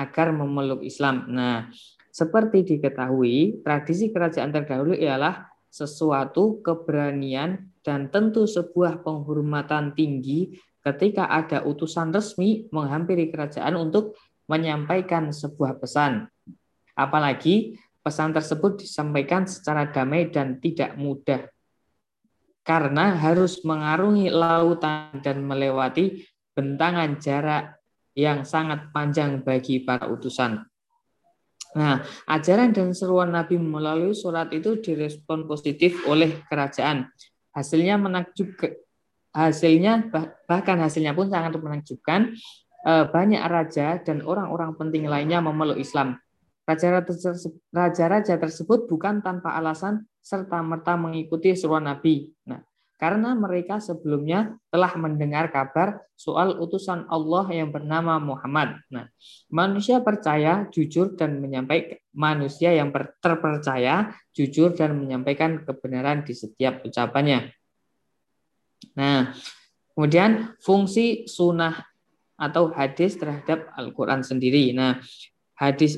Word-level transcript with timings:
agar 0.00 0.32
memeluk 0.32 0.80
Islam. 0.80 1.28
Nah, 1.28 1.68
seperti 2.10 2.64
diketahui, 2.64 3.60
tradisi 3.60 4.08
kerajaan 4.08 4.50
terdahulu 4.50 4.96
ialah 4.96 5.48
sesuatu 5.70 6.58
keberanian 6.64 7.70
dan 7.86 8.10
tentu 8.10 8.44
sebuah 8.44 9.06
penghormatan 9.06 9.94
tinggi 9.94 10.58
ketika 10.82 11.30
ada 11.30 11.62
utusan 11.62 12.10
resmi 12.10 12.66
menghampiri 12.74 13.30
kerajaan 13.30 13.78
untuk 13.78 14.18
menyampaikan 14.50 15.30
sebuah 15.30 15.78
pesan. 15.78 16.26
Apalagi 16.98 17.78
pesan 18.02 18.34
tersebut 18.34 18.82
disampaikan 18.82 19.46
secara 19.46 19.88
damai 19.88 20.28
dan 20.32 20.58
tidak 20.58 20.98
mudah. 20.98 21.46
Karena 22.66 23.16
harus 23.16 23.62
mengarungi 23.62 24.28
lautan 24.28 25.22
dan 25.24 25.40
melewati 25.46 26.26
bentangan 26.52 27.16
jarak 27.22 27.79
yang 28.14 28.42
sangat 28.42 28.90
panjang 28.90 29.42
bagi 29.42 29.82
para 29.82 30.10
utusan. 30.10 30.64
Nah, 31.70 32.02
ajaran 32.26 32.74
dan 32.74 32.90
seruan 32.90 33.30
Nabi 33.30 33.54
melalui 33.54 34.10
surat 34.10 34.50
itu 34.50 34.82
direspon 34.82 35.46
positif 35.46 36.02
oleh 36.10 36.42
kerajaan. 36.50 37.06
Hasilnya 37.54 37.94
menakjubkan, 37.94 38.74
hasilnya 39.30 40.10
bahkan 40.50 40.82
hasilnya 40.82 41.14
pun 41.14 41.30
sangat 41.30 41.54
menakjubkan. 41.54 42.34
Eh, 42.80 43.04
banyak 43.12 43.42
raja 43.44 44.00
dan 44.00 44.24
orang-orang 44.24 44.72
penting 44.72 45.04
lainnya 45.04 45.38
memeluk 45.44 45.76
Islam. 45.76 46.16
Raja-raja 46.64 48.34
tersebut 48.38 48.86
bukan 48.88 49.20
tanpa 49.20 49.58
alasan 49.58 50.06
serta 50.22 50.62
merta 50.62 50.94
mengikuti 50.96 51.52
seruan 51.52 51.84
Nabi. 51.84 52.30
Nah, 52.46 52.62
karena 53.00 53.32
mereka 53.32 53.80
sebelumnya 53.80 54.60
telah 54.68 54.92
mendengar 55.00 55.48
kabar 55.48 56.04
soal 56.12 56.60
utusan 56.60 57.08
Allah 57.08 57.48
yang 57.48 57.72
bernama 57.72 58.20
Muhammad. 58.20 58.76
Nah, 58.92 59.08
manusia 59.48 60.04
percaya, 60.04 60.68
jujur 60.68 61.16
dan 61.16 61.40
menyampaikan 61.40 61.96
manusia 62.12 62.76
yang 62.76 62.92
terpercaya, 63.24 64.12
jujur 64.36 64.76
dan 64.76 65.00
menyampaikan 65.00 65.64
kebenaran 65.64 66.28
di 66.28 66.36
setiap 66.36 66.84
ucapannya. 66.84 67.48
Nah, 69.00 69.32
kemudian 69.96 70.52
fungsi 70.60 71.24
sunnah 71.24 71.80
atau 72.36 72.68
hadis 72.68 73.16
terhadap 73.16 73.72
Al-Quran 73.80 74.20
sendiri. 74.20 74.76
Nah, 74.76 75.00
hadis 75.56 75.96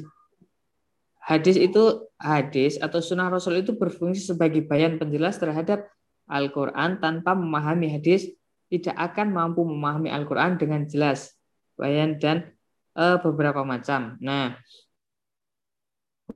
hadis 1.22 1.58
itu 1.58 2.06
hadis 2.14 2.78
atau 2.78 3.02
sunnah 3.02 3.26
Rasul 3.26 3.62
itu 3.62 3.74
berfungsi 3.74 4.22
sebagai 4.22 4.62
bayan 4.66 5.02
penjelas 5.02 5.38
terhadap 5.38 5.86
Al-Quran 6.30 7.02
tanpa 7.02 7.34
memahami 7.34 7.90
hadis 7.90 8.30
tidak 8.72 8.96
akan 8.96 9.36
mampu 9.36 9.66
memahami 9.68 10.08
Al-Quran 10.08 10.56
dengan 10.56 10.88
jelas, 10.88 11.36
bayan 11.76 12.16
dan 12.16 12.56
uh, 12.96 13.20
beberapa 13.20 13.60
macam. 13.68 14.16
Nah, 14.22 14.56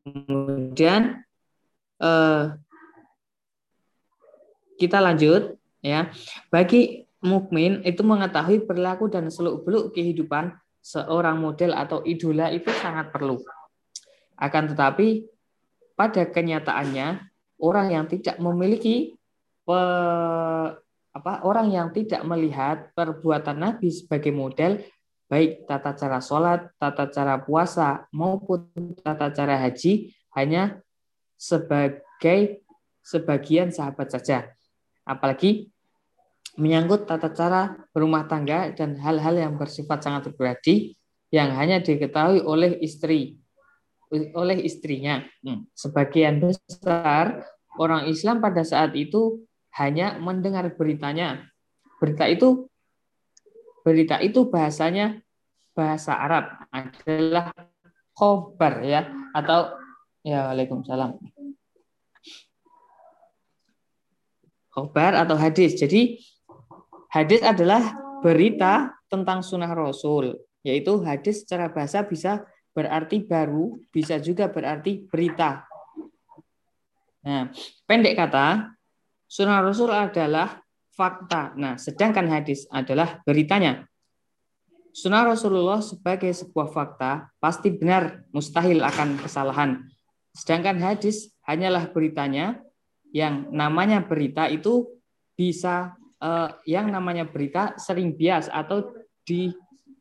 kemudian 0.05 1.25
uh, 2.05 2.53
kita 4.77 5.01
lanjut 5.01 5.57
ya. 5.81 6.13
Bagi 6.53 7.09
mukmin 7.25 7.81
itu 7.89 8.05
mengetahui 8.05 8.69
perilaku 8.69 9.09
dan 9.09 9.33
seluk-beluk 9.33 9.97
kehidupan 9.97 10.53
seorang 10.85 11.41
model 11.41 11.73
atau 11.75 12.05
idola 12.05 12.53
itu 12.53 12.69
sangat 12.79 13.11
perlu. 13.11 13.41
Akan 14.37 14.69
tetapi 14.69 15.25
pada 15.97 16.29
kenyataannya 16.29 17.25
orang 17.57 17.89
yang 17.89 18.05
tidak 18.05 18.37
memiliki 18.37 19.17
pe, 19.67 19.81
apa 21.17 21.33
orang 21.43 21.75
yang 21.75 21.89
tidak 21.91 22.23
melihat 22.23 22.95
perbuatan 22.95 23.59
Nabi 23.59 23.91
sebagai 23.91 24.31
model 24.31 24.79
baik 25.27 25.67
tata 25.67 25.91
cara 25.99 26.23
sholat, 26.23 26.71
tata 26.79 27.11
cara 27.11 27.43
puasa 27.43 28.07
maupun 28.15 28.71
tata 29.03 29.35
cara 29.35 29.59
haji 29.59 30.15
hanya 30.39 30.79
sebagai 31.35 32.63
sebagian 33.03 33.75
sahabat 33.75 34.15
saja. 34.15 34.55
Apalagi 35.03 35.71
menyangkut 36.57 37.11
tata 37.11 37.31
cara 37.35 37.75
berumah 37.91 38.31
tangga 38.31 38.71
dan 38.73 38.97
hal-hal 39.03 39.35
yang 39.35 39.55
bersifat 39.59 40.03
sangat 40.03 40.31
pribadi 40.33 40.95
yang 41.35 41.53
hanya 41.59 41.83
diketahui 41.83 42.41
oleh 42.41 42.79
istri 42.81 43.43
oleh 44.15 44.63
istrinya. 44.63 45.27
Hmm. 45.43 45.67
Sebagian 45.75 46.39
besar 46.39 47.43
orang 47.77 48.07
Islam 48.07 48.39
pada 48.39 48.63
saat 48.63 48.95
itu 48.95 49.43
hanya 49.77 50.17
mendengar 50.17 50.65
beritanya. 50.73 51.45
Berita 52.01 52.29
itu 52.29 52.69
berita 53.85 54.19
itu 54.19 54.49
bahasanya 54.49 55.21
bahasa 55.77 56.17
Arab 56.17 56.49
adalah 56.73 57.53
khobar 58.17 58.81
ya 58.83 59.07
atau 59.37 59.77
ya 60.25 60.51
Waalaikumsalam. 60.51 61.21
Khobar 64.73 65.13
atau 65.17 65.37
hadis. 65.37 65.77
Jadi 65.77 66.21
hadis 67.13 67.41
adalah 67.41 67.97
berita 68.21 68.97
tentang 69.09 69.41
sunnah 69.41 69.73
Rasul, 69.73 70.37
yaitu 70.65 71.01
hadis 71.05 71.45
secara 71.45 71.73
bahasa 71.73 72.05
bisa 72.05 72.45
berarti 72.77 73.25
baru, 73.25 73.81
bisa 73.89 74.21
juga 74.21 74.53
berarti 74.53 75.09
berita. 75.09 75.65
Nah, 77.25 77.49
pendek 77.89 78.21
kata, 78.21 78.76
Sunnah 79.27 79.59
Rasul 79.59 79.91
adalah 79.91 80.63
fakta. 80.95 81.53
Nah, 81.59 81.75
sedangkan 81.77 82.27
hadis 82.31 82.65
adalah 82.73 83.21
beritanya. 83.27 83.85
Sunnah 84.97 85.29
Rasulullah 85.29 85.85
sebagai 85.85 86.33
sebuah 86.33 86.73
fakta 86.73 87.29
pasti 87.37 87.69
benar, 87.69 88.25
mustahil 88.33 88.81
akan 88.81 89.21
kesalahan. 89.21 89.85
Sedangkan 90.33 90.81
hadis 90.81 91.37
hanyalah 91.45 91.93
beritanya 91.93 92.65
yang 93.13 93.53
namanya 93.53 94.01
berita 94.01 94.49
itu 94.49 94.89
bisa 95.37 95.93
eh, 96.17 96.49
yang 96.65 96.89
namanya 96.89 97.29
berita 97.29 97.77
sering 97.77 98.17
bias 98.17 98.49
atau 98.49 98.89
di 99.21 99.53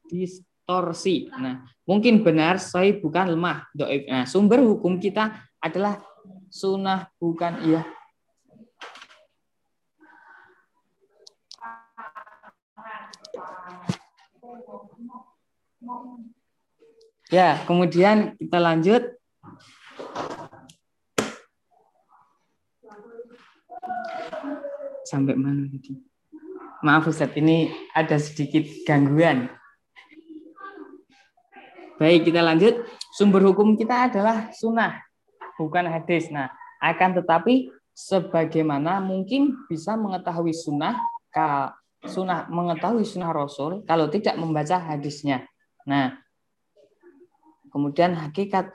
distorsi. 0.07 1.27
Nah, 1.27 1.65
mungkin 1.83 2.23
benar, 2.23 2.61
saya 2.61 2.95
bukan 2.95 3.35
lemah. 3.35 3.67
Nah, 3.75 4.23
sumber 4.23 4.63
hukum 4.63 4.95
kita 4.95 5.43
adalah 5.59 5.99
sunnah 6.47 7.11
bukan 7.19 7.67
iya 7.67 7.83
Ya, 17.34 17.62
kemudian 17.66 18.38
kita 18.38 18.57
lanjut. 18.62 19.03
Sampai 25.06 25.38
mana 25.38 25.69
tadi? 25.69 26.01
Maaf 26.85 27.09
Ustaz, 27.09 27.34
ini 27.38 27.69
ada 27.94 28.18
sedikit 28.22 28.66
gangguan. 28.85 29.50
Baik, 31.97 32.29
kita 32.29 32.46
lanjut. 32.46 32.85
Sumber 33.16 33.41
hukum 33.47 33.79
kita 33.79 34.12
adalah 34.12 34.52
sunnah, 34.52 35.00
bukan 35.56 35.88
hadis. 35.88 36.28
Nah, 36.28 36.52
akan 36.84 37.23
tetapi 37.23 37.72
sebagaimana 37.96 39.00
mungkin 39.00 39.56
bisa 39.72 39.96
mengetahui 39.96 40.52
sunnah 40.52 41.00
sunnah 42.06 42.46
mengetahui 42.52 43.07
sunnah 43.07 43.31
Rasul 43.31 43.88
kalau 43.88 44.12
tidak 44.12 44.35
membaca 44.35 44.78
hadisnya. 44.78 45.47
Nah, 45.85 46.18
kemudian 47.69 48.18
hakikat 48.18 48.73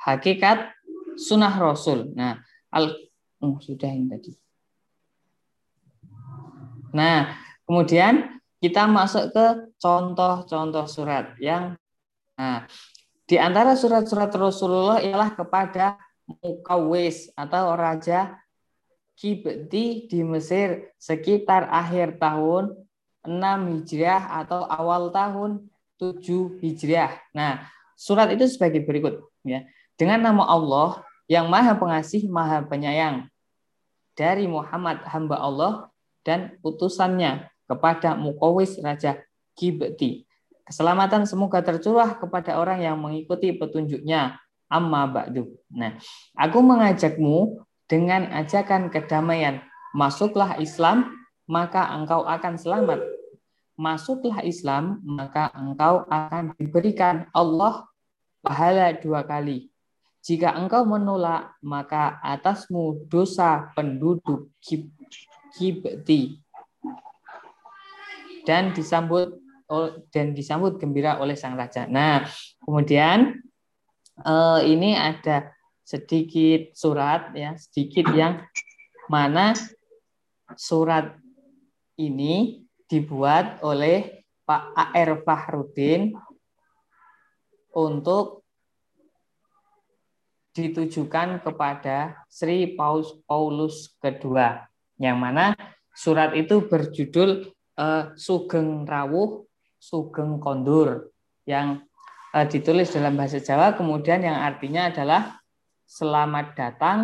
hakikat 0.00 0.72
sunnah 1.16 1.52
Rasul. 1.56 2.12
Nah, 2.12 2.40
al 2.72 2.92
oh, 3.40 3.56
sudah 3.60 3.88
ini 3.88 4.08
tadi. 4.08 4.32
Nah, 6.92 7.32
kemudian 7.64 8.40
kita 8.60 8.84
masuk 8.84 9.32
ke 9.32 9.46
contoh-contoh 9.80 10.84
surat 10.84 11.32
yang 11.40 11.78
nah, 12.36 12.68
di 13.24 13.40
antara 13.40 13.72
surat-surat 13.78 14.28
Rasulullah 14.34 15.00
ialah 15.00 15.32
kepada 15.32 15.96
Mukawis 16.26 17.32
atau 17.34 17.74
raja 17.74 18.38
Kibti 19.18 20.08
di 20.08 20.20
Mesir 20.24 20.96
sekitar 20.96 21.68
akhir 21.68 22.16
tahun 22.16 22.72
6 23.26 23.36
Hijriah 23.80 24.44
atau 24.44 24.64
awal 24.64 25.12
tahun 25.12 25.68
7 26.00 26.60
Hijriah. 26.64 27.20
Nah, 27.36 27.68
surat 27.96 28.32
itu 28.32 28.48
sebagai 28.48 28.80
berikut 28.84 29.20
ya. 29.44 29.68
Dengan 30.00 30.32
nama 30.32 30.48
Allah 30.48 31.04
yang 31.28 31.52
Maha 31.52 31.76
Pengasih, 31.76 32.26
Maha 32.32 32.64
Penyayang 32.64 33.28
dari 34.16 34.48
Muhammad 34.48 35.04
hamba 35.04 35.36
Allah 35.36 35.72
dan 36.24 36.56
utusannya 36.64 37.48
kepada 37.68 38.16
Mukawis 38.16 38.80
Raja 38.80 39.20
Kibti. 39.56 40.24
Keselamatan 40.64 41.26
semoga 41.28 41.60
tercurah 41.60 42.16
kepada 42.16 42.56
orang 42.56 42.80
yang 42.80 42.96
mengikuti 42.96 43.52
petunjuknya. 43.54 44.38
Amma 44.70 45.02
ba'du. 45.10 45.50
Nah, 45.74 45.98
aku 46.38 46.62
mengajakmu 46.62 47.58
dengan 47.90 48.30
ajakan 48.30 48.86
kedamaian, 48.86 49.66
masuklah 49.90 50.54
Islam, 50.62 51.10
maka 51.50 51.90
engkau 51.98 52.22
akan 52.22 52.54
selamat. 52.54 53.02
masuklah 53.80 54.44
Islam, 54.44 55.00
maka 55.00 55.48
engkau 55.56 56.04
akan 56.04 56.52
diberikan 56.60 57.24
Allah 57.32 57.88
pahala 58.44 58.92
dua 58.92 59.24
kali. 59.24 59.72
Jika 60.20 60.52
engkau 60.52 60.84
menolak, 60.84 61.56
maka 61.64 62.20
atasmu 62.20 63.08
dosa 63.08 63.72
penduduk 63.72 64.52
Kibti 65.56 66.44
dan 68.44 68.76
disambut 68.76 69.40
dan 70.12 70.36
disambut 70.36 70.76
gembira 70.76 71.16
oleh 71.16 71.32
sang 71.32 71.56
raja. 71.56 71.88
Nah, 71.88 72.28
kemudian 72.60 73.40
eh, 74.20 74.60
ini 74.68 74.92
ada 74.92 75.56
sedikit 75.88 76.76
surat 76.76 77.32
ya, 77.32 77.56
sedikit 77.56 78.12
yang 78.12 78.44
mana 79.08 79.56
surat 80.58 81.19
ini 82.00 82.64
dibuat 82.88 83.60
oleh 83.60 84.24
Pak 84.48 84.74
A.R. 84.74 85.22
Fahrudin 85.22 86.16
untuk 87.76 88.40
ditujukan 90.50 91.38
kepada 91.46 92.26
Sri 92.26 92.74
Paulus 92.74 93.94
kedua 94.02 94.66
yang 94.98 95.22
mana 95.22 95.54
surat 95.94 96.34
itu 96.34 96.66
berjudul 96.66 97.46
uh, 97.78 98.10
Sugeng 98.18 98.82
Rawuh 98.82 99.46
Sugeng 99.78 100.42
Kondur 100.42 101.14
yang 101.46 101.86
uh, 102.34 102.46
ditulis 102.50 102.90
dalam 102.90 103.14
bahasa 103.14 103.38
Jawa 103.38 103.78
kemudian 103.78 104.26
yang 104.26 104.42
artinya 104.42 104.90
adalah 104.90 105.38
selamat 105.86 106.46
datang 106.58 106.98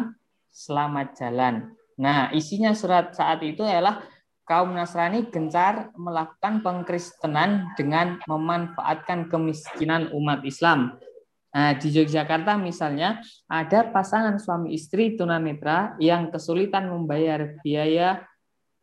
selamat 0.50 1.14
jalan 1.14 1.54
nah 1.94 2.34
isinya 2.34 2.74
surat 2.74 3.14
saat 3.14 3.46
itu 3.46 3.62
adalah 3.62 4.02
kaum 4.46 4.78
Nasrani 4.78 5.26
gencar 5.28 5.90
melakukan 5.98 6.62
pengkristenan 6.62 7.74
dengan 7.74 8.22
memanfaatkan 8.30 9.26
kemiskinan 9.26 10.14
umat 10.14 10.46
Islam. 10.46 11.02
Nah, 11.50 11.74
di 11.74 11.90
Yogyakarta 11.90 12.54
misalnya 12.60 13.24
ada 13.50 13.90
pasangan 13.90 14.38
suami 14.38 14.78
istri 14.78 15.18
tunanetra 15.18 15.98
yang 15.98 16.30
kesulitan 16.30 16.86
membayar 16.86 17.58
biaya 17.64 18.22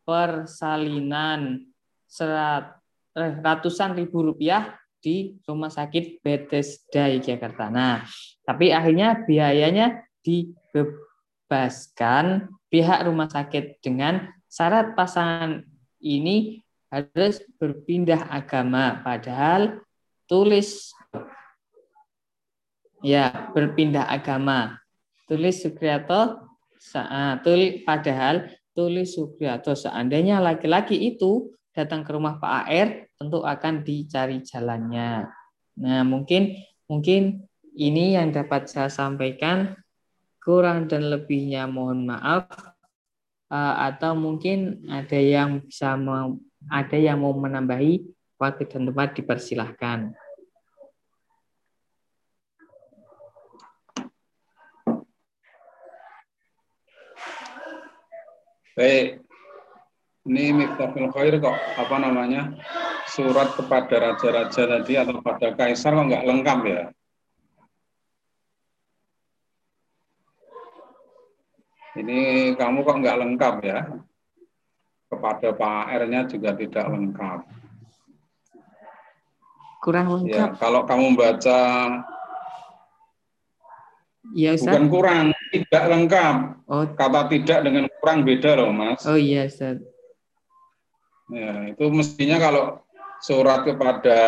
persalinan 0.03 1.63
serat, 2.09 2.73
eh, 3.15 3.39
ratusan 3.39 3.95
ribu 3.95 4.19
rupiah 4.25 4.75
di 4.99 5.39
rumah 5.47 5.71
sakit 5.71 6.19
Bethesda 6.19 7.07
Yogyakarta. 7.13 7.69
Nah, 7.71 8.03
tapi 8.43 8.75
akhirnya 8.75 9.23
biayanya 9.23 10.03
dibebaskan 10.25 12.49
pihak 12.73 13.05
rumah 13.05 13.29
sakit 13.29 13.85
dengan 13.85 14.33
syarat 14.53 14.93
pasangan 14.93 15.65
ini 15.97 16.61
harus 16.93 17.41
berpindah 17.57 18.29
agama 18.29 19.01
padahal 19.01 19.81
tulis 20.29 20.93
ya 23.01 23.49
berpindah 23.49 24.05
agama. 24.05 24.77
Tulis 25.25 25.65
Sukriyato 25.65 26.45
saat 26.77 27.41
tulis 27.41 27.81
padahal 27.81 28.45
tulis 28.77 29.17
Sukriyato 29.17 29.73
seandainya 29.73 30.37
laki-laki 30.37 31.01
itu 31.01 31.49
datang 31.73 32.05
ke 32.05 32.13
rumah 32.13 32.37
Pak 32.37 32.53
AR 32.69 32.87
tentu 33.17 33.41
akan 33.41 33.81
dicari 33.81 34.45
jalannya. 34.45 35.25
Nah 35.81 36.05
mungkin 36.05 36.53
mungkin 36.85 37.41
ini 37.73 38.13
yang 38.13 38.29
dapat 38.29 38.69
saya 38.69 38.93
sampaikan. 38.93 39.73
Kurang 40.43 40.91
dan 40.91 41.07
lebihnya 41.07 41.71
mohon 41.71 42.03
maaf 42.03 42.72
atau 43.53 44.17
mungkin 44.17 44.81
ada 44.89 45.19
yang 45.19 45.61
bisa 45.61 45.93
ada 46.73 46.97
yang 46.97 47.21
mau 47.21 47.37
menambahi 47.37 48.01
waktu 48.41 48.65
dan 48.65 48.89
tempat 48.89 49.13
dipersilahkan. 49.13 50.17
Baik, 58.73 59.21
ini 60.25 60.49
Miftahul 60.49 61.13
Khair 61.13 61.37
kok 61.37 61.53
apa 61.53 61.95
namanya 62.01 62.57
surat 63.05 63.53
kepada 63.53 64.01
raja-raja 64.01 64.65
tadi 64.65 64.97
atau 64.97 65.21
pada 65.21 65.53
kaisar 65.53 65.93
kok 65.93 66.09
nggak 66.09 66.25
lengkap 66.25 66.59
ya? 66.65 66.83
Ini 71.99 72.53
kamu 72.57 72.81
kok 72.81 72.99
nggak 72.99 73.19
lengkap 73.21 73.55
ya. 73.65 73.79
Kepada 75.09 75.53
Pak 75.53 75.83
R-nya 76.01 76.21
juga 76.25 76.57
tidak 76.57 76.85
lengkap. 76.89 77.39
Kurang 79.83 80.05
ya, 80.09 80.13
lengkap. 80.17 80.49
Ya, 80.53 80.57
kalau 80.57 80.81
kamu 80.89 81.07
baca 81.13 81.61
Ya, 84.33 84.57
Ustaz. 84.57 84.73
Bukan 84.73 84.85
kurang, 84.89 85.25
tidak 85.53 85.83
lengkap. 85.93 86.35
Oh. 86.65 86.87
Kata 86.95 87.29
tidak 87.29 87.59
dengan 87.67 87.85
kurang 88.01 88.25
beda 88.25 88.57
loh, 88.57 88.73
Mas. 88.73 89.05
Oh 89.05 89.19
iya, 89.19 89.45
Ustaz. 89.45 89.77
Ya, 91.29 91.69
itu 91.69 91.85
mestinya 91.93 92.41
kalau 92.41 92.81
surat 93.21 93.61
kepada 93.67 94.19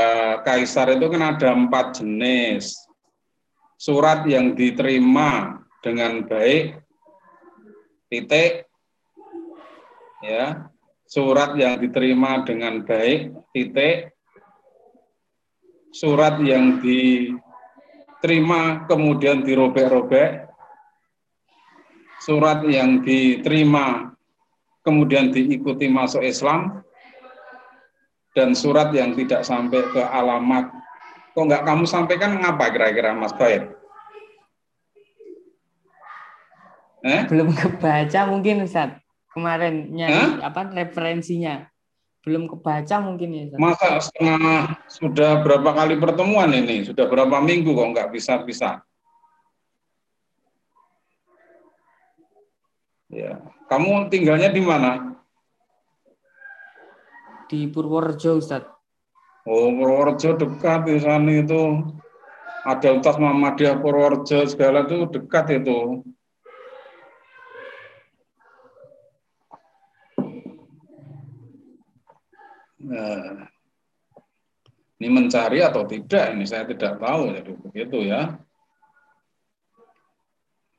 kaisar 0.46 0.94
itu 0.94 1.10
kan 1.10 1.34
ada 1.34 1.58
empat 1.58 2.04
jenis. 2.04 2.76
Surat 3.82 4.24
yang 4.30 4.54
diterima 4.54 5.64
dengan 5.82 6.22
baik 6.28 6.85
titik 8.10 8.66
ya 10.24 10.70
surat 11.06 11.54
yang 11.58 11.78
diterima 11.78 12.42
dengan 12.46 12.82
baik 12.82 13.34
titik 13.54 14.14
surat 15.94 16.42
yang 16.42 16.82
diterima 16.82 17.30
kemudian 18.90 19.46
dirobek-robek 19.46 20.50
surat 22.26 22.66
yang 22.66 23.06
diterima 23.06 24.16
kemudian 24.82 25.30
diikuti 25.30 25.86
masuk 25.86 26.26
Islam 26.26 26.82
dan 28.36 28.58
surat 28.58 28.92
yang 28.92 29.14
tidak 29.14 29.46
sampai 29.46 29.86
ke 29.94 30.02
alamat 30.02 30.74
kok 31.36 31.46
nggak 31.46 31.68
kamu 31.68 31.84
sampaikan 31.84 32.40
ngapa 32.40 32.72
kira-kira 32.72 33.12
Mas 33.12 33.36
Baik? 33.36 33.75
Eh? 37.06 37.22
Belum 37.30 37.54
kebaca 37.54 38.20
mungkin 38.26 38.66
Ustaz. 38.66 38.98
Kemarin 39.30 39.94
nyari 39.94 40.18
eh? 40.18 40.30
apa 40.42 40.74
referensinya. 40.74 41.70
Belum 42.26 42.50
kebaca 42.50 42.98
mungkin 43.06 43.30
ya 43.30 43.42
Ustaz. 43.54 43.60
Masa 43.62 43.88
setengah 44.02 44.82
sudah 44.90 45.46
berapa 45.46 45.70
kali 45.70 46.02
pertemuan 46.02 46.50
ini? 46.50 46.82
Sudah 46.82 47.06
berapa 47.06 47.38
minggu 47.38 47.78
kok 47.78 47.90
nggak 47.94 48.10
bisa-bisa? 48.10 48.82
Ya, 53.14 53.38
kamu 53.70 54.10
tinggalnya 54.10 54.50
di 54.50 54.66
mana? 54.66 55.14
Di 57.46 57.70
Purworejo, 57.70 58.42
Ustaz. 58.42 58.66
Oh, 59.46 59.70
Purworejo 59.70 60.34
dekat 60.34 60.90
di 60.90 60.98
sana 60.98 61.30
itu. 61.30 61.86
Ada 62.66 62.98
utas 62.98 63.22
Muhammadiyah 63.22 63.78
Purworejo 63.78 64.50
segala 64.50 64.90
itu 64.90 65.06
dekat 65.06 65.62
itu. 65.62 66.02
Nah, 72.86 73.50
ini 75.02 75.08
mencari 75.10 75.60
atau 75.66 75.84
tidak 75.90 76.38
ini 76.38 76.46
saya 76.46 76.70
tidak 76.70 77.02
tahu 77.02 77.34
jadi 77.34 77.52
begitu 77.58 77.98
ya. 78.06 78.38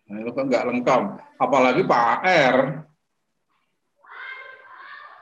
Nah, 0.06 0.16
itu 0.22 0.30
nggak 0.30 0.66
lengkap. 0.70 1.02
Apalagi 1.42 1.82
Pak 1.82 2.22
R 2.22 2.56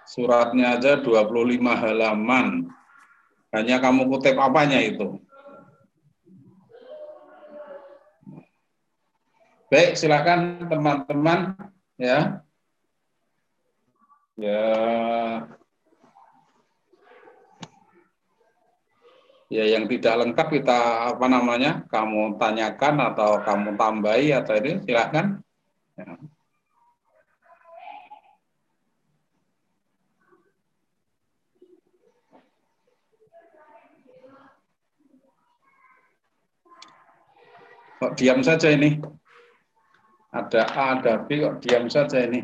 suratnya 0.04 0.76
aja 0.76 1.00
25 1.00 1.72
halaman. 1.72 2.68
Hanya 3.54 3.80
kamu 3.80 4.10
kutip 4.10 4.36
apanya 4.36 4.82
itu? 4.82 5.18
Baik, 9.72 9.96
silakan 9.98 10.68
teman-teman 10.70 11.56
ya. 11.98 12.44
Ya, 14.34 14.66
ya 19.54 19.64
yang 19.70 19.86
tidak 19.86 20.18
lengkap 20.18 20.48
kita 20.50 20.78
apa 21.14 21.26
namanya 21.30 21.86
kamu 21.86 22.34
tanyakan 22.42 22.94
atau 23.14 23.38
kamu 23.46 23.78
tambahi 23.78 24.34
atau 24.34 24.54
ini 24.58 24.82
silahkan 24.82 25.38
ya. 25.94 26.18
kok 38.02 38.12
diam 38.18 38.42
saja 38.42 38.74
ini 38.74 38.98
ada 40.34 40.66
A 40.66 40.98
ada 40.98 41.14
B 41.22 41.38
kok 41.38 41.62
diam 41.62 41.86
saja 41.86 42.26
ini 42.26 42.42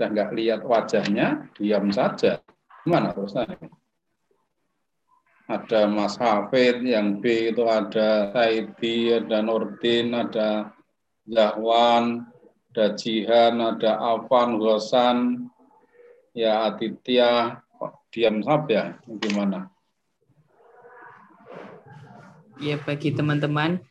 sudah 0.00 0.16
nggak 0.16 0.32
lihat 0.32 0.60
wajahnya, 0.64 1.44
diam 1.60 1.92
saja. 1.92 2.40
Gimana 2.84 3.12
terusannya? 3.12 3.68
Ada 5.50 5.90
Mas 5.90 6.14
Hafid, 6.14 6.86
yang 6.86 7.18
B 7.18 7.50
itu 7.50 7.66
ada 7.66 8.30
Saidi, 8.30 9.10
ada 9.10 9.42
Nurdin, 9.42 10.14
ada 10.14 10.70
Zahwan, 11.26 12.22
ada 12.70 12.94
Jihan, 12.94 13.58
ada 13.58 13.98
Afan, 13.98 14.62
Hosan, 14.62 15.50
ya 16.38 16.70
Aditya, 16.70 17.58
diam 18.14 18.46
saja, 18.46 18.94
gimana? 19.18 19.74
Ya 22.62 22.78
bagi 22.78 23.10
teman-teman 23.10 23.82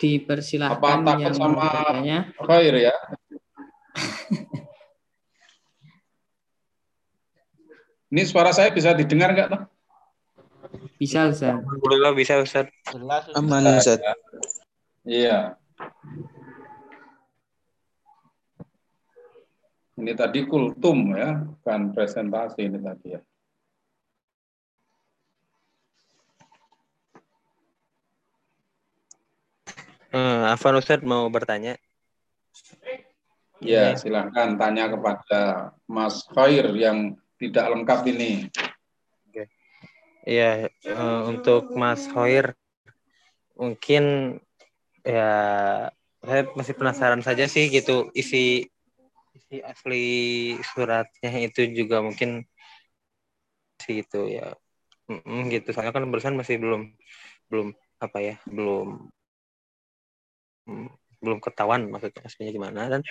dipersilahkan 0.00 0.80
Apa 0.80 1.04
takut 1.04 1.22
yang 1.28 1.36
sama. 1.36 1.68
Khair 2.48 2.74
ya? 2.88 2.94
Ini 8.12 8.28
suara 8.28 8.52
saya 8.52 8.68
bisa 8.68 8.92
didengar 8.92 9.32
nggak 9.32 9.48
tuh? 9.48 9.62
Bisa 11.00 11.32
Ustaz. 11.32 11.56
Alhamdulillah 11.56 12.12
bisa 12.12 12.44
Ustaz. 12.44 12.68
Aman 13.32 13.64
Ustaz. 13.80 14.04
Iya. 15.08 15.56
Ini 19.96 20.12
tadi 20.12 20.44
kultum 20.44 21.16
ya, 21.16 21.40
bukan 21.40 21.96
presentasi 21.96 22.68
ini 22.68 22.78
tadi 22.84 23.16
ya. 23.16 23.20
Hmm, 30.12 30.52
Afan 30.52 30.76
Ustaz 30.76 31.00
mau 31.00 31.24
bertanya. 31.32 31.80
Ya, 33.64 33.96
silahkan 33.96 34.60
tanya 34.60 34.92
kepada 34.92 35.72
Mas 35.88 36.28
Khair 36.28 36.76
yang 36.76 37.16
tidak 37.42 37.66
lengkap 37.74 38.00
ini. 38.14 38.46
Iya, 40.22 40.70
eh, 40.70 41.20
untuk 41.26 41.74
Mas 41.74 42.06
Hoir 42.14 42.54
mungkin 43.58 44.38
ya 45.02 45.30
saya 46.22 46.42
masih 46.54 46.78
penasaran 46.78 47.26
saja 47.26 47.50
sih 47.50 47.66
gitu 47.66 48.14
isi 48.14 48.70
isi 49.34 49.56
asli 49.66 50.06
suratnya 50.62 51.30
itu 51.42 51.66
juga 51.74 51.98
mungkin 52.06 52.46
sih 53.82 54.06
gitu 54.06 54.30
ya. 54.30 54.54
Gitu. 55.50 55.68
Soalnya 55.74 55.90
kan 55.90 56.06
barusan 56.06 56.38
masih 56.38 56.62
belum 56.62 56.94
belum 57.50 57.74
apa 57.98 58.18
ya 58.22 58.34
belum 58.46 59.10
belum 61.18 61.38
ketahuan 61.42 61.90
maksudnya 61.90 62.22
aslinya 62.22 62.52
gimana 62.54 62.80
dan 62.90 63.02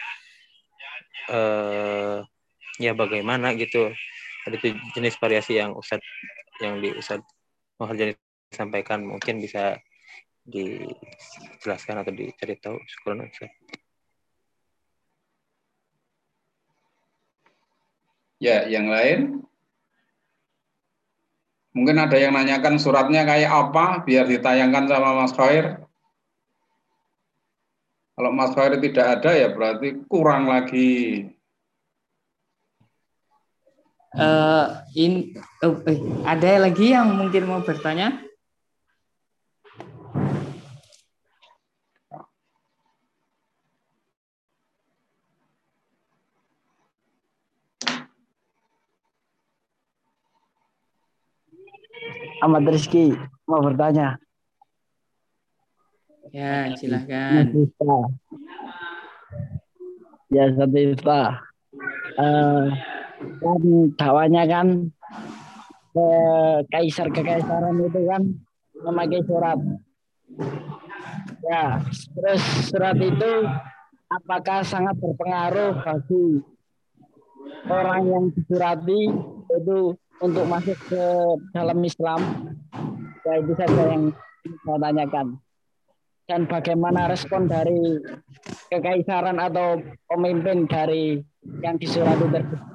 eh 1.32 2.20
ya 2.80 2.92
bagaimana 2.96 3.54
gitu 3.60 3.92
ada 4.48 4.58
jenis 4.96 5.16
variasi 5.22 5.62
yang 5.62 5.78
Ustad 5.78 6.02
yang 6.62 6.82
di 6.82 6.94
Ustad 6.94 7.22
Muharjani 7.78 8.18
sampaikan 8.54 9.06
mungkin 9.06 9.42
bisa 9.42 9.78
dijelaskan 10.46 12.02
atau 12.02 12.12
dicari 12.14 12.58
tahu 12.58 12.78
syukuran 12.90 13.30
Ustad. 13.30 13.52
Ya, 18.42 18.66
yang 18.66 18.90
lain? 18.90 19.46
Mungkin 21.72 21.96
ada 22.02 22.18
yang 22.18 22.36
nanyakan 22.36 22.82
suratnya 22.82 23.24
kayak 23.24 23.48
apa 23.48 24.04
biar 24.04 24.28
ditayangkan 24.28 24.92
sama 24.92 25.24
Mas 25.24 25.32
Khair. 25.32 25.80
Kalau 28.18 28.32
Mas 28.36 28.52
Khair 28.52 28.76
tidak 28.82 29.08
ada 29.22 29.32
ya 29.32 29.48
berarti 29.54 30.04
kurang 30.10 30.52
lagi. 30.52 31.32
Eh, 34.12 34.68
in, 35.00 35.32
oh, 35.64 35.80
eh, 35.88 35.96
ada 36.28 36.68
lagi 36.68 36.92
yang 36.92 37.16
mungkin 37.16 37.48
mau 37.48 37.64
bertanya? 37.64 38.20
Ahmad 52.44 52.68
Rizky 52.68 53.16
mau 53.48 53.64
bertanya. 53.64 54.20
Ya, 56.36 56.76
silahkan. 56.76 57.48
Ya, 60.32 60.52
satu 60.52 60.78
Ifta. 60.80 61.48
Eh, 62.20 62.91
kan 63.42 63.62
dakwanya 63.98 64.44
kan 64.50 64.68
ke 65.92 66.08
kaisar 66.72 67.08
kekaisaran 67.12 67.76
itu 67.84 68.02
kan 68.08 68.22
memakai 68.88 69.22
surat. 69.28 69.60
Ya, 71.44 71.84
terus 72.16 72.42
surat 72.72 72.96
itu 72.96 73.32
apakah 74.08 74.64
sangat 74.64 74.96
berpengaruh 75.02 75.84
bagi 75.84 76.40
orang 77.68 78.02
yang 78.08 78.26
disurati 78.32 79.02
itu 79.52 79.78
untuk 80.24 80.46
masuk 80.48 80.78
ke 80.88 81.04
dalam 81.52 81.80
Islam? 81.84 82.20
Ya 83.28 83.34
itu 83.44 83.54
saja 83.60 83.84
yang 83.92 84.04
saya 84.64 84.78
tanyakan. 84.80 85.28
Dan 86.30 86.48
bagaimana 86.48 87.12
respon 87.12 87.52
dari 87.52 88.00
kekaisaran 88.72 89.36
atau 89.36 89.84
pemimpin 90.08 90.64
dari 90.64 91.20
yang 91.60 91.76
disurati 91.76 92.26
tersebut? 92.32 92.71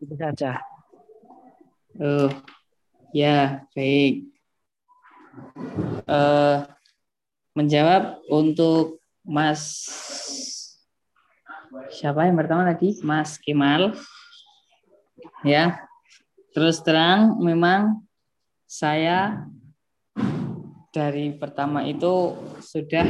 Itu 0.00 0.16
saja. 0.16 0.56
Oh, 2.00 2.32
ya, 3.12 3.68
baik. 3.76 4.32
Eh, 6.08 6.58
menjawab 7.52 8.24
untuk 8.32 9.04
Mas 9.20 9.62
siapa 11.92 12.24
yang 12.26 12.40
pertama 12.40 12.64
tadi? 12.66 12.96
Mas 13.04 13.36
Kemal. 13.36 13.94
Ya. 15.44 15.84
Terus 16.50 16.82
terang 16.82 17.38
memang 17.38 18.02
saya 18.66 19.46
dari 20.90 21.30
pertama 21.38 21.86
itu 21.86 22.34
sudah 22.58 23.06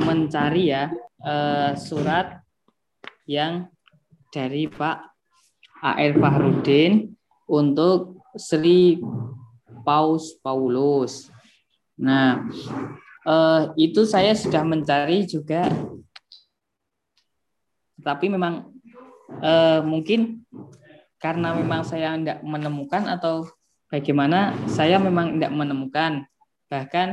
mencari 0.00 0.72
ya 0.72 0.88
eh, 1.20 1.76
surat 1.76 2.40
yang 3.28 3.68
dari 4.32 4.64
Pak 4.72 5.11
A.R. 5.82 6.14
Fahrudin 6.14 7.10
untuk 7.50 8.22
Sri 8.38 9.02
Paus 9.82 10.38
Paulus. 10.38 11.28
Nah, 11.98 12.46
eh, 13.26 13.62
itu 13.76 14.06
saya 14.06 14.32
sudah 14.32 14.62
mencari 14.62 15.26
juga, 15.26 15.66
tapi 17.98 18.30
memang 18.30 18.70
eh, 19.42 19.82
mungkin 19.82 20.46
karena 21.18 21.54
memang 21.54 21.82
saya 21.82 22.14
tidak 22.18 22.38
menemukan 22.46 23.06
atau 23.10 23.46
bagaimana, 23.90 24.54
saya 24.70 25.02
memang 25.02 25.36
tidak 25.36 25.52
menemukan. 25.52 26.12
Bahkan 26.70 27.08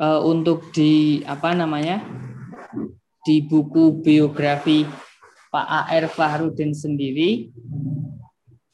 eh, 0.00 0.20
untuk 0.24 0.72
di 0.72 1.20
apa 1.28 1.52
namanya 1.52 2.00
di 3.26 3.42
buku 3.44 4.00
biografi 4.00 5.05
Pak 5.56 5.88
A.R. 5.88 6.04
Fahrudin 6.12 6.76
sendiri, 6.76 7.48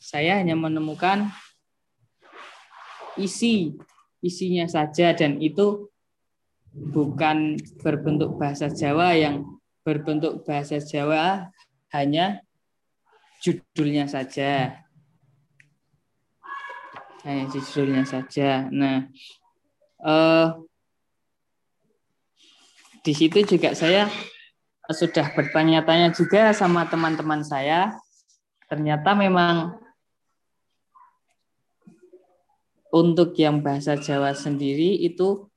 saya 0.02 0.42
hanya 0.42 0.58
menemukan 0.58 1.30
isi 3.14 3.78
isinya 4.18 4.66
saja 4.66 5.14
dan 5.14 5.38
itu 5.38 5.86
bukan 6.74 7.54
berbentuk 7.86 8.34
bahasa 8.34 8.66
Jawa 8.66 9.14
yang 9.14 9.46
berbentuk 9.86 10.42
bahasa 10.42 10.82
Jawa 10.82 11.54
hanya 11.94 12.42
judulnya 13.46 14.10
saja 14.10 14.82
hanya 17.22 17.46
judulnya 17.46 18.02
saja 18.10 18.66
nah 18.74 19.06
eh, 20.02 20.48
di 23.06 23.12
situ 23.14 23.38
juga 23.46 23.70
saya 23.78 24.10
sudah 24.94 25.32
bertanya-tanya 25.34 26.12
juga 26.14 26.52
sama 26.54 26.86
teman-teman 26.86 27.42
saya. 27.42 27.96
Ternyata 28.70 29.12
memang 29.12 29.76
untuk 32.92 33.32
yang 33.40 33.64
bahasa 33.64 33.96
Jawa 33.96 34.36
sendiri 34.36 35.00
itu 35.00 35.48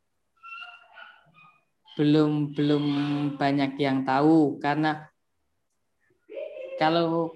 belum 1.99 2.55
belum 2.55 2.85
banyak 3.39 3.79
yang 3.79 4.03
tahu. 4.03 4.59
Karena 4.59 5.07
kalau 6.75 7.31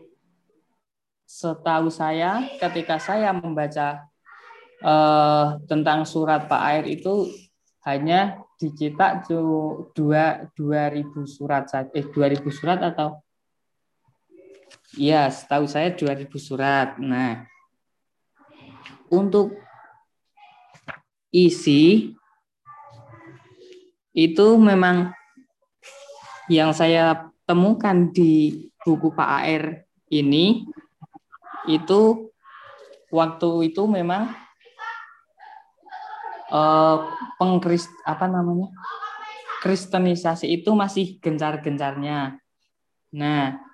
setahu 1.30 1.88
saya 1.94 2.44
ketika 2.58 3.00
saya 3.00 3.32
membaca 3.32 4.04
eh, 4.84 5.46
tentang 5.70 6.04
surat 6.04 6.50
Pak 6.50 6.62
Air 6.74 6.86
itu 6.90 7.30
hanya 7.88 8.42
dicetak 8.60 9.32
dua 9.96 10.52
dua 10.52 10.92
ribu 10.92 11.24
surat 11.24 11.72
eh 11.96 12.06
dua 12.12 12.28
ribu 12.28 12.52
surat 12.52 12.84
atau 12.84 13.24
Iya, 14.98 15.30
setahu 15.30 15.70
saya 15.70 15.94
2000 15.94 16.42
surat. 16.42 16.98
Nah, 16.98 17.46
untuk 19.14 19.54
isi 21.30 22.14
itu 24.18 24.48
memang 24.58 25.14
yang 26.50 26.74
saya 26.74 27.30
temukan 27.46 28.10
di 28.10 28.66
buku 28.82 29.14
Pak 29.14 29.30
AR 29.30 29.64
ini 30.10 30.66
itu 31.70 32.34
waktu 33.14 33.70
itu 33.70 33.86
memang 33.86 34.34
eh, 36.50 36.98
pengkrist 37.38 37.90
apa 38.06 38.26
namanya 38.26 38.70
kristenisasi 39.60 40.48
itu 40.48 40.72
masih 40.72 41.20
gencar-gencarnya. 41.20 42.40
Nah, 43.14 43.70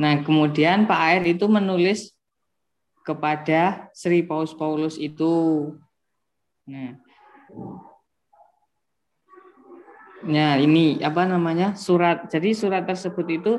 Nah, 0.00 0.24
kemudian 0.24 0.88
Pak 0.88 0.96
Air 1.12 1.36
itu 1.36 1.44
menulis 1.44 2.16
kepada 3.04 3.92
Sri 3.92 4.24
Paus 4.24 4.56
Paulus 4.56 4.96
itu. 4.96 5.68
Nah, 6.64 6.96
nah 10.24 10.56
ini 10.56 11.04
apa 11.04 11.28
namanya 11.28 11.76
surat. 11.76 12.32
Jadi 12.32 12.56
surat 12.56 12.88
tersebut 12.88 13.26
itu 13.28 13.52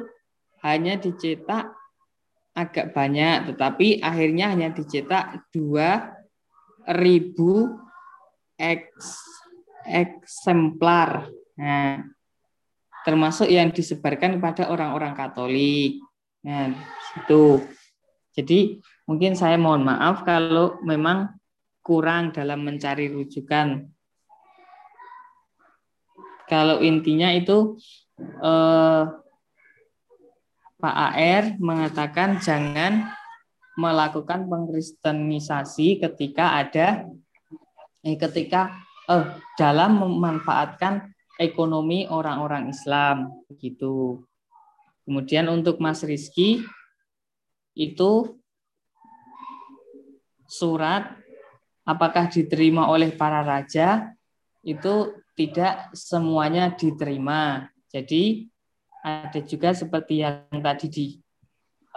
hanya 0.66 0.98
dicetak 0.98 1.70
agak 2.52 2.92
banyak, 2.92 3.54
tetapi 3.54 4.04
akhirnya 4.04 4.52
hanya 4.52 4.76
dicetak 4.76 5.48
2000 5.56 6.84
eks, 8.60 9.08
eksemplar. 9.88 11.32
Nah, 11.56 12.04
termasuk 13.08 13.48
yang 13.48 13.72
disebarkan 13.72 14.38
kepada 14.38 14.68
orang-orang 14.68 15.16
Katolik. 15.16 16.04
Nah, 16.44 16.76
itu. 17.18 17.64
Jadi 18.32 18.80
mungkin 19.08 19.36
saya 19.36 19.60
mohon 19.60 19.84
maaf 19.84 20.24
kalau 20.24 20.80
memang 20.88 21.36
kurang 21.84 22.32
dalam 22.32 22.64
mencari 22.64 23.12
rujukan. 23.12 23.92
Kalau 26.48 26.80
intinya 26.84 27.32
itu 27.32 27.80
eh, 28.20 29.04
Pak 30.82 30.96
AR 30.98 31.44
mengatakan 31.62 32.42
jangan 32.42 33.14
melakukan 33.78 34.50
pengkristenisasi 34.50 36.02
ketika 36.02 36.58
ada 36.58 37.06
eh, 38.02 38.18
ketika 38.18 38.74
eh, 39.06 39.26
dalam 39.56 40.02
memanfaatkan 40.02 41.14
ekonomi 41.38 42.10
orang-orang 42.10 42.74
Islam 42.74 43.30
begitu. 43.46 44.26
Kemudian 45.06 45.50
untuk 45.54 45.78
Mas 45.78 46.02
Rizky 46.02 46.66
itu 47.78 48.42
surat 50.46 51.16
apakah 51.88 52.28
diterima 52.28 52.92
oleh 52.92 53.16
para 53.16 53.42
raja 53.42 54.12
itu 54.62 55.16
tidak 55.34 55.90
semuanya 55.96 56.70
diterima. 56.70 57.72
Jadi 57.90 58.51
ada 59.02 59.40
juga 59.42 59.74
seperti 59.74 60.22
yang 60.22 60.46
tadi 60.50 60.88
di 60.88 61.06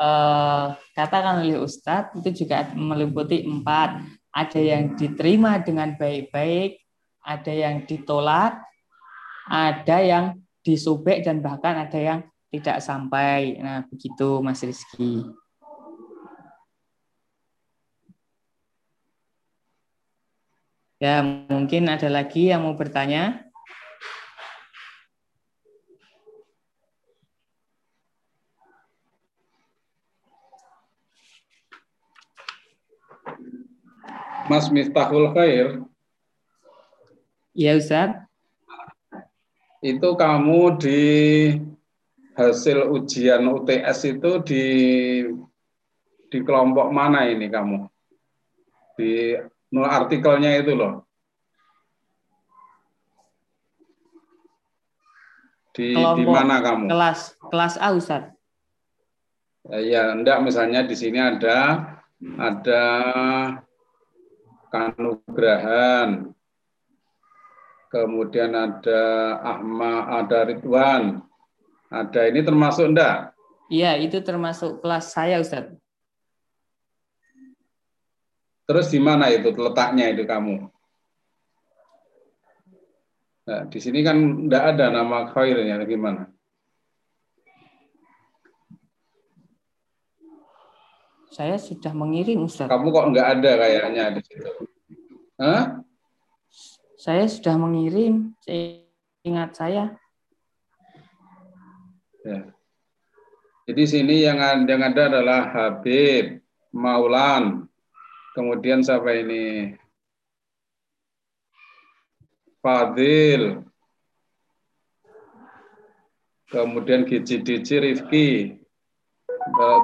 uh, 0.00 0.72
katakan 0.96 1.44
oleh 1.44 1.60
Ustadz 1.60 2.16
itu 2.18 2.44
juga 2.44 2.72
meliputi 2.74 3.44
empat. 3.44 4.02
Ada 4.34 4.58
yang 4.58 4.98
diterima 4.98 5.62
dengan 5.62 5.94
baik-baik, 5.94 6.82
ada 7.22 7.52
yang 7.54 7.86
ditolak, 7.86 8.58
ada 9.46 9.98
yang 10.02 10.24
disobek 10.66 11.22
dan 11.22 11.38
bahkan 11.38 11.78
ada 11.86 12.00
yang 12.00 12.20
tidak 12.50 12.82
sampai. 12.82 13.62
Nah, 13.62 13.86
begitu 13.86 14.42
Mas 14.42 14.64
Rizky. 14.64 15.22
Ya, 20.98 21.20
mungkin 21.22 21.84
ada 21.86 22.08
lagi 22.08 22.48
yang 22.48 22.64
mau 22.64 22.74
bertanya. 22.74 23.44
Mas 34.44 34.68
Miftahul 34.68 35.32
Khair. 35.32 35.80
Iya, 37.56 37.80
Ustaz. 37.80 38.10
Itu 39.80 40.16
kamu 40.16 40.80
di 40.80 41.02
hasil 42.34 42.90
ujian 42.90 43.46
UTS 43.46 43.98
itu 44.10 44.30
di 44.42 44.64
di 46.28 46.38
kelompok 46.42 46.90
mana 46.90 47.30
ini 47.30 47.46
kamu? 47.46 47.86
Di 48.98 49.38
artikelnya 49.70 50.60
itu 50.60 50.72
loh. 50.74 51.06
Di 55.72 55.94
kelompok 55.94 56.18
di 56.20 56.24
mana 56.26 56.56
kamu? 56.60 56.86
Kelas 56.90 57.20
kelas 57.48 57.74
A 57.78 57.88
Ustaz. 57.94 58.24
Ya, 59.64 59.78
ya 59.80 60.02
enggak 60.12 60.44
misalnya 60.44 60.84
di 60.84 60.92
sini 60.92 61.16
ada 61.16 61.88
ada 62.36 62.82
Kanugrahan, 64.74 66.34
kemudian 67.94 68.50
ada 68.58 69.02
Ahmad, 69.38 70.26
ada 70.26 70.38
Ridwan, 70.50 71.22
ada 71.86 72.20
ini 72.26 72.42
termasuk 72.42 72.90
enggak? 72.90 73.38
Iya, 73.70 73.94
itu 74.02 74.18
termasuk 74.18 74.82
kelas 74.82 75.14
saya, 75.14 75.38
Ustaz. 75.38 75.70
Terus 78.66 78.90
di 78.90 78.98
mana 78.98 79.30
itu 79.30 79.54
letaknya 79.54 80.10
itu 80.10 80.26
kamu? 80.26 80.66
Nah, 83.46 83.62
di 83.70 83.78
sini 83.78 84.02
kan 84.02 84.18
enggak 84.50 84.74
ada 84.74 84.90
nama 84.90 85.30
khairnya 85.30 85.78
gimana? 85.86 86.33
Saya 91.34 91.58
sudah 91.58 91.90
mengirim, 91.90 92.46
Ustaz. 92.46 92.70
Kamu 92.70 92.94
kok 92.94 93.10
enggak 93.10 93.26
ada 93.34 93.50
kayaknya 93.58 94.04
di 94.14 94.20
situ? 94.22 94.70
Hah? 95.34 95.82
Saya 96.94 97.26
sudah 97.26 97.58
mengirim, 97.58 98.38
ingat 99.26 99.50
saya. 99.58 99.98
Ya. 102.22 102.54
Jadi 103.66 103.82
sini 103.82 104.22
yang 104.22 104.38
ada, 104.38 104.62
yang 104.62 104.84
ada 104.86 105.02
adalah 105.10 105.42
Habib, 105.50 106.38
Maulan, 106.70 107.66
kemudian 108.38 108.86
siapa 108.86 109.10
ini? 109.18 109.74
Fadil, 112.62 113.60
kemudian 116.48 117.04
GCDC 117.04 117.68
Rifki, 117.82 118.56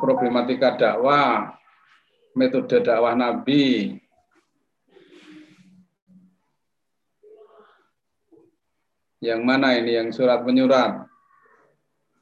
problematika 0.01 0.73
dakwah, 0.79 1.57
metode 2.33 2.81
dakwah 2.81 3.13
Nabi, 3.13 4.01
yang 9.21 9.45
mana 9.45 9.77
ini 9.77 10.01
yang 10.01 10.09
surat 10.11 10.41
menyurat? 10.43 11.05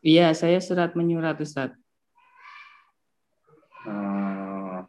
Iya, 0.02 0.34
saya 0.34 0.58
surat 0.58 0.94
menyurat 0.98 1.38
Ustaz. 1.38 1.70
Uh, 3.86 4.82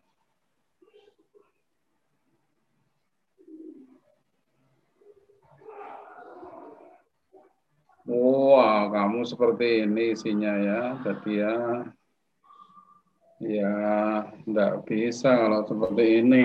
Wah, 8.09 8.89
kamu 8.89 9.21
seperti 9.21 9.85
ini 9.85 10.17
isinya 10.17 10.57
ya, 10.57 10.97
jadi 11.05 11.31
ya, 11.45 11.53
ya, 13.39 13.73
enggak 14.45 14.85
bisa 14.85 15.31
kalau 15.33 15.65
seperti 15.65 16.05
ini. 16.23 16.43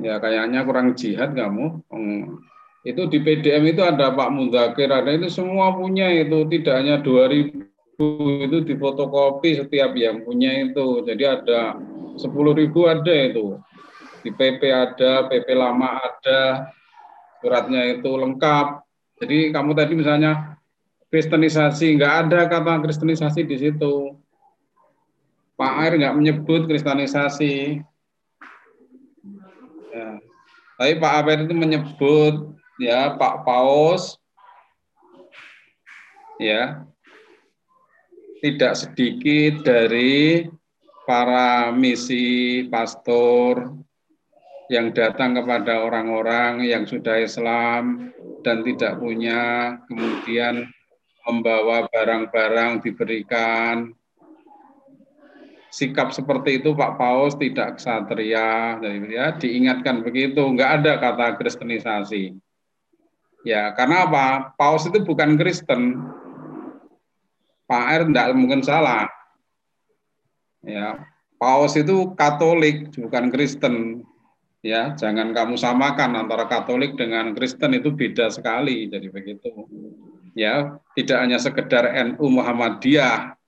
Ya, 0.00 0.16
kayaknya 0.16 0.64
kurang 0.64 0.96
jihad 0.96 1.36
kamu. 1.36 1.84
Itu 2.80 3.12
di 3.12 3.20
PDM 3.20 3.76
itu 3.76 3.84
ada 3.84 4.08
Pak 4.16 4.30
Mundakir, 4.32 4.88
ada 4.88 5.12
itu 5.12 5.28
semua 5.28 5.76
punya 5.76 6.08
itu, 6.08 6.48
tidak 6.48 6.74
hanya 6.80 6.96
2000 7.04 7.68
itu 8.48 8.64
difotokopi 8.64 9.60
setiap 9.60 9.92
yang 9.92 10.24
punya 10.24 10.64
itu. 10.64 11.04
Jadi 11.04 11.24
ada 11.28 11.76
10.000 12.16 12.88
ada 12.88 13.12
itu. 13.12 13.60
Di 14.24 14.32
PP 14.32 14.62
ada, 14.72 15.28
PP 15.28 15.48
lama 15.52 16.00
ada, 16.00 16.72
suratnya 17.40 18.00
itu 18.00 18.08
lengkap. 18.08 18.66
Jadi 19.20 19.52
kamu 19.52 19.76
tadi 19.76 19.92
misalnya 19.96 20.56
kristenisasi, 21.12 22.00
nggak 22.00 22.14
ada 22.24 22.48
kata 22.48 22.80
kristenisasi 22.80 23.44
di 23.44 23.56
situ. 23.60 24.16
Pak 25.60 25.72
Air 25.76 25.92
nggak 26.00 26.16
menyebut 26.16 26.64
kristenisasi. 26.64 27.84
Ya. 29.92 30.08
Tapi 30.80 30.92
Pak 30.96 31.12
Air 31.20 31.44
itu 31.44 31.52
menyebut 31.52 32.56
ya 32.80 33.12
Pak 33.20 33.44
Paus 33.44 34.16
ya 36.40 36.88
tidak 38.40 38.72
sedikit 38.72 39.60
dari 39.60 40.48
para 41.04 41.68
misi 41.76 42.64
pastor 42.72 43.76
yang 44.72 44.96
datang 44.96 45.36
kepada 45.36 45.84
orang-orang 45.84 46.64
yang 46.64 46.88
sudah 46.88 47.20
Islam 47.20 48.14
dan 48.40 48.64
tidak 48.64 48.96
punya, 48.96 49.76
kemudian 49.90 50.64
membawa 51.28 51.84
barang-barang 51.90 52.80
diberikan. 52.80 53.92
Sikap 55.70 56.10
seperti 56.10 56.58
itu 56.58 56.74
Pak 56.74 56.98
Paus 56.98 57.38
tidak 57.38 57.78
ksatria, 57.78 58.82
ya 59.06 59.26
diingatkan 59.38 60.02
begitu, 60.02 60.42
enggak 60.42 60.82
ada 60.82 60.98
kata 60.98 61.38
kristenisasi. 61.38 62.34
Ya, 63.46 63.70
karena 63.72 64.04
apa? 64.10 64.52
Paus 64.58 64.84
itu 64.84 65.00
bukan 65.00 65.38
Kristen. 65.38 65.96
Pak 67.70 67.84
R 67.86 68.02
tidak 68.10 68.34
mungkin 68.34 68.66
salah. 68.66 69.06
Ya, 70.66 71.06
Paus 71.38 71.78
itu 71.78 72.12
Katolik, 72.18 72.90
bukan 72.98 73.30
Kristen 73.30 74.04
ya 74.60 74.92
jangan 74.92 75.32
kamu 75.32 75.56
samakan 75.56 76.20
antara 76.20 76.44
Katolik 76.44 76.96
dengan 76.96 77.32
Kristen 77.32 77.72
itu 77.72 77.92
beda 77.96 78.28
sekali 78.28 78.92
jadi 78.92 79.08
begitu 79.08 79.48
ya 80.36 80.76
tidak 80.92 81.18
hanya 81.24 81.40
sekedar 81.40 81.88
NU 82.12 82.24
Muhammadiyah 82.28 83.39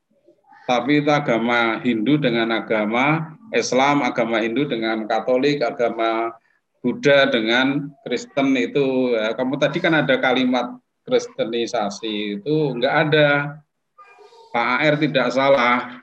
tapi 0.68 1.02
itu 1.02 1.10
agama 1.10 1.82
Hindu 1.82 2.18
dengan 2.18 2.50
agama 2.54 3.34
Islam 3.52 4.00
agama 4.00 4.40
Hindu 4.40 4.64
dengan 4.64 5.04
Katolik 5.04 5.60
agama 5.60 6.32
Buddha 6.82 7.30
dengan 7.30 7.94
Kristen 8.02 8.58
itu 8.58 9.14
ya, 9.14 9.38
kamu 9.38 9.54
tadi 9.60 9.78
kan 9.78 9.94
ada 9.94 10.18
kalimat 10.18 10.82
Kristenisasi 11.02 12.38
itu 12.38 12.56
enggak 12.74 12.94
ada. 13.08 13.58
Pak 14.54 14.66
AR 14.78 14.94
tidak 15.00 15.26
salah. 15.34 16.02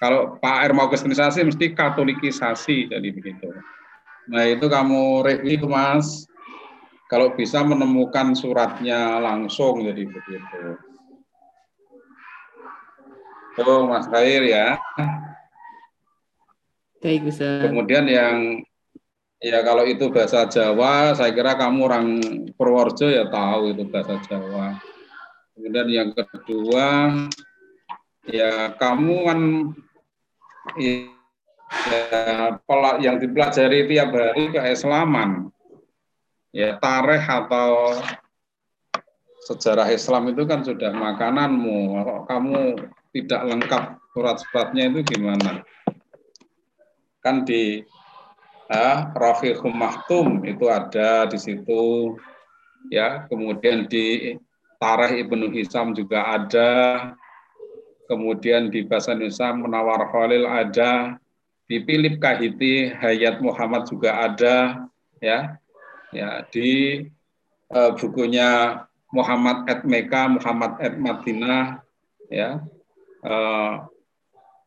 Kalau 0.00 0.40
Pak 0.40 0.56
AR 0.62 0.72
mau 0.72 0.88
kristenisasi 0.88 1.44
mesti 1.44 1.76
katolikisasi 1.76 2.94
jadi 2.94 3.08
begitu. 3.12 3.50
Nah 4.32 4.46
itu 4.48 4.70
kamu 4.70 5.26
review 5.26 5.66
mas, 5.66 6.24
kalau 7.10 7.34
bisa 7.34 7.60
menemukan 7.60 8.32
suratnya 8.32 9.20
langsung 9.20 9.84
jadi 9.84 10.06
begitu. 10.06 10.80
Tuh 13.52 13.84
Mas 13.84 14.08
Khair 14.08 14.42
ya. 14.48 14.80
Baik 17.02 17.28
bisa. 17.28 17.66
Kemudian 17.66 18.06
yang 18.08 18.62
ya 19.42 19.60
kalau 19.66 19.84
itu 19.84 20.08
bahasa 20.08 20.46
Jawa, 20.48 21.12
saya 21.18 21.34
kira 21.34 21.58
kamu 21.58 21.78
orang 21.84 22.06
Purworejo 22.54 23.10
ya 23.10 23.28
tahu 23.28 23.74
itu 23.76 23.84
bahasa 23.90 24.16
Jawa. 24.30 24.78
Kemudian 25.52 25.88
yang 25.92 26.08
kedua, 26.16 27.12
ya 28.24 28.72
kamu 28.78 29.16
kan 29.28 29.40
ya, 30.78 30.94
ya, 31.90 32.56
pola 32.64 33.02
yang 33.02 33.18
dipelajari 33.18 33.90
tiap 33.90 34.14
hari 34.14 34.48
keislaman 34.54 35.52
ya 36.52 36.76
tareh 36.78 37.20
atau 37.20 37.96
sejarah 39.42 39.90
Islam 39.90 40.30
itu 40.30 40.46
kan 40.46 40.62
sudah 40.62 40.94
makananmu 40.94 41.98
kalau 41.98 42.18
kamu 42.28 42.62
tidak 43.12 43.40
lengkap 43.44 43.82
surat-suratnya 44.16 44.88
itu 44.92 45.00
gimana? 45.16 45.62
Kan 47.20 47.44
di 47.46 47.84
ah, 48.72 49.12
Rafiqum 49.12 49.72
Mahtum 49.72 50.42
itu 50.48 50.66
ada 50.66 51.28
di 51.28 51.38
situ 51.38 52.16
ya. 52.88 53.28
Kemudian 53.28 53.86
di 53.86 54.36
Tareh 54.80 55.22
Ibnu 55.22 55.52
Hisam 55.52 55.94
juga 55.94 56.26
ada. 56.26 56.70
Kemudian 58.10 58.68
di 58.68 58.82
bahasa 58.82 59.14
Indonesia 59.14 59.54
Menawar 59.54 60.10
Khalil 60.10 60.48
ada. 60.48 61.16
Di 61.70 61.80
Philip 61.86 62.18
Kahiti 62.18 62.90
Hayat 62.90 63.38
Muhammad 63.38 63.86
juga 63.86 64.26
ada 64.26 64.88
ya. 65.22 65.56
Ya 66.12 66.44
di 66.52 67.00
uh, 67.72 67.96
bukunya 67.96 68.82
Muhammad 69.12 69.64
at 69.68 69.80
Meka 69.84 70.28
Muhammad 70.28 70.76
at 70.80 70.96
Madinah 70.96 71.80
ya 72.28 72.60
uh, 73.26 73.86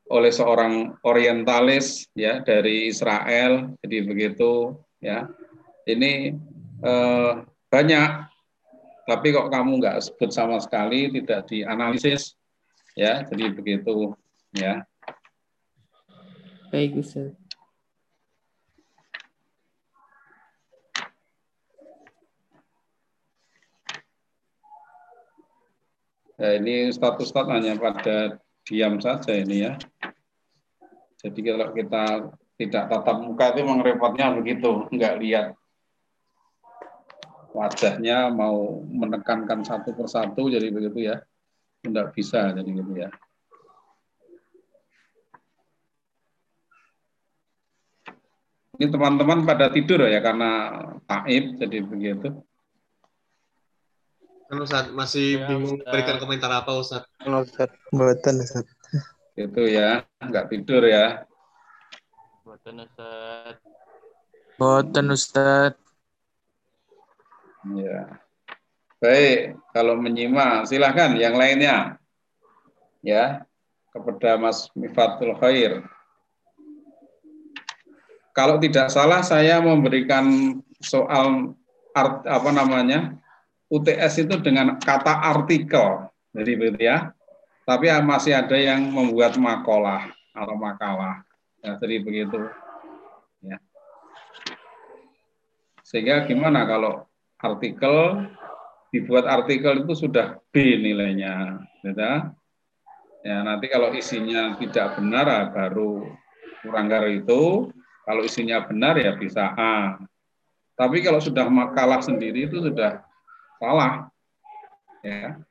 oleh 0.06 0.32
seorang 0.32 0.94
orientalis 1.02 2.06
ya 2.14 2.42
dari 2.46 2.90
Israel 2.90 3.74
jadi 3.82 3.98
begitu 4.06 4.78
ya 5.02 5.30
ini 5.90 6.38
uh, 6.86 7.42
banyak 7.70 8.10
tapi 9.06 9.28
kok 9.34 9.50
kamu 9.50 9.82
nggak 9.82 10.02
sebut 10.02 10.30
sama 10.34 10.62
sekali 10.62 11.10
tidak 11.10 11.50
dianalisis 11.50 12.38
ya 12.94 13.26
jadi 13.26 13.54
begitu 13.54 14.14
ya 14.54 14.86
Baik, 16.76 17.00
Ustaz. 17.00 17.32
Ya, 26.36 26.60
ini 26.60 26.92
status 26.92 27.32
Ustaz 27.32 27.48
hanya 27.48 27.80
pada 27.80 28.44
diam 28.66 28.98
saja 28.98 29.32
ini 29.38 29.70
ya. 29.70 29.78
Jadi 31.22 31.40
kalau 31.42 31.70
kita 31.74 32.04
tidak 32.58 32.84
tatap 32.90 33.18
muka 33.22 33.54
itu 33.54 33.62
memang 33.62 33.82
repotnya 33.86 34.34
begitu, 34.34 34.90
enggak 34.90 35.16
lihat 35.22 35.48
wajahnya 37.56 38.34
mau 38.34 38.84
menekankan 38.84 39.64
satu 39.64 39.96
persatu 39.96 40.50
jadi 40.52 40.68
begitu 40.74 41.08
ya. 41.14 41.22
Enggak 41.86 42.12
bisa 42.18 42.52
jadi 42.52 42.70
gitu 42.70 42.94
ya. 42.98 43.10
Ini 48.76 48.92
teman-teman 48.92 49.48
pada 49.48 49.72
tidur 49.72 50.04
ya 50.04 50.20
karena 50.20 50.84
taib 51.08 51.56
jadi 51.56 51.80
begitu. 51.80 52.44
Kan 54.46 54.62
Ustaz 54.62 54.86
masih 54.94 55.42
ya, 55.42 55.50
bingung 55.50 55.82
Ustaz. 55.82 55.90
berikan 55.90 56.18
komentar 56.22 56.52
apa 56.54 56.72
Ustaz? 56.78 57.02
Ustaz, 57.26 57.70
buatan 57.90 58.36
Ustaz. 58.46 58.66
Itu 59.34 59.62
ya, 59.66 60.06
nggak 60.22 60.54
tidur 60.54 60.86
ya. 60.86 61.26
Buatan 62.46 62.86
Ustaz. 62.86 63.58
Buatan 64.62 65.06
Ustaz. 65.10 65.74
Ya. 67.74 68.22
Baik, 69.02 69.58
kalau 69.74 69.98
menyimak 69.98 70.70
silahkan 70.70 71.18
yang 71.18 71.34
lainnya. 71.34 71.98
Ya, 73.02 73.50
kepada 73.90 74.38
Mas 74.38 74.70
Mifatul 74.78 75.34
Khair. 75.42 75.82
Kalau 78.36 78.62
tidak 78.62 78.94
salah 78.94 79.26
saya 79.26 79.58
memberikan 79.58 80.58
soal 80.84 81.58
art, 81.98 82.28
apa 82.28 82.50
namanya 82.52 83.16
UTS 83.72 84.28
itu 84.28 84.36
dengan 84.46 84.78
kata 84.78 85.26
artikel, 85.26 86.10
jadi 86.32 86.52
begitu 86.54 86.80
ya. 86.86 87.12
Tapi 87.66 87.90
masih 88.06 88.38
ada 88.38 88.54
yang 88.54 88.94
membuat 88.94 89.42
makalah 89.42 90.14
atau 90.38 90.54
makalah, 90.54 91.26
ya, 91.66 91.74
jadi 91.82 91.98
begitu. 92.06 92.46
Ya. 93.42 93.58
Sehingga 95.82 96.30
gimana 96.30 96.70
kalau 96.70 97.10
artikel 97.42 98.30
dibuat 98.94 99.26
artikel 99.26 99.82
itu 99.82 99.98
sudah 99.98 100.38
B 100.54 100.78
nilainya, 100.78 101.58
gitu. 101.82 102.06
Ya 103.26 103.42
nanti 103.42 103.66
kalau 103.66 103.90
isinya 103.98 104.54
tidak 104.62 105.02
benar 105.02 105.50
baru 105.50 106.06
kurang 106.62 106.86
dari 106.86 107.26
itu 107.26 107.74
kalau 108.06 108.22
isinya 108.22 108.62
benar 108.62 109.02
ya 109.02 109.18
bisa 109.18 109.50
A. 109.58 109.98
Tapi 110.78 111.02
kalau 111.02 111.18
sudah 111.18 111.50
makalah 111.50 112.06
sendiri 112.06 112.46
itu 112.46 112.62
sudah 112.62 113.02
salah. 113.66 113.94
Ya. 115.02 115.42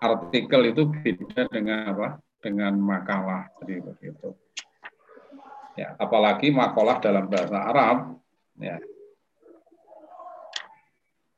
Artikel 0.00 0.74
itu 0.74 0.90
beda 0.90 1.46
dengan 1.52 1.78
apa? 1.94 2.08
Dengan 2.42 2.74
makalah. 2.74 3.46
Jadi 3.62 3.78
begitu. 3.78 4.34
Ya, 5.78 5.94
apalagi 6.02 6.50
makalah 6.50 6.98
dalam 6.98 7.30
bahasa 7.30 7.58
Arab. 7.62 8.18
Ya. 8.58 8.82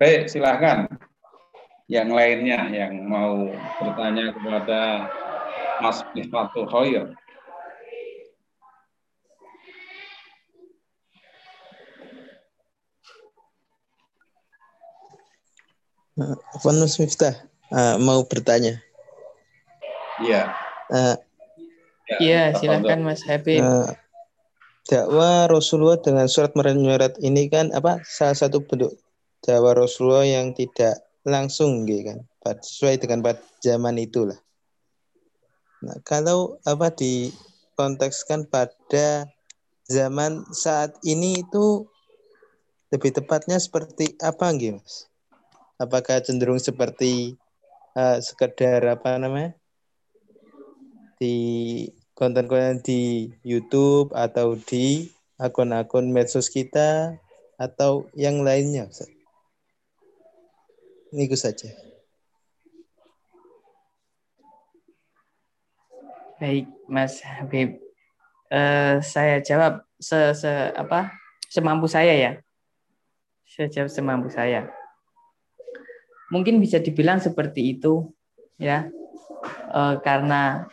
Baik, 0.01 0.33
silahkan. 0.33 0.88
Yang 1.90 2.09
lainnya 2.16 2.61
yang 2.73 3.05
mau 3.05 3.53
bertanya 3.83 4.33
kepada 4.33 4.81
Mas 5.83 6.01
Misfatul 6.16 6.66
Khoir. 6.71 7.12
Vanus 16.61 17.01
Miftah 17.01 17.33
uh, 17.72 17.96
mau 17.96 18.20
bertanya. 18.29 18.77
Iya. 20.20 20.53
Uh, 20.92 21.16
iya, 22.20 22.53
silakan 22.53 23.09
Mas 23.09 23.25
Habib. 23.25 23.64
Uh, 23.64 23.88
dakwah 24.87 25.48
Rasulullah 25.48 25.96
dengan 25.96 26.29
surat 26.29 26.53
menyurat 26.53 27.16
ini 27.25 27.48
kan 27.48 27.72
apa 27.72 28.05
salah 28.05 28.37
satu 28.37 28.61
bentuk 28.61 28.98
Jawa 29.42 29.75
Rasulullah 29.75 30.29
yang 30.29 30.53
tidak 30.53 31.01
langsung 31.25 31.87
gitu 31.87 32.12
kan 32.12 32.18
sesuai 32.44 32.98
dengan 32.98 33.22
pada 33.22 33.40
zaman 33.62 33.96
itulah. 33.98 34.38
Nah, 35.83 35.98
kalau 36.07 36.59
apa 36.66 36.94
dikontekskan 36.94 38.46
pada 38.46 39.27
zaman 39.87 40.46
saat 40.55 40.94
ini 41.03 41.42
itu 41.42 41.87
lebih 42.94 43.14
tepatnya 43.14 43.59
seperti 43.59 44.14
apa 44.22 44.51
gitu, 44.59 44.79
Mas? 44.79 45.12
Apakah 45.83 46.23
cenderung 46.23 46.62
seperti 46.62 47.35
eh, 47.99 48.18
sekedar 48.23 48.87
apa 48.87 49.18
namanya? 49.18 49.59
di 51.23 51.87
konten-konten 52.18 52.83
di 52.83 53.31
YouTube 53.47 54.11
atau 54.11 54.59
di 54.59 55.07
akun-akun 55.38 56.11
medsos 56.11 56.51
kita 56.51 57.14
atau 57.55 58.11
yang 58.18 58.42
lainnya? 58.42 58.90
Ini 61.14 61.31
itu 61.31 61.38
saja. 61.38 61.71
Baik, 66.42 66.66
Mas 66.90 67.23
Habib. 67.23 67.79
Eh, 68.51 68.97
saya 68.99 69.38
jawab 69.38 69.87
se, 70.03 70.35
se- 70.35 70.75
apa 70.75 71.14
semampu 71.47 71.87
saya 71.87 72.14
ya. 72.18 72.33
Saya 73.47 73.71
jawab 73.71 73.90
semampu 73.95 74.27
saya. 74.27 74.82
Mungkin 76.33 76.57
bisa 76.59 76.81
dibilang 76.81 77.21
seperti 77.21 77.77
itu, 77.77 78.09
ya, 78.57 78.88
Eh, 79.73 79.95
karena 80.05 80.68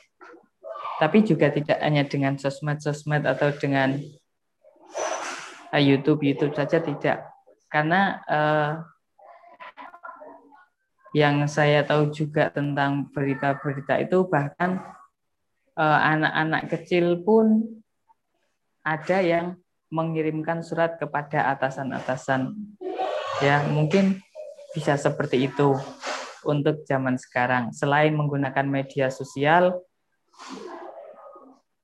tapi 0.99 1.23
juga 1.23 1.47
tidak 1.47 1.79
hanya 1.79 2.03
dengan 2.03 2.35
sosmed-sosmed 2.35 3.23
atau 3.23 3.49
dengan 3.55 3.95
eh, 5.71 5.83
YouTube 5.83 6.21
YouTube 6.21 6.53
saja 6.53 6.83
tidak, 6.83 7.23
karena 7.71 8.19
eh, 8.27 8.71
yang 11.17 11.47
saya 11.49 11.81
tahu 11.81 12.13
juga 12.13 12.53
tentang 12.53 13.09
berita-berita 13.09 14.03
itu 14.03 14.27
bahkan 14.27 14.83
eh, 15.79 15.99
anak-anak 16.13 16.67
kecil 16.69 17.23
pun 17.23 17.63
ada 18.83 19.23
yang 19.23 19.55
mengirimkan 19.89 20.61
surat 20.61 21.01
kepada 21.01 21.49
atasan-atasan. 21.55 22.53
Ya, 23.39 23.63
mungkin 23.71 24.19
bisa 24.73 24.95
seperti 24.95 25.49
itu 25.49 25.75
untuk 26.45 26.85
zaman 26.85 27.17
sekarang. 27.17 27.73
Selain 27.75 28.13
menggunakan 28.13 28.65
media 28.65 29.09
sosial, 29.09 29.81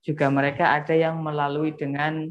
juga 0.06 0.30
mereka 0.30 0.78
ada 0.78 0.94
yang 0.94 1.18
melalui 1.18 1.74
dengan 1.74 2.30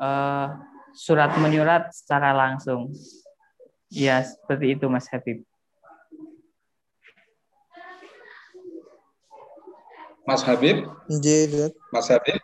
eh, 0.00 0.48
surat 0.94 1.30
menyurat 1.38 1.94
secara 1.94 2.34
langsung. 2.34 2.90
Ya, 3.90 4.22
seperti 4.22 4.78
itu 4.78 4.86
Mas 4.86 5.06
Habib. 5.10 5.42
Mas 10.26 10.46
Habib, 10.46 10.86
Nggih, 11.10 11.50
Ustaz. 11.50 11.72
Mas 11.90 12.06
Habib, 12.06 12.38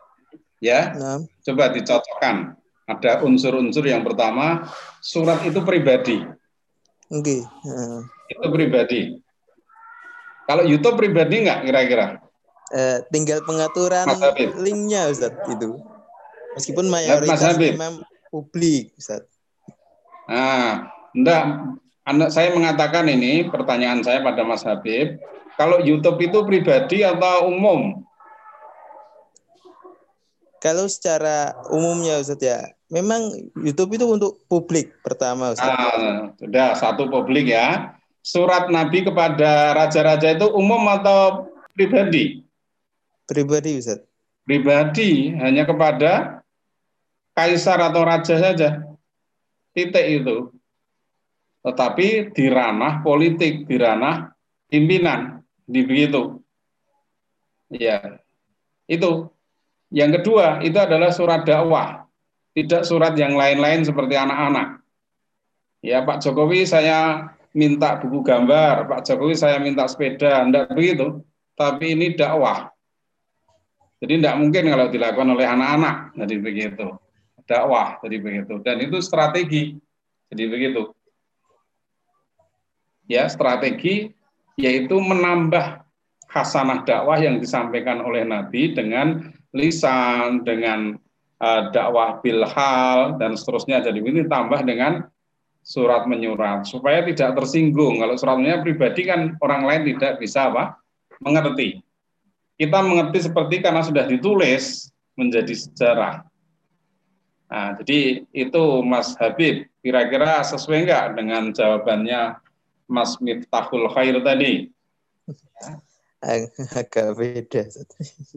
ya, 0.58 0.90
Nah, 0.98 1.22
coba 1.46 1.70
dicocokkan. 1.70 2.58
Ada 2.86 3.22
unsur-unsur 3.22 3.86
yang 3.86 4.02
pertama, 4.02 4.66
surat 4.98 5.42
itu 5.46 5.62
pribadi. 5.62 6.22
Nggih. 7.10 7.42
Heeh. 7.42 7.98
Itu 8.32 8.46
pribadi. 8.50 9.00
Kalau 10.46 10.62
YouTube 10.62 10.98
pribadi 10.98 11.42
nggak 11.46 11.66
kira-kira? 11.66 12.06
Eh, 12.74 12.98
tinggal 13.14 13.42
pengaturan 13.46 14.10
Mas 14.10 14.34
linknya 14.58 15.06
Ustaz 15.10 15.34
itu. 15.46 15.78
Meskipun 16.58 16.90
Mas 16.90 17.06
mayoritas 17.06 17.42
Habib. 17.42 17.78
imam 17.78 18.02
publik 18.30 18.90
Ustaz. 18.98 19.22
Nah, 20.26 20.90
enggak, 21.14 21.42
Anda, 22.02 22.26
saya 22.30 22.50
mengatakan 22.50 23.06
ini 23.06 23.46
pertanyaan 23.46 24.02
saya 24.02 24.22
pada 24.22 24.42
Mas 24.42 24.66
Habib, 24.66 25.18
kalau 25.54 25.78
YouTube 25.82 26.18
itu 26.18 26.42
pribadi 26.42 27.06
atau 27.06 27.50
umum? 27.50 28.02
Kalau 30.58 30.90
secara 30.90 31.54
umumnya 31.70 32.18
Ustaz 32.18 32.42
ya, 32.42 32.75
memang 32.90 33.34
YouTube 33.58 33.98
itu 33.98 34.06
untuk 34.06 34.32
publik 34.46 34.94
pertama 35.02 35.54
Ustaz. 35.54 35.66
Nah, 35.66 36.30
sudah 36.38 36.68
satu 36.78 37.10
publik 37.10 37.50
ya. 37.50 37.98
Surat 38.26 38.66
Nabi 38.70 39.06
kepada 39.06 39.74
raja-raja 39.74 40.34
itu 40.34 40.50
umum 40.50 40.82
atau 40.90 41.50
pribadi? 41.74 42.42
Pribadi 43.26 43.78
Ustaz. 43.78 44.02
Pribadi 44.46 45.34
hanya 45.38 45.66
kepada 45.66 46.42
kaisar 47.34 47.82
atau 47.82 48.02
raja 48.06 48.34
saja. 48.38 48.82
Titik 49.74 50.06
itu. 50.22 50.50
Tetapi 51.66 52.30
di 52.30 52.46
ranah 52.46 53.02
politik, 53.02 53.66
di 53.66 53.74
ranah 53.74 54.30
pimpinan, 54.70 55.42
di 55.66 55.82
begitu. 55.82 56.38
Ya, 57.66 58.22
itu. 58.86 59.26
Yang 59.90 60.22
kedua, 60.22 60.62
itu 60.62 60.78
adalah 60.78 61.10
surat 61.10 61.42
dakwah. 61.46 62.05
Tidak 62.56 62.88
surat 62.88 63.12
yang 63.20 63.36
lain-lain 63.36 63.84
seperti 63.84 64.16
anak-anak. 64.16 64.80
Ya, 65.84 66.00
Pak 66.00 66.24
Jokowi 66.24 66.64
saya 66.64 67.28
minta 67.52 68.00
buku 68.00 68.24
gambar, 68.24 68.88
Pak 68.88 69.04
Jokowi 69.04 69.36
saya 69.36 69.60
minta 69.60 69.84
sepeda, 69.84 70.40
enggak 70.40 70.72
begitu. 70.72 71.20
Tapi 71.52 71.92
ini 71.92 72.16
dakwah. 72.16 72.72
Jadi 74.00 74.20
tidak 74.20 74.36
mungkin 74.40 74.72
kalau 74.72 74.88
dilakukan 74.88 75.28
oleh 75.36 75.44
anak-anak, 75.44 76.16
jadi 76.16 76.36
begitu. 76.40 76.86
Dakwah, 77.44 78.00
jadi 78.00 78.16
begitu. 78.24 78.54
Dan 78.64 78.80
itu 78.80 79.04
strategi, 79.04 79.76
jadi 80.32 80.44
begitu. 80.48 80.96
Ya, 83.06 83.28
strategi 83.28 84.16
yaitu 84.56 84.96
menambah 84.96 85.84
hasanah 86.32 86.84
dakwah 86.88 87.20
yang 87.20 87.36
disampaikan 87.36 88.00
oleh 88.00 88.24
Nabi 88.24 88.72
dengan 88.72 89.32
lisan, 89.52 90.44
dengan 90.44 90.96
eh, 91.40 91.62
dakwah 91.72 92.20
bilhal 92.20 93.20
dan 93.20 93.36
seterusnya. 93.36 93.84
Jadi 93.84 94.00
ini 94.00 94.24
tambah 94.26 94.62
dengan 94.64 95.06
surat 95.66 96.06
menyurat 96.06 96.62
supaya 96.62 97.02
tidak 97.02 97.34
tersinggung. 97.34 97.98
Kalau 97.98 98.14
suratnya 98.14 98.62
pribadi 98.62 99.02
kan 99.02 99.34
orang 99.42 99.66
lain 99.66 99.82
tidak 99.94 100.22
bisa 100.22 100.46
apa 100.46 100.78
mengerti. 101.18 101.82
Kita 102.56 102.80
mengerti 102.80 103.26
seperti 103.26 103.60
karena 103.60 103.82
sudah 103.84 104.06
ditulis 104.08 104.88
menjadi 105.18 105.52
sejarah. 105.52 106.24
Nah, 107.46 107.78
jadi 107.78 108.26
itu 108.34 108.62
Mas 108.82 109.14
Habib, 109.18 109.70
kira-kira 109.78 110.42
sesuai 110.42 110.82
enggak 110.82 111.04
dengan 111.14 111.54
jawabannya 111.54 112.42
Mas 112.90 113.18
Miftahul 113.22 113.86
Khair 113.90 114.18
tadi? 114.22 114.70
Ag- 116.22 116.50
Agak 116.74 117.14
beda. 117.14 117.62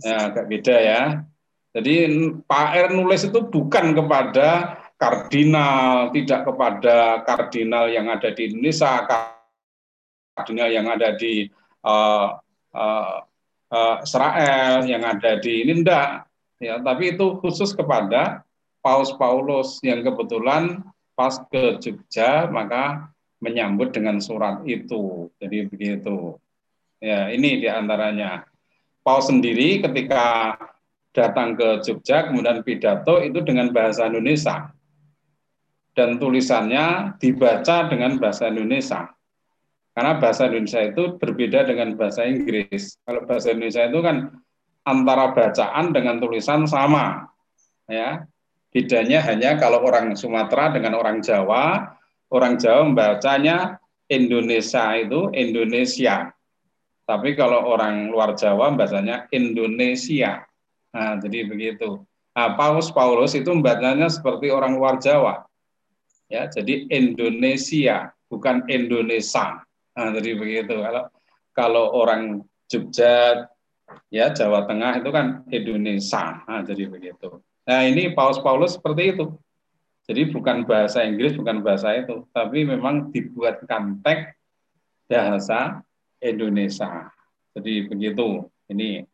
Ya, 0.04 0.18
agak 0.30 0.46
beda 0.46 0.76
ya. 0.78 1.02
Jadi 1.70 2.10
Pak 2.50 2.70
R 2.74 2.90
nulis 2.98 3.22
itu 3.30 3.40
bukan 3.46 3.94
kepada 3.94 4.80
kardinal, 4.98 6.10
tidak 6.12 6.50
kepada 6.50 7.22
kardinal 7.24 7.88
yang 7.88 8.10
ada 8.10 8.34
di 8.34 8.50
Indonesia, 8.50 9.06
kardinal 10.34 10.70
yang 10.74 10.90
ada 10.90 11.14
di 11.14 11.48
eh, 11.86 12.28
eh, 12.74 13.18
eh, 13.70 13.96
Israel, 14.02 14.84
yang 14.90 15.04
ada 15.06 15.38
di 15.38 15.64
enggak. 15.70 16.26
Ya, 16.60 16.76
tapi 16.84 17.16
itu 17.16 17.40
khusus 17.40 17.72
kepada 17.72 18.44
Paus 18.84 19.16
Paulus 19.16 19.80
yang 19.80 20.04
kebetulan 20.04 20.84
pas 21.16 21.40
ke 21.48 21.80
Jogja 21.80 22.52
maka 22.52 23.12
menyambut 23.40 23.96
dengan 23.96 24.20
surat 24.20 24.64
itu. 24.68 25.32
Jadi 25.40 25.68
begitu. 25.72 26.36
Ya, 27.00 27.32
ini 27.32 27.64
di 27.64 27.68
antaranya. 27.72 28.44
Paus 29.00 29.32
sendiri 29.32 29.80
ketika 29.80 30.60
datang 31.16 31.58
ke 31.58 31.82
Jogja 31.86 32.30
kemudian 32.30 32.62
pidato 32.62 33.20
itu 33.22 33.42
dengan 33.42 33.74
bahasa 33.74 34.06
Indonesia. 34.10 34.70
Dan 35.94 36.16
tulisannya 36.22 37.18
dibaca 37.20 37.90
dengan 37.92 38.16
bahasa 38.22 38.48
Indonesia. 38.48 39.10
Karena 39.92 40.16
bahasa 40.16 40.48
Indonesia 40.48 40.80
itu 40.86 41.20
berbeda 41.20 41.68
dengan 41.68 41.98
bahasa 42.00 42.24
Inggris. 42.24 42.96
Kalau 43.04 43.28
bahasa 43.28 43.52
Indonesia 43.52 43.84
itu 43.84 44.00
kan 44.00 44.32
antara 44.88 45.36
bacaan 45.36 45.92
dengan 45.92 46.24
tulisan 46.24 46.64
sama 46.70 47.28
ya. 47.90 48.24
Bedanya 48.70 49.26
hanya 49.26 49.58
kalau 49.58 49.82
orang 49.82 50.14
Sumatera 50.14 50.70
dengan 50.70 50.94
orang 50.94 51.26
Jawa 51.26 51.98
orang 52.30 52.62
Jawa 52.62 52.86
membacanya 52.86 53.82
Indonesia 54.10 54.94
itu 54.98 55.30
Indonesia. 55.34 56.30
Tapi 57.06 57.34
kalau 57.34 57.66
orang 57.66 58.14
luar 58.14 58.38
Jawa 58.38 58.74
bahasanya 58.78 59.26
Indonesia. 59.34 60.46
Nah, 60.90 61.22
jadi 61.22 61.46
begitu. 61.46 62.02
Nah, 62.34 62.56
Paus 62.56 62.90
Paulus 62.90 63.36
itu 63.36 63.50
membacanya 63.52 64.08
seperti 64.10 64.50
orang 64.50 64.78
luar 64.78 64.98
Jawa. 64.98 65.46
Ya, 66.30 66.46
jadi 66.46 66.86
Indonesia, 66.94 68.14
bukan 68.30 68.66
Indonesia. 68.70 69.66
Nah, 69.98 70.10
jadi 70.14 70.38
begitu. 70.38 70.78
Kalau 70.78 71.04
kalau 71.52 71.86
orang 71.98 72.46
Jogja, 72.70 73.50
ya 74.14 74.30
Jawa 74.30 74.70
Tengah 74.70 75.02
itu 75.02 75.10
kan 75.10 75.42
Indonesia. 75.50 76.46
Nah, 76.46 76.62
jadi 76.62 76.86
begitu. 76.86 77.42
Nah, 77.66 77.82
ini 77.86 78.14
Paus 78.14 78.38
Paulus 78.42 78.78
seperti 78.78 79.18
itu. 79.18 79.34
Jadi 80.10 80.26
bukan 80.34 80.66
bahasa 80.66 81.06
Inggris, 81.06 81.38
bukan 81.38 81.62
bahasa 81.62 81.94
itu, 81.94 82.26
tapi 82.34 82.66
memang 82.66 83.14
dibuatkan 83.14 84.02
teks 84.02 84.34
bahasa 85.06 85.86
Indonesia. 86.18 87.14
Jadi 87.54 87.86
begitu. 87.86 88.46
Ini. 88.70 89.06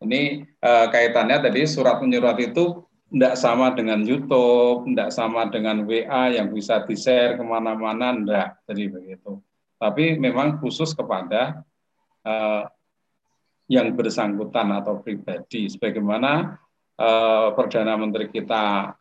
Ini 0.00 0.48
eh, 0.48 0.86
kaitannya 0.88 1.44
tadi 1.44 1.68
surat 1.68 2.00
menyurat 2.00 2.40
itu 2.40 2.88
tidak 3.10 3.34
sama 3.36 3.74
dengan 3.74 4.00
YouTube, 4.00 4.86
tidak 4.88 5.10
sama 5.12 5.50
dengan 5.50 5.82
WA 5.84 6.30
yang 6.30 6.48
bisa 6.54 6.86
di-share 6.86 7.36
ke 7.36 7.44
mana-mana, 7.44 8.16
tidak. 8.16 8.48
Jadi 8.70 8.84
begitu. 8.88 9.42
Tapi 9.76 10.16
memang 10.16 10.56
khusus 10.62 10.96
kepada 10.96 11.60
eh, 12.24 12.64
yang 13.68 13.92
bersangkutan 13.92 14.72
atau 14.72 15.04
pribadi. 15.04 15.68
Sebagaimana 15.68 16.56
eh, 16.96 17.48
Perdana 17.52 18.00
Menteri 18.00 18.32
kita 18.32 18.96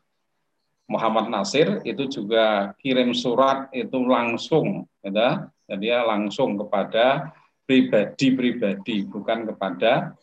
Muhammad 0.90 1.30
Nasir 1.30 1.80
itu 1.86 2.10
juga 2.10 2.74
kirim 2.82 3.14
surat 3.14 3.70
itu 3.72 4.02
langsung, 4.10 4.90
ya, 5.06 5.46
jadi 5.70 5.86
ya 5.86 6.00
langsung 6.02 6.58
kepada 6.58 7.30
pribadi-pribadi, 7.70 9.06
bukan 9.06 9.46
kepada 9.54 10.18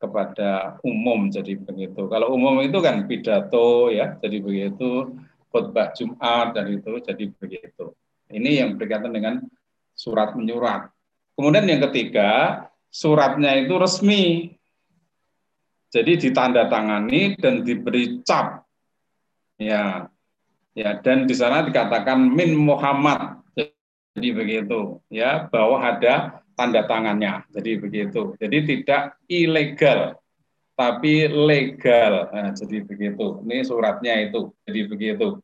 kepada 0.00 0.80
umum 0.80 1.28
jadi 1.28 1.60
begitu. 1.60 2.08
Kalau 2.08 2.32
umum 2.32 2.64
itu 2.64 2.80
kan 2.80 3.04
pidato 3.04 3.92
ya, 3.92 4.16
jadi 4.16 4.40
begitu 4.40 5.12
khutbah 5.52 5.92
Jumat 5.92 6.56
dan 6.56 6.72
itu 6.72 6.98
jadi 7.04 7.24
begitu. 7.36 7.92
Ini 8.30 8.64
yang 8.64 8.80
berkaitan 8.80 9.12
dengan 9.12 9.44
surat 9.92 10.32
menyurat. 10.32 10.88
Kemudian 11.34 11.66
yang 11.66 11.82
ketiga, 11.90 12.64
suratnya 12.88 13.58
itu 13.58 13.74
resmi. 13.76 14.54
Jadi 15.90 16.30
ditandatangani 16.30 17.34
dan 17.34 17.66
diberi 17.66 18.22
cap 18.22 18.70
Ya, 19.60 20.08
ya 20.72 20.96
dan 21.04 21.28
di 21.28 21.36
sana 21.36 21.60
dikatakan 21.60 22.16
min 22.16 22.56
Muhammad. 22.56 23.44
Jadi 24.16 24.32
begitu, 24.32 25.04
ya 25.12 25.46
bahwa 25.52 25.84
ada 25.84 26.39
tanda 26.60 26.84
tangannya. 26.84 27.48
Jadi 27.48 27.80
begitu. 27.80 28.36
Jadi 28.36 28.58
tidak 28.68 29.16
ilegal, 29.32 30.20
tapi 30.76 31.24
legal. 31.24 32.28
Nah, 32.28 32.52
jadi 32.52 32.84
begitu. 32.84 33.40
Ini 33.48 33.64
suratnya 33.64 34.28
itu. 34.28 34.52
Jadi 34.68 34.80
begitu. 34.84 35.40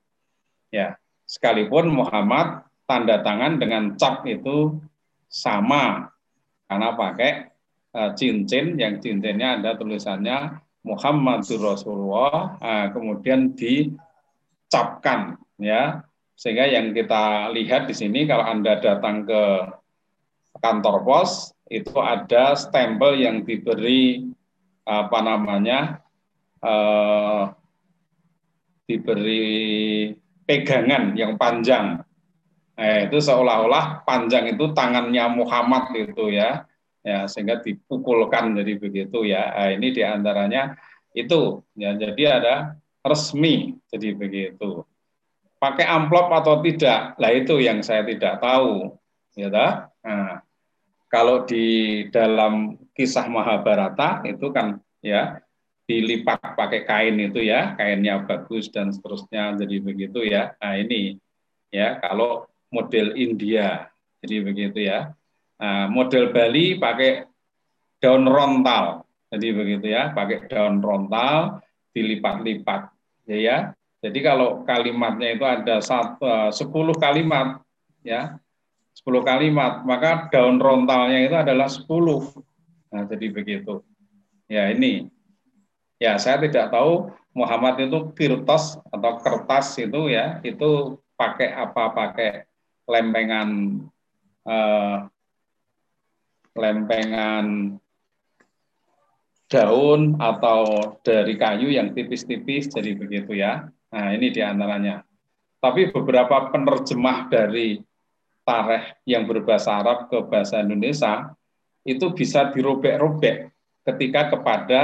Ya, 0.68 1.00
sekalipun 1.24 1.88
Muhammad 1.88 2.68
tanda 2.84 3.24
tangan 3.24 3.56
dengan 3.56 3.96
cap 3.96 4.28
itu 4.28 4.76
sama 5.32 6.12
karena 6.68 6.92
pakai 6.92 7.48
uh, 7.96 8.12
cincin 8.12 8.76
yang 8.76 9.00
cincinnya 9.00 9.58
ada 9.62 9.74
tulisannya 9.74 10.60
Muhammadur 10.86 11.74
Rasulullah, 11.74 12.54
uh, 12.62 12.86
kemudian 12.94 13.58
di 13.58 13.90
capkan 14.70 15.34
ya 15.58 16.04
sehingga 16.36 16.68
yang 16.68 16.92
kita 16.92 17.50
lihat 17.56 17.88
di 17.88 17.94
sini 17.96 18.28
kalau 18.28 18.44
anda 18.44 18.78
datang 18.78 19.24
ke 19.24 19.42
kantor 20.60 21.02
pos 21.06 21.52
itu 21.66 21.98
ada 21.98 22.54
stempel 22.54 23.18
yang 23.18 23.42
diberi 23.42 24.30
apa 24.86 25.18
namanya 25.22 26.00
eh, 26.62 27.42
diberi 28.86 30.14
pegangan 30.46 31.18
yang 31.18 31.34
panjang 31.34 32.00
eh, 32.78 33.10
itu 33.10 33.18
seolah-olah 33.18 34.06
panjang 34.06 34.54
itu 34.54 34.70
tangannya 34.70 35.26
Muhammad 35.32 35.90
itu 35.96 36.30
ya 36.34 36.62
ya 37.06 37.26
sehingga 37.30 37.62
dipukulkan 37.62 38.54
jadi 38.54 38.72
begitu 38.78 39.26
ya 39.26 39.54
nah, 39.54 39.70
ini 39.70 39.94
di 39.94 40.02
antaranya 40.02 40.74
itu 41.14 41.62
ya 41.78 41.94
jadi 41.94 42.22
ada 42.42 42.54
resmi. 43.06 43.78
Jadi 43.88 44.12
begitu. 44.12 44.82
Pakai 45.56 45.88
amplop 45.88 46.28
atau 46.28 46.60
tidak, 46.60 47.16
lah 47.16 47.32
itu 47.32 47.62
yang 47.62 47.80
saya 47.80 48.04
tidak 48.04 48.42
tahu. 48.42 48.92
Ya 49.38 49.48
Nah, 50.06 50.45
kalau 51.06 51.46
di 51.46 52.06
dalam 52.10 52.76
kisah 52.92 53.30
Mahabharata 53.30 54.26
itu 54.26 54.50
kan 54.50 54.82
ya 55.00 55.38
dilipat 55.86 56.58
pakai 56.58 56.82
kain 56.82 57.16
itu 57.22 57.46
ya, 57.46 57.78
kainnya 57.78 58.26
bagus 58.26 58.66
dan 58.74 58.90
seterusnya 58.90 59.54
jadi 59.54 59.76
begitu 59.78 60.26
ya. 60.26 60.58
Nah, 60.58 60.74
ini 60.74 61.18
ya 61.70 62.02
kalau 62.02 62.50
model 62.74 63.14
India. 63.14 63.86
Jadi 64.20 64.42
begitu 64.42 64.78
ya. 64.82 65.14
Nah, 65.62 65.86
model 65.86 66.34
Bali 66.34 66.76
pakai 66.76 67.30
daun 68.02 68.26
rontal. 68.26 69.06
Jadi 69.30 69.48
begitu 69.54 69.86
ya, 69.90 70.10
pakai 70.10 70.50
daun 70.50 70.82
rontal 70.82 71.62
dilipat-lipat 71.94 72.90
ya. 73.30 73.72
Jadi 74.02 74.18
kalau 74.22 74.62
kalimatnya 74.62 75.34
itu 75.34 75.44
ada 75.46 75.82
satu, 75.82 76.22
eh, 76.22 76.50
sepuluh 76.54 76.94
kalimat, 76.94 77.58
ya, 78.06 78.38
sepuluh 78.96 79.20
kalimat, 79.20 79.84
maka 79.84 80.32
daun 80.32 80.56
rontalnya 80.56 81.20
itu 81.20 81.36
adalah 81.36 81.68
sepuluh. 81.68 82.24
Nah, 82.88 83.04
jadi 83.04 83.28
begitu. 83.28 83.84
Ya 84.48 84.72
ini, 84.72 85.12
ya 86.00 86.16
saya 86.16 86.40
tidak 86.40 86.72
tahu 86.72 87.12
Muhammad 87.36 87.76
itu 87.84 88.08
kirtas 88.16 88.80
atau 88.88 89.20
kertas 89.20 89.76
itu 89.76 90.08
ya, 90.08 90.40
itu 90.40 90.96
pakai 91.20 91.52
apa? 91.52 91.92
Pakai 91.92 92.48
lempengan 92.88 93.48
eh, 94.48 94.98
lempengan 96.56 97.76
daun 99.46 100.16
atau 100.18 100.96
dari 101.04 101.36
kayu 101.36 101.68
yang 101.70 101.92
tipis-tipis 101.92 102.72
jadi 102.72 102.96
begitu 102.96 103.36
ya. 103.36 103.68
Nah, 103.92 104.08
ini 104.16 104.32
di 104.32 104.40
antaranya. 104.40 105.04
Tapi 105.60 105.92
beberapa 105.92 106.48
penerjemah 106.48 107.28
dari 107.28 107.82
tareh 108.46 108.94
yang 109.02 109.26
berbahasa 109.26 109.82
Arab 109.82 110.06
ke 110.06 110.22
bahasa 110.22 110.62
Indonesia 110.62 111.34
itu 111.82 112.14
bisa 112.14 112.54
dirobek-robek 112.54 113.50
ketika 113.82 114.30
kepada 114.38 114.80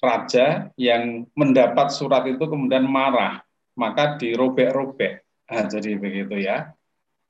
raja 0.00 0.72
yang 0.80 1.28
mendapat 1.36 1.92
surat 1.92 2.24
itu 2.24 2.40
kemudian 2.40 2.88
marah, 2.88 3.44
maka 3.76 4.16
dirobek-robek. 4.16 5.20
Nah, 5.50 5.66
jadi 5.66 5.98
begitu 5.98 6.46
ya. 6.46 6.70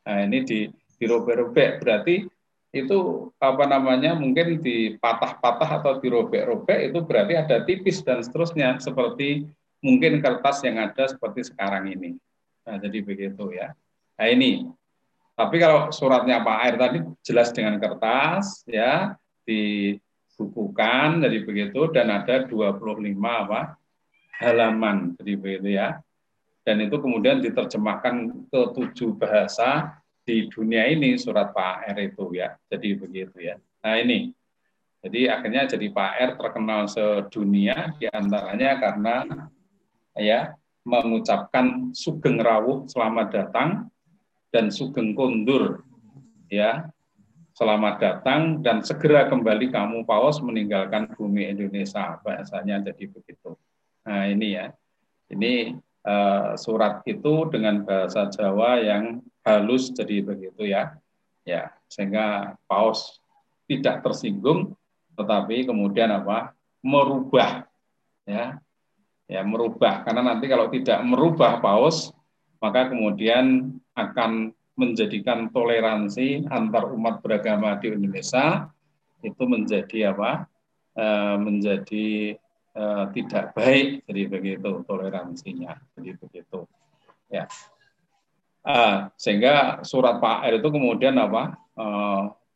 Nah, 0.04 0.28
ini 0.28 0.44
di 0.44 0.68
dirobek-robek 1.00 1.80
berarti 1.80 2.28
itu 2.68 2.98
apa 3.40 3.64
namanya 3.64 4.12
mungkin 4.12 4.60
dipatah-patah 4.60 5.80
atau 5.80 5.96
dirobek-robek 6.04 6.92
itu 6.92 7.00
berarti 7.00 7.40
ada 7.40 7.64
tipis 7.64 8.04
dan 8.04 8.20
seterusnya 8.20 8.76
seperti 8.76 9.48
mungkin 9.80 10.20
kertas 10.20 10.60
yang 10.68 10.84
ada 10.84 11.08
seperti 11.08 11.48
sekarang 11.48 11.96
ini. 11.96 12.20
Nah, 12.68 12.76
jadi 12.76 13.00
begitu 13.00 13.56
ya. 13.56 13.72
Nah, 14.20 14.28
ini. 14.28 14.68
Tapi 15.32 15.56
kalau 15.56 15.88
suratnya 15.88 16.44
Pak 16.44 16.58
Air 16.60 16.76
tadi 16.76 16.98
jelas 17.24 17.48
dengan 17.56 17.80
kertas 17.80 18.60
ya 18.68 19.16
dibukukan 19.48 21.24
jadi 21.24 21.40
begitu 21.48 21.88
dan 21.88 22.12
ada 22.12 22.44
25 22.44 22.84
apa 23.16 23.80
halaman 24.36 25.16
jadi 25.16 25.32
begitu 25.40 25.68
ya. 25.72 26.04
Dan 26.60 26.84
itu 26.84 27.00
kemudian 27.00 27.40
diterjemahkan 27.40 28.44
ke 28.52 28.60
tujuh 28.76 29.16
bahasa 29.16 29.96
di 30.28 30.44
dunia 30.52 30.84
ini 30.92 31.16
surat 31.16 31.56
Pak 31.56 31.88
R 31.88 32.12
itu 32.12 32.36
ya. 32.36 32.52
Jadi 32.68 33.00
begitu 33.00 33.40
ya. 33.40 33.56
Nah 33.80 33.96
ini. 33.96 34.36
Jadi 35.00 35.32
akhirnya 35.32 35.64
jadi 35.64 35.88
Pak 35.88 36.12
R 36.20 36.30
terkenal 36.36 36.84
sedunia 36.92 37.96
di 37.96 38.04
antaranya 38.04 38.76
karena 38.76 39.24
ya 40.12 40.52
mengucapkan 40.84 41.96
sugeng 41.96 42.36
rawuh 42.36 42.84
selamat 42.84 43.26
datang 43.32 43.89
dan 44.50 44.70
sugeng 44.74 45.14
kundur 45.14 45.82
ya 46.50 46.90
selamat 47.60 47.94
datang 48.00 48.64
dan 48.64 48.80
segera 48.80 49.28
kembali 49.28 49.68
kamu 49.68 50.08
paus 50.08 50.40
meninggalkan 50.40 51.12
bumi 51.12 51.52
Indonesia 51.52 52.16
bahasanya 52.24 52.80
jadi 52.88 53.04
begitu. 53.04 53.52
Nah 54.08 54.24
ini 54.32 54.56
ya. 54.56 54.72
Ini 55.30 55.76
uh, 56.08 56.56
surat 56.56 57.04
itu 57.04 57.46
dengan 57.52 57.84
bahasa 57.84 58.32
Jawa 58.32 58.80
yang 58.80 59.20
halus 59.44 59.92
jadi 59.92 60.24
begitu 60.24 60.72
ya. 60.72 60.96
Ya, 61.44 61.68
sehingga 61.92 62.56
paus 62.64 63.20
tidak 63.68 64.00
tersinggung 64.00 64.72
tetapi 65.20 65.68
kemudian 65.68 66.08
apa? 66.08 66.56
merubah 66.80 67.68
ya. 68.24 68.56
Ya, 69.28 69.44
merubah 69.44 70.02
karena 70.02 70.26
nanti 70.26 70.48
kalau 70.48 70.72
tidak 70.72 70.98
merubah 71.04 71.60
paus 71.60 72.10
maka 72.60 72.92
kemudian 72.92 73.74
akan 73.96 74.52
menjadikan 74.76 75.48
toleransi 75.52 76.48
antar 76.48 76.92
umat 76.94 77.20
beragama 77.20 77.76
di 77.80 77.92
Indonesia 77.92 78.68
itu 79.20 79.42
menjadi 79.44 80.16
apa? 80.16 80.48
E, 80.96 81.06
menjadi 81.36 82.08
e, 82.72 82.84
tidak 83.12 83.52
baik 83.52 84.08
jadi 84.08 84.22
begitu 84.28 84.70
toleransinya 84.88 85.76
jadi 85.96 86.16
begitu 86.16 86.64
ya 87.28 87.48
Uh, 88.60 89.08
sehingga 89.16 89.80
surat 89.88 90.20
Pak 90.20 90.44
R 90.44 90.60
itu 90.60 90.68
kemudian 90.68 91.16
apa 91.16 91.56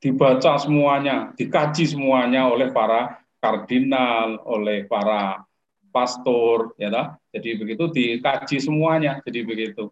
dibaca 0.05 0.61
semuanya, 0.61 1.33
dikaji 1.33 1.89
semuanya 1.89 2.45
oleh 2.53 2.69
para 2.69 3.25
kardinal, 3.41 4.37
oleh 4.45 4.85
para 4.85 5.49
pastor, 5.89 6.77
ya. 6.77 7.17
Jadi 7.35 7.49
begitu 7.59 7.91
dikaji 7.91 8.63
semuanya, 8.63 9.19
jadi 9.27 9.43
begitu. 9.43 9.91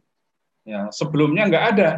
Ya, 0.63 0.87
sebelumnya 0.95 1.51
nggak 1.51 1.67
ada, 1.75 1.91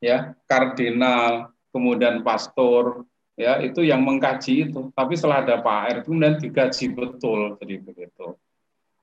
ya 0.00 0.32
kardinal, 0.48 1.52
kemudian 1.68 2.24
pastor, 2.24 3.04
ya 3.36 3.60
itu 3.60 3.84
yang 3.84 4.00
mengkaji 4.00 4.72
itu. 4.72 4.88
Tapi 4.96 5.20
setelah 5.20 5.44
ada 5.44 5.60
Pak 5.60 5.80
R 5.92 5.96
kemudian 6.08 6.40
digaji 6.40 6.96
betul, 6.96 7.60
jadi 7.60 7.76
begitu. 7.84 8.40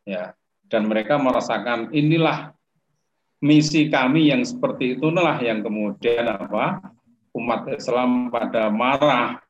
Ya, 0.01 0.33
dan 0.65 0.89
mereka 0.89 1.21
merasakan 1.21 1.93
inilah 1.93 2.57
misi 3.37 3.85
kami 3.85 4.33
yang 4.33 4.41
seperti 4.41 4.97
itulah 4.97 5.37
yang 5.41 5.61
kemudian 5.61 6.25
apa 6.25 6.93
umat 7.37 7.69
Islam 7.73 8.33
pada 8.33 8.69
marah 8.73 9.41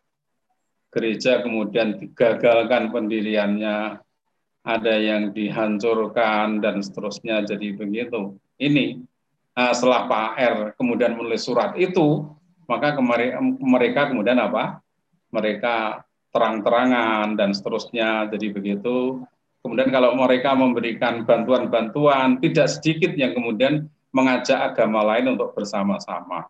gereja 0.91 1.39
kemudian 1.39 1.95
digagalkan 1.95 2.91
pendiriannya 2.91 3.99
ada 4.61 4.93
yang 4.93 5.33
dihancurkan 5.33 6.61
dan 6.61 6.85
seterusnya 6.85 7.41
jadi 7.45 7.73
begitu. 7.73 8.37
Ini 8.61 9.01
uh, 9.57 9.73
setelah 9.73 10.05
Pak 10.05 10.29
R 10.37 10.57
kemudian 10.77 11.17
menulis 11.17 11.45
surat 11.45 11.73
itu 11.77 12.29
maka 12.69 12.95
mereka 13.59 14.07
kemudian 14.07 14.39
apa? 14.39 14.79
Mereka 15.31 16.05
terang-terangan 16.31 17.35
dan 17.35 17.51
seterusnya 17.51 18.31
jadi 18.31 18.47
begitu. 18.55 19.27
Kemudian 19.61 19.91
kalau 19.91 20.15
mereka 20.15 20.55
memberikan 20.55 21.27
bantuan-bantuan 21.27 22.39
tidak 22.39 22.71
sedikit 22.71 23.11
yang 23.13 23.35
kemudian 23.35 23.91
mengajak 24.15 24.73
agama 24.73 25.03
lain 25.03 25.35
untuk 25.35 25.51
bersama-sama. 25.53 26.47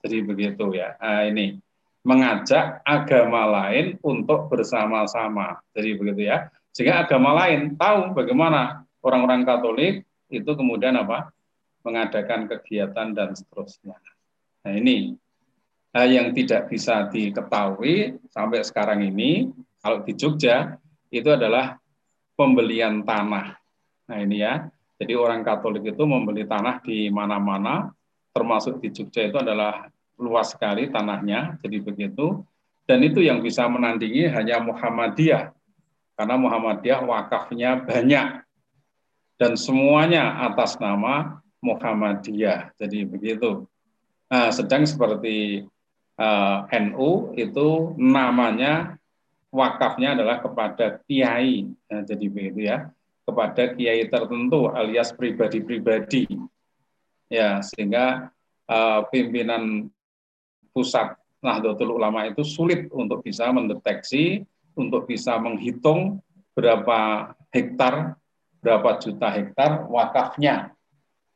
Jadi 0.00 0.22
begitu 0.22 0.72
ya. 0.72 0.94
Nah, 0.96 1.26
ini 1.26 1.58
mengajak 2.04 2.84
agama 2.84 3.48
lain 3.48 3.98
untuk 4.04 4.46
bersama-sama. 4.52 5.58
Jadi 5.74 5.90
begitu 5.98 6.22
ya. 6.28 6.48
Sehingga 6.74 7.06
agama 7.06 7.30
lain 7.38 7.78
tahu 7.78 8.10
bagaimana 8.18 8.82
orang-orang 8.98 9.46
Katolik 9.46 10.02
itu 10.28 10.50
kemudian 10.58 10.98
apa? 10.98 11.30
mengadakan 11.84 12.48
kegiatan 12.48 13.12
dan 13.12 13.36
seterusnya. 13.36 14.00
Nah, 14.64 14.72
ini 14.72 15.12
hal 15.92 16.08
yang 16.08 16.32
tidak 16.32 16.72
bisa 16.72 17.12
diketahui 17.12 18.16
sampai 18.32 18.64
sekarang 18.64 19.04
ini 19.04 19.52
kalau 19.84 20.00
di 20.00 20.16
Jogja 20.16 20.80
itu 21.12 21.28
adalah 21.28 21.76
pembelian 22.40 23.04
tanah. 23.04 23.60
Nah, 24.08 24.16
ini 24.16 24.40
ya. 24.40 24.64
Jadi 24.96 25.12
orang 25.12 25.44
Katolik 25.44 25.92
itu 25.92 26.02
membeli 26.08 26.48
tanah 26.48 26.80
di 26.80 27.12
mana-mana 27.12 27.92
termasuk 28.32 28.80
di 28.80 28.88
Jogja 28.88 29.28
itu 29.28 29.36
adalah 29.38 29.86
luas 30.18 30.54
sekali 30.54 30.88
tanahnya, 30.88 31.60
jadi 31.60 31.78
begitu. 31.84 32.42
Dan 32.84 33.00
itu 33.04 33.20
yang 33.20 33.40
bisa 33.40 33.64
menandingi 33.68 34.28
hanya 34.28 34.60
Muhammadiyah, 34.60 35.52
karena 36.14 36.34
Muhammadiyah 36.38 37.00
wakafnya 37.02 37.82
banyak 37.82 38.42
dan 39.38 39.52
semuanya 39.58 40.46
atas 40.46 40.78
nama 40.78 41.42
Muhammadiyah. 41.58 42.74
Jadi 42.78 43.02
begitu. 43.08 43.66
Nah, 44.30 44.50
sedang 44.54 44.86
seperti 44.86 45.66
uh, 46.18 46.66
eh, 46.70 46.80
NU 46.86 47.34
itu 47.34 47.94
namanya 47.98 48.98
wakafnya 49.50 50.14
adalah 50.18 50.42
kepada 50.42 51.02
kiai. 51.06 51.70
Nah, 51.90 52.02
jadi 52.02 52.26
begitu 52.30 52.60
ya, 52.66 52.90
kepada 53.24 53.74
kiai 53.74 54.06
tertentu 54.06 54.70
alias 54.70 55.10
pribadi-pribadi. 55.14 56.28
Ya, 57.32 57.58
sehingga 57.64 58.30
uh, 58.68 59.00
pimpinan 59.08 59.88
pusat 60.70 61.16
Nahdlatul 61.44 61.96
Ulama 61.96 62.24
itu 62.24 62.40
sulit 62.40 62.88
untuk 62.88 63.20
bisa 63.20 63.48
mendeteksi, 63.52 64.44
untuk 64.74 65.06
bisa 65.06 65.38
menghitung 65.38 66.22
berapa 66.54 67.32
hektar, 67.50 68.18
berapa 68.62 68.98
juta 69.02 69.28
hektar 69.30 69.86
wakafnya. 69.90 70.74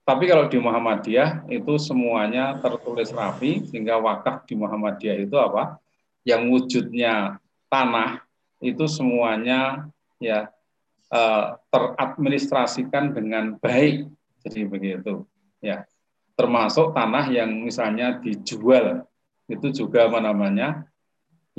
Tapi 0.07 0.24
kalau 0.24 0.49
di 0.49 0.57
Muhammadiyah 0.57 1.45
itu 1.53 1.76
semuanya 1.76 2.57
tertulis 2.64 3.12
rapi 3.12 3.68
sehingga 3.68 4.01
wakaf 4.01 4.49
di 4.49 4.57
Muhammadiyah 4.57 5.16
itu 5.20 5.36
apa? 5.36 5.76
Yang 6.24 6.43
wujudnya 6.49 7.36
tanah 7.68 8.24
itu 8.64 8.89
semuanya 8.89 9.86
ya 10.16 10.49
eh, 11.12 11.47
teradministrasikan 11.68 13.12
dengan 13.12 13.61
baik. 13.61 14.09
Jadi 14.49 14.64
begitu. 14.64 15.28
Ya. 15.61 15.84
Termasuk 16.39 16.97
tanah 16.97 17.28
yang 17.28 17.51
misalnya 17.61 18.16
dijual 18.22 19.05
itu 19.51 19.68
juga 19.74 20.07
apa 20.07 20.22
namanya 20.22 20.89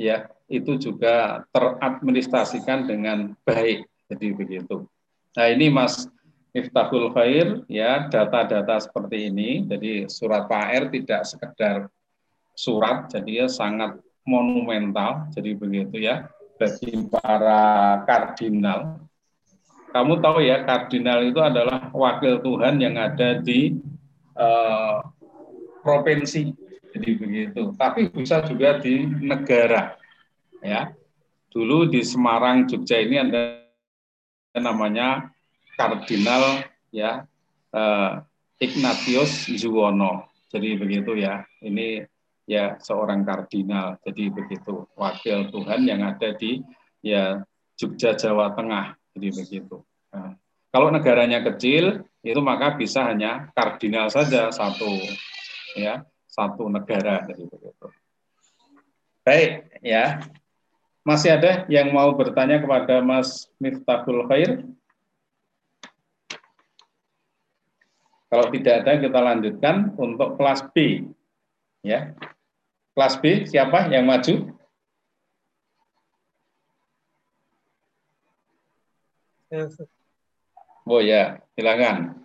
ya 0.00 0.30
itu 0.50 0.74
juga 0.76 1.46
teradministrasikan 1.54 2.90
dengan 2.90 3.38
baik. 3.46 3.86
Jadi 4.10 4.26
begitu. 4.34 4.90
Nah 5.38 5.46
ini 5.46 5.70
Mas 5.70 6.10
Miftahul 6.50 7.14
Khair 7.14 7.62
ya 7.70 8.10
data-data 8.10 8.82
seperti 8.82 9.30
ini. 9.30 9.62
Jadi 9.62 10.10
surat 10.10 10.50
Pak 10.50 10.66
R 10.74 10.84
tidak 10.90 11.22
sekedar 11.22 11.76
surat 12.58 13.06
jadi 13.06 13.46
ya 13.46 13.46
sangat 13.46 14.02
monumental. 14.26 15.30
Jadi 15.30 15.54
begitu 15.54 16.02
ya 16.02 16.26
bagi 16.58 17.06
para 17.06 18.02
kardinal. 18.02 19.06
Kamu 19.94 20.18
tahu 20.18 20.42
ya 20.42 20.66
kardinal 20.66 21.22
itu 21.22 21.38
adalah 21.38 21.94
wakil 21.94 22.42
Tuhan 22.42 22.82
yang 22.82 22.98
ada 22.98 23.38
di 23.38 23.78
uh, 24.34 25.06
provinsi. 25.86 26.50
Jadi 26.90 27.10
begitu. 27.14 27.70
Tapi 27.78 28.10
bisa 28.10 28.42
juga 28.42 28.82
di 28.82 29.06
negara. 29.06 29.99
Ya. 30.60 30.92
Dulu 31.50 31.90
di 31.90 32.04
Semarang, 32.06 32.70
Jogja 32.70 33.02
ini 33.02 33.18
ada 33.18 33.66
namanya 34.54 35.34
Kardinal 35.74 36.62
ya 36.94 37.24
eh, 37.74 38.12
Ignatius 38.60 39.48
Juwono. 39.56 40.30
Jadi 40.50 40.76
begitu 40.76 41.16
ya. 41.16 41.42
Ini 41.62 42.04
ya 42.50 42.76
seorang 42.82 43.22
kardinal. 43.22 43.96
Jadi 44.02 44.28
begitu 44.34 44.90
wakil 44.98 45.48
Tuhan 45.54 45.86
yang 45.86 46.02
ada 46.02 46.34
di 46.34 46.58
ya 47.00 47.40
Jogja 47.78 48.18
Jawa 48.18 48.52
Tengah. 48.58 48.98
Jadi 49.14 49.28
begitu. 49.30 49.80
Nah, 50.10 50.34
kalau 50.74 50.90
negaranya 50.90 51.40
kecil 51.46 52.02
itu 52.20 52.40
maka 52.42 52.74
bisa 52.74 53.06
hanya 53.08 53.48
kardinal 53.56 54.12
saja 54.12 54.52
satu 54.52 54.90
ya 55.78 56.04
satu 56.26 56.66
negara 56.68 57.24
jadi 57.30 57.46
begitu. 57.46 57.86
Baik 59.22 59.50
ya. 59.80 60.20
Masih 61.10 61.34
ada 61.34 61.66
yang 61.66 61.90
mau 61.90 62.14
bertanya 62.14 62.62
kepada 62.62 63.02
Mas 63.02 63.50
Miftahul 63.58 64.30
Khair? 64.30 64.62
Kalau 68.30 68.46
tidak 68.54 68.86
ada 68.86 68.92
kita 69.02 69.18
lanjutkan 69.18 69.90
untuk 69.98 70.38
kelas 70.38 70.62
B. 70.70 71.10
Ya. 71.82 72.14
Kelas 72.94 73.18
B 73.18 73.42
siapa 73.42 73.90
yang 73.90 74.06
maju? 74.06 74.54
Oh 80.86 81.02
ya, 81.02 81.42
silakan. 81.58 82.22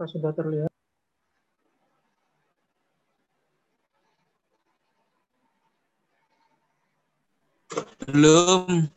Apakah 0.00 0.16
sudah 0.16 0.32
terlihat? 0.32 0.72
Belum. 8.08 8.88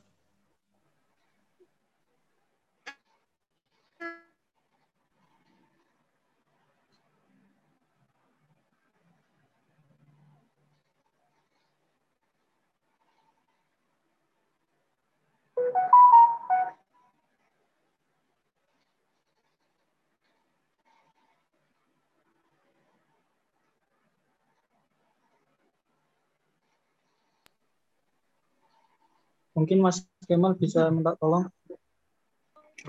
Mungkin 29.54 29.80
Mas 29.82 30.06
Kemal 30.26 30.58
bisa 30.58 30.90
minta 30.90 31.14
tolong. 31.18 31.50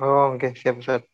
Oh, 0.00 0.34
oke, 0.34 0.56
siap 0.58 0.80
Ustaz. 0.80 1.13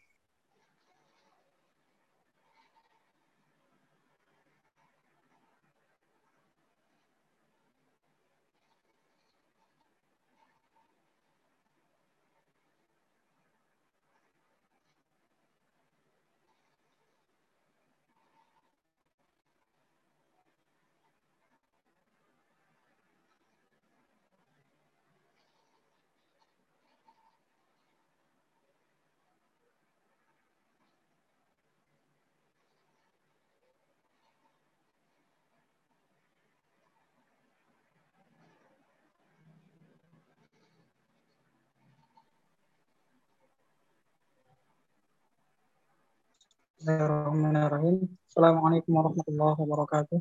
Bismillahirrahmanirrahim. 46.90 48.02
Assalamualaikum 48.26 48.92
warahmatullahi 48.98 49.58
wabarakatuh. 49.62 50.18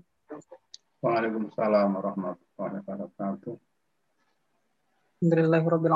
Waalaikumsalam 1.01 1.97
warahmatullahi 1.97 2.77
wabarakatuh. 2.85 3.57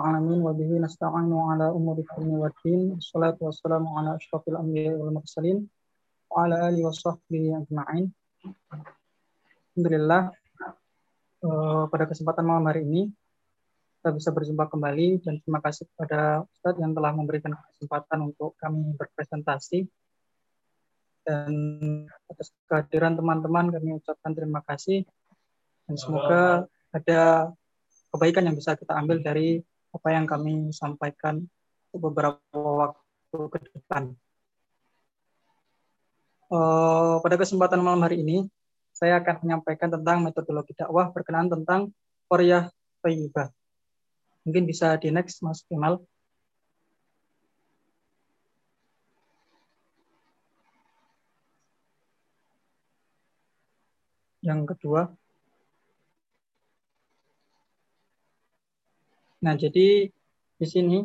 Alamin 0.01 0.39
wa 0.41 0.49
bihi 0.49 0.81
nasta'inu 0.81 1.53
ala 1.53 1.69
umuri 1.77 2.01
waddin. 2.17 2.97
Wassalatu 2.97 3.53
wassalamu 3.53 4.01
ala 4.01 4.17
asyrafil 4.17 4.57
anbiya'i 4.57 4.97
wal 4.97 5.13
mursalin 5.13 5.69
wa 6.33 6.49
ala 6.49 6.65
alihi 6.65 6.89
wa 6.89 6.89
sahbihi 6.89 7.53
ajma'in. 7.53 8.09
Alhamdulillah 9.77 10.33
eh, 11.53 11.83
pada 11.85 12.05
kesempatan 12.09 12.49
malam 12.49 12.65
hari 12.65 12.81
ini 12.81 13.13
kita 14.01 14.09
bisa 14.09 14.33
berjumpa 14.33 14.65
kembali 14.73 15.21
dan 15.21 15.37
terima 15.37 15.61
kasih 15.61 15.85
kepada 15.93 16.49
Ustadz 16.49 16.81
yang 16.81 16.97
telah 16.97 17.13
memberikan 17.13 17.53
kesempatan 17.61 18.33
untuk 18.33 18.57
kami 18.57 18.97
berpresentasi 18.97 19.85
dan 21.23 21.51
atas 22.27 22.51
kehadiran 22.67 23.15
teman-teman 23.15 23.71
kami 23.71 23.99
ucapkan 23.99 24.31
terima 24.35 24.59
kasih 24.63 25.07
dan 25.87 25.95
semoga 25.95 26.67
ada 26.93 27.51
kebaikan 28.13 28.45
yang 28.45 28.55
bisa 28.55 28.77
kita 28.77 28.93
ambil 28.93 29.19
dari 29.19 29.59
apa 29.93 30.07
yang 30.13 30.25
kami 30.29 30.69
sampaikan 30.69 31.43
beberapa 31.93 32.57
waktu 32.57 33.37
ke 33.49 33.57
depan. 33.73 34.13
Uh, 36.53 37.17
pada 37.25 37.35
kesempatan 37.37 37.81
malam 37.81 38.05
hari 38.05 38.21
ini, 38.21 38.45
saya 38.93 39.17
akan 39.21 39.41
menyampaikan 39.41 39.89
tentang 39.89 40.21
metodologi 40.21 40.77
dakwah 40.77 41.09
berkenaan 41.09 41.49
tentang 41.49 41.89
Korea 42.29 42.69
Thayyibah. 43.01 43.49
Mungkin 44.45 44.69
bisa 44.69 44.93
di 45.01 45.09
next, 45.09 45.41
Mas 45.41 45.65
Kemal. 45.65 45.97
Yang 54.43 54.75
kedua, 54.75 55.07
nah 59.39 59.55
jadi 59.55 60.11
di 60.59 60.67
sini 60.67 60.99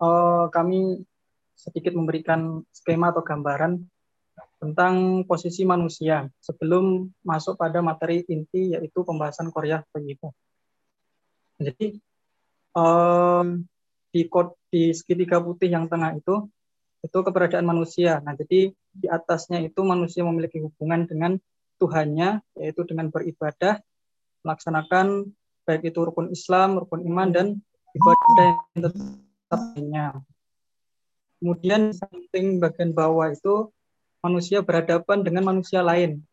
uh, 0.00 0.52
kami 0.52 1.00
sedikit 1.56 1.96
memberikan 1.96 2.60
skema 2.68 3.16
atau 3.16 3.24
gambaran 3.24 3.80
tentang 4.60 5.24
posisi 5.24 5.64
manusia 5.64 6.28
sebelum 6.38 7.08
masuk 7.24 7.56
pada 7.56 7.80
materi 7.80 8.26
inti 8.28 8.76
yaitu 8.76 9.02
pembahasan 9.06 9.48
Korea 9.48 9.80
Thayyibah. 9.88 10.34
Jadi 11.58 11.98
um, 12.76 13.66
di 14.12 14.28
kod 14.28 14.54
di 14.68 14.92
segitiga 14.92 15.40
putih 15.40 15.72
yang 15.72 15.88
tengah 15.88 16.12
itu 16.12 16.46
itu 16.98 17.18
keberadaan 17.22 17.66
manusia. 17.66 18.18
Nah, 18.20 18.34
jadi 18.34 18.74
di 18.74 19.06
atasnya 19.06 19.62
itu 19.62 19.80
manusia 19.86 20.26
memiliki 20.26 20.58
hubungan 20.58 21.06
dengan 21.06 21.32
Tuhannya, 21.78 22.42
yaitu 22.58 22.82
dengan 22.84 23.08
beribadah, 23.08 23.78
melaksanakan 24.42 25.30
baik 25.64 25.94
itu 25.94 26.00
rukun 26.02 26.34
Islam, 26.34 26.82
rukun 26.82 27.06
iman, 27.06 27.28
dan 27.30 27.46
ibadah 27.94 28.44
yang 28.74 28.80
tetap 28.82 28.94
lainnya. 29.52 30.06
Kemudian 31.38 31.94
samping 31.94 32.58
bagian 32.58 32.90
bawah 32.90 33.30
itu 33.30 33.70
manusia 34.18 34.58
berhadapan 34.60 35.22
dengan 35.22 35.46
manusia 35.54 35.80
lain, 35.86 36.24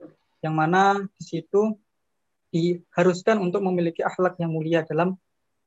yang 0.41 0.58
mana 0.58 0.98
di 1.20 1.24
situ 1.24 1.78
diharuskan 2.50 3.38
untuk 3.38 3.62
memiliki 3.62 4.02
akhlak 4.02 4.39
yang 4.41 4.50
mulia 4.50 4.82
dalam 4.82 5.20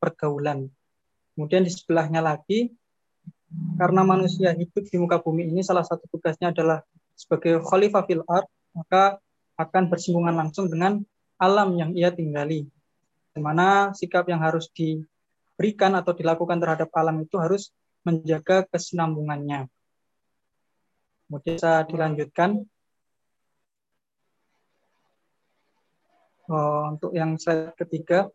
pergaulan. 0.03 0.67
Kemudian 1.37 1.63
di 1.63 1.71
sebelahnya 1.71 2.19
lagi, 2.19 2.73
karena 3.79 4.03
manusia 4.03 4.51
hidup 4.57 4.85
di 4.91 4.97
muka 4.99 5.23
bumi 5.23 5.47
ini 5.47 5.63
salah 5.63 5.87
satu 5.87 6.09
tugasnya 6.11 6.51
adalah 6.51 6.83
sebagai 7.15 7.63
khalifah 7.63 8.03
fil 8.09 8.25
art, 8.27 8.49
maka 8.75 9.23
akan 9.59 9.91
bersinggungan 9.91 10.39
langsung 10.39 10.71
dengan 10.71 11.03
alam 11.37 11.75
yang 11.75 11.91
ia 11.99 12.15
tinggali. 12.15 12.71
Di 13.35 13.41
mana 13.43 13.91
sikap 13.91 14.31
yang 14.31 14.39
harus 14.39 14.71
diberikan 14.71 15.99
atau 15.99 16.15
dilakukan 16.15 16.63
terhadap 16.63 16.89
alam 16.95 17.19
itu 17.27 17.35
harus 17.43 17.75
menjaga 18.07 18.63
kesinambungannya. 18.71 19.67
Kemudian 21.27 21.59
bisa 21.59 21.85
dilanjutkan. 21.91 22.65
Oh, 26.49 26.97
untuk 26.97 27.13
yang 27.13 27.37
slide 27.37 27.77
ketiga. 27.77 28.33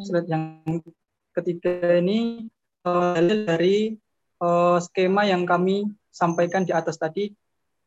Slide 0.00 0.26
yang 0.26 0.64
ketiga 1.36 2.00
ini 2.00 2.48
uh, 2.88 3.14
dari 3.20 4.00
uh, 4.44 4.76
skema 4.84 5.24
yang 5.24 5.48
kami 5.48 5.88
sampaikan 6.12 6.68
di 6.68 6.76
atas 6.76 7.00
tadi 7.00 7.32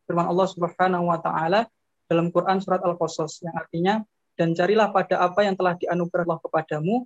firman 0.09 0.25
Allah 0.25 0.47
Subhanahu 0.49 1.05
wa 1.13 1.21
taala 1.21 1.69
dalam 2.09 2.33
Quran 2.33 2.57
surat 2.57 2.81
Al-Qasas 2.81 3.45
yang 3.45 3.53
artinya 3.53 3.95
dan 4.33 4.57
carilah 4.57 4.89
pada 4.89 5.21
apa 5.21 5.45
yang 5.45 5.53
telah 5.53 5.77
dianugerah 5.77 6.25
Allah 6.25 6.41
kepadamu 6.41 7.05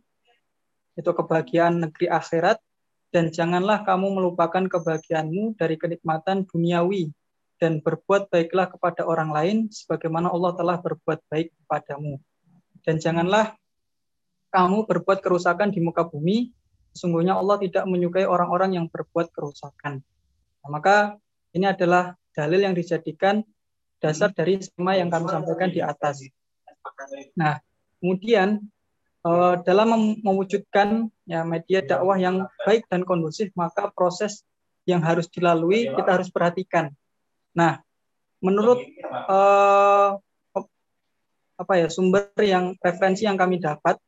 itu 0.95 1.11
kebahagiaan 1.11 1.83
negeri 1.83 2.07
akhirat 2.07 2.59
dan 3.11 3.27
janganlah 3.27 3.83
kamu 3.83 4.07
melupakan 4.07 4.63
kebahagiaanmu 4.71 5.59
dari 5.59 5.75
kenikmatan 5.75 6.47
duniawi 6.47 7.11
dan 7.59 7.83
berbuat 7.83 8.31
baiklah 8.31 8.71
kepada 8.71 9.03
orang 9.03 9.29
lain 9.29 9.57
sebagaimana 9.69 10.31
Allah 10.31 10.55
telah 10.55 10.77
berbuat 10.81 11.19
baik 11.29 11.53
kepadamu. 11.61 12.17
Dan 12.81 12.97
janganlah 12.97 13.53
kamu 14.49 14.89
berbuat 14.89 15.21
kerusakan 15.21 15.69
di 15.69 15.83
muka 15.83 16.07
bumi 16.07 16.49
sesungguhnya 16.91 17.39
Allah 17.39 17.57
tidak 17.59 17.87
menyukai 17.87 18.27
orang-orang 18.27 18.77
yang 18.79 18.85
berbuat 18.91 19.31
kerusakan. 19.31 20.03
Nah, 20.61 20.69
maka 20.69 21.17
ini 21.55 21.67
adalah 21.67 22.15
dalil 22.35 22.63
yang 22.63 22.75
dijadikan 22.75 23.43
dasar 24.01 24.31
dari 24.31 24.59
skema 24.59 24.97
yang 24.97 25.07
kami 25.07 25.27
sampaikan 25.29 25.69
di 25.71 25.79
atas. 25.79 26.25
Nah, 27.37 27.61
kemudian 28.01 28.59
eh, 29.23 29.55
dalam 29.63 30.19
mewujudkan 30.19 31.07
ya 31.29 31.45
media 31.45 31.85
dakwah 31.85 32.17
yang 32.17 32.47
baik 32.65 32.87
dan 32.89 33.05
kondusif, 33.07 33.53
maka 33.53 33.89
proses 33.93 34.43
yang 34.89 34.99
harus 35.05 35.29
dilalui 35.29 35.93
kita 35.93 36.09
harus 36.09 36.33
perhatikan. 36.33 36.89
Nah, 37.53 37.79
menurut 38.41 38.81
eh, 39.07 40.09
apa 41.61 41.73
ya 41.77 41.93
sumber 41.93 42.33
yang 42.41 42.73
referensi 42.81 43.29
yang 43.29 43.37
kami 43.37 43.61
dapat 43.61 44.01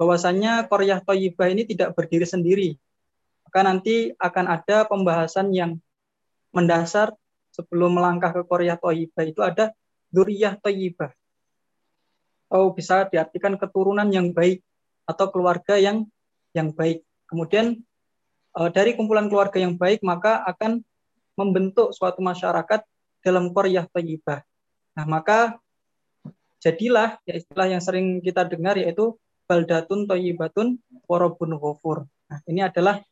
bahwasannya 0.00 0.64
Korea 0.72 1.04
Toyibah 1.04 1.52
ini 1.52 1.68
tidak 1.68 1.92
berdiri 1.92 2.24
sendiri. 2.24 2.68
Maka 3.44 3.60
nanti 3.60 4.16
akan 4.16 4.46
ada 4.48 4.88
pembahasan 4.88 5.52
yang 5.52 5.76
mendasar 6.56 7.12
sebelum 7.52 8.00
melangkah 8.00 8.32
ke 8.32 8.42
Korea 8.48 8.80
Toyibah 8.80 9.24
itu 9.28 9.44
ada 9.44 9.76
Duriyah 10.08 10.56
Toyibah. 10.56 11.12
Atau 12.48 12.72
bisa 12.72 13.04
diartikan 13.12 13.60
keturunan 13.60 14.08
yang 14.08 14.32
baik 14.32 14.64
atau 15.04 15.28
keluarga 15.28 15.76
yang 15.76 16.08
yang 16.56 16.72
baik. 16.72 17.04
Kemudian 17.28 17.76
eh, 18.56 18.70
dari 18.72 18.96
kumpulan 18.96 19.28
keluarga 19.28 19.60
yang 19.60 19.76
baik 19.76 20.00
maka 20.00 20.40
akan 20.48 20.80
membentuk 21.36 21.92
suatu 21.92 22.24
masyarakat 22.24 22.80
dalam 23.20 23.52
Korea 23.52 23.84
Toyibah. 23.84 24.40
Nah 24.96 25.04
maka 25.04 25.60
jadilah 26.64 27.20
ya 27.28 27.36
istilah 27.36 27.68
yang 27.68 27.84
sering 27.84 28.24
kita 28.24 28.48
dengar 28.48 28.80
yaitu 28.80 29.12
baldatun 29.50 30.06
toyibatun 30.06 30.78
warobun 31.10 31.58
ghafur. 31.58 32.06
Nah, 32.30 32.38
ini 32.46 32.62
adalah 32.62 33.02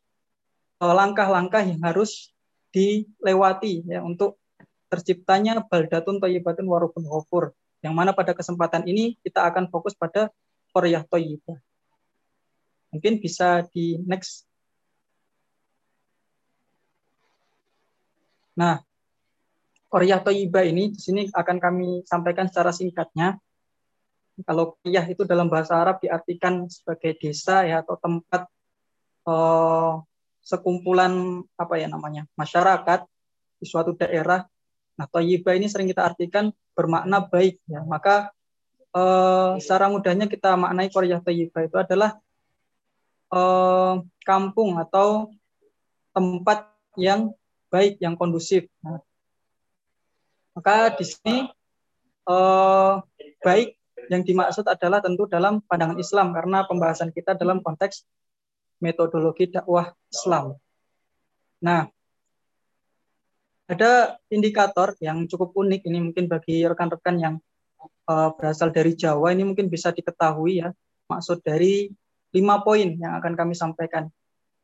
eh, 0.79 0.93
langkah-langkah 0.95 1.67
yang 1.67 1.83
harus 1.83 2.31
dilewati 2.71 3.83
ya 3.83 3.99
untuk 3.99 4.39
terciptanya 4.87 5.59
baldatun 5.67 6.23
toyibatun 6.23 6.63
warobun 6.63 7.03
ghafur 7.03 7.51
Yang 7.83 7.93
mana 7.95 8.11
pada 8.15 8.31
kesempatan 8.31 8.87
ini 8.87 9.19
kita 9.19 9.43
akan 9.43 9.67
fokus 9.67 9.95
pada 9.95 10.31
Korea 10.71 11.03
Toyibah. 11.03 11.59
Mungkin 12.91 13.23
bisa 13.23 13.63
di 13.71 13.95
next. 14.03 14.43
Nah, 18.59 18.83
Korea 19.87 20.19
Toyibah 20.19 20.67
ini 20.67 20.91
di 20.91 20.99
sini 20.99 21.31
akan 21.31 21.57
kami 21.57 22.03
sampaikan 22.03 22.51
secara 22.51 22.75
singkatnya. 22.75 23.39
Kalau 24.45 24.79
Korea 24.79 25.03
itu 25.07 25.23
dalam 25.27 25.51
bahasa 25.51 25.75
Arab 25.79 25.99
diartikan 25.99 26.67
sebagai 26.71 27.17
desa 27.19 27.65
ya 27.67 27.83
atau 27.83 27.95
tempat 27.99 28.47
eh, 29.27 29.93
sekumpulan 30.43 31.43
apa 31.59 31.75
ya 31.77 31.87
namanya 31.91 32.25
masyarakat 32.33 33.05
di 33.59 33.65
suatu 33.67 33.93
daerah. 33.93 34.47
Nah, 34.95 35.07
Toyibah 35.07 35.55
ini 35.55 35.71
sering 35.71 35.87
kita 35.87 36.03
artikan 36.03 36.51
bermakna 36.75 37.23
baik 37.23 37.59
ya. 37.67 37.83
Maka 37.83 38.31
eh, 38.95 39.51
secara 39.61 39.91
mudahnya 39.91 40.25
kita 40.27 40.55
maknai 40.55 40.89
Korea 40.89 41.19
Tayyibah 41.19 41.61
itu 41.67 41.77
adalah 41.77 42.19
eh, 43.31 43.95
kampung 44.23 44.79
atau 44.79 45.29
tempat 46.15 46.67
yang 46.97 47.31
baik, 47.69 48.01
yang 48.01 48.17
kondusif. 48.17 48.67
Nah, 48.81 48.99
maka 50.57 50.91
di 50.97 51.05
sini 51.07 51.37
eh, 52.27 52.93
baik 53.39 53.78
yang 54.09 54.25
dimaksud 54.25 54.65
adalah 54.65 54.99
tentu 54.99 55.29
dalam 55.29 55.61
pandangan 55.63 55.97
Islam 56.01 56.33
karena 56.33 56.65
pembahasan 56.65 57.13
kita 57.13 57.37
dalam 57.37 57.61
konteks 57.61 58.03
metodologi 58.81 59.53
dakwah 59.53 59.93
Islam. 60.09 60.57
Nah, 61.61 61.85
ada 63.69 64.17
indikator 64.33 64.97
yang 64.97 65.29
cukup 65.29 65.53
unik 65.53 65.85
ini 65.85 65.99
mungkin 66.01 66.25
bagi 66.25 66.65
rekan-rekan 66.65 67.15
yang 67.21 67.35
uh, 68.09 68.33
berasal 68.33 68.73
dari 68.73 68.97
Jawa 68.97 69.29
ini 69.29 69.45
mungkin 69.45 69.69
bisa 69.69 69.93
diketahui 69.93 70.65
ya 70.65 70.73
maksud 71.05 71.45
dari 71.45 71.93
lima 72.33 72.65
poin 72.65 72.97
yang 72.97 73.13
akan 73.21 73.37
kami 73.37 73.53
sampaikan 73.53 74.09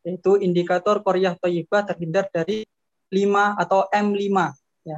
yaitu 0.05 0.37
indikator 0.41 1.01
Korea 1.01 1.33
Toyibah 1.37 1.85
terhindar 1.85 2.29
dari 2.29 2.61
5 3.09 3.61
atau 3.61 3.89
M5 3.89 4.29
ya 4.85 4.97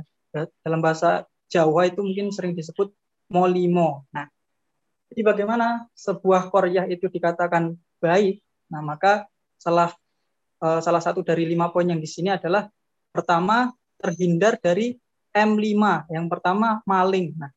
dalam 0.64 0.84
bahasa 0.84 1.24
Jawa 1.48 1.88
itu 1.88 2.04
mungkin 2.04 2.28
sering 2.36 2.52
disebut 2.52 2.92
molimo. 3.32 4.04
Nah, 4.12 4.28
jadi 5.08 5.22
bagaimana 5.24 5.88
sebuah 5.96 6.52
Korea 6.52 6.84
itu 6.88 7.08
dikatakan 7.08 7.76
baik? 8.04 8.44
Nah, 8.68 8.84
maka 8.84 9.24
salah 9.56 9.96
uh, 10.60 10.84
salah 10.84 11.00
satu 11.00 11.24
dari 11.24 11.48
lima 11.48 11.72
poin 11.72 11.88
yang 11.88 12.02
di 12.02 12.10
sini 12.10 12.34
adalah 12.34 12.68
pertama 13.16 13.72
terhindar 13.98 14.60
dari 14.60 15.00
M5. 15.32 16.12
Yang 16.12 16.26
pertama 16.28 16.84
maling. 16.84 17.34
Nah, 17.40 17.52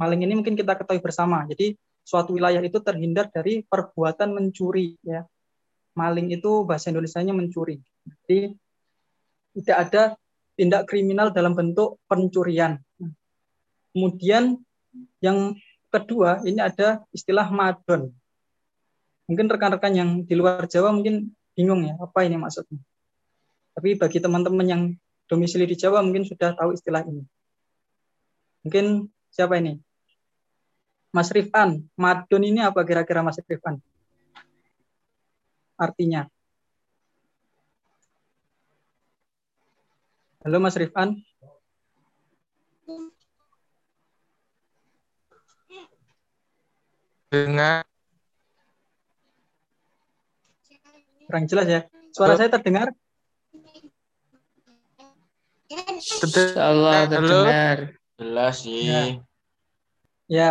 maling 0.00 0.24
ini 0.24 0.32
mungkin 0.40 0.56
kita 0.56 0.74
ketahui 0.80 1.04
bersama. 1.04 1.44
Jadi 1.44 1.76
suatu 2.00 2.40
wilayah 2.40 2.64
itu 2.64 2.80
terhindar 2.80 3.28
dari 3.28 3.60
perbuatan 3.68 4.32
mencuri 4.32 4.96
ya. 5.04 5.28
Maling 5.92 6.32
itu 6.32 6.64
bahasa 6.64 6.88
Indonesia-nya 6.88 7.36
mencuri. 7.36 7.82
Jadi 8.24 8.54
tidak 9.60 9.76
ada 9.76 10.02
tindak 10.56 10.88
kriminal 10.88 11.34
dalam 11.34 11.52
bentuk 11.52 12.00
pencurian. 12.08 12.80
Kemudian 13.92 14.56
yang 15.18 15.58
kedua 15.88 16.40
ini 16.44 16.60
ada 16.60 17.02
istilah 17.12 17.48
madon. 17.48 18.12
Mungkin 19.28 19.46
rekan-rekan 19.48 19.92
yang 19.92 20.10
di 20.24 20.34
luar 20.36 20.64
Jawa 20.64 20.88
mungkin 20.92 21.32
bingung 21.52 21.84
ya 21.84 21.96
apa 22.00 22.24
ini 22.24 22.40
maksudnya. 22.40 22.80
Tapi 23.76 23.94
bagi 24.00 24.18
teman-teman 24.22 24.66
yang 24.66 24.82
domisili 25.28 25.68
di 25.68 25.76
Jawa 25.76 26.00
mungkin 26.00 26.24
sudah 26.24 26.56
tahu 26.56 26.72
istilah 26.72 27.04
ini. 27.04 27.22
Mungkin 28.64 29.06
siapa 29.28 29.60
ini? 29.60 29.76
Mas 31.08 31.32
Rifan, 31.32 31.84
madon 31.96 32.42
ini 32.44 32.60
apa 32.60 32.84
kira-kira 32.84 33.24
Mas 33.24 33.40
Rifan? 33.40 33.80
Artinya. 35.78 36.28
Halo 40.44 40.58
Mas 40.60 40.76
Rifan. 40.76 41.20
Dengar. 47.28 47.84
Kurang 51.28 51.44
jelas 51.44 51.66
ya. 51.68 51.80
Suara 52.16 52.40
saya 52.40 52.48
terdengar? 52.48 52.88
Allah 56.56 57.04
terdengar. 57.04 57.76
Jelas 58.16 58.54
sih. 58.64 58.88
Ya. 58.88 59.02
ya. 60.28 60.50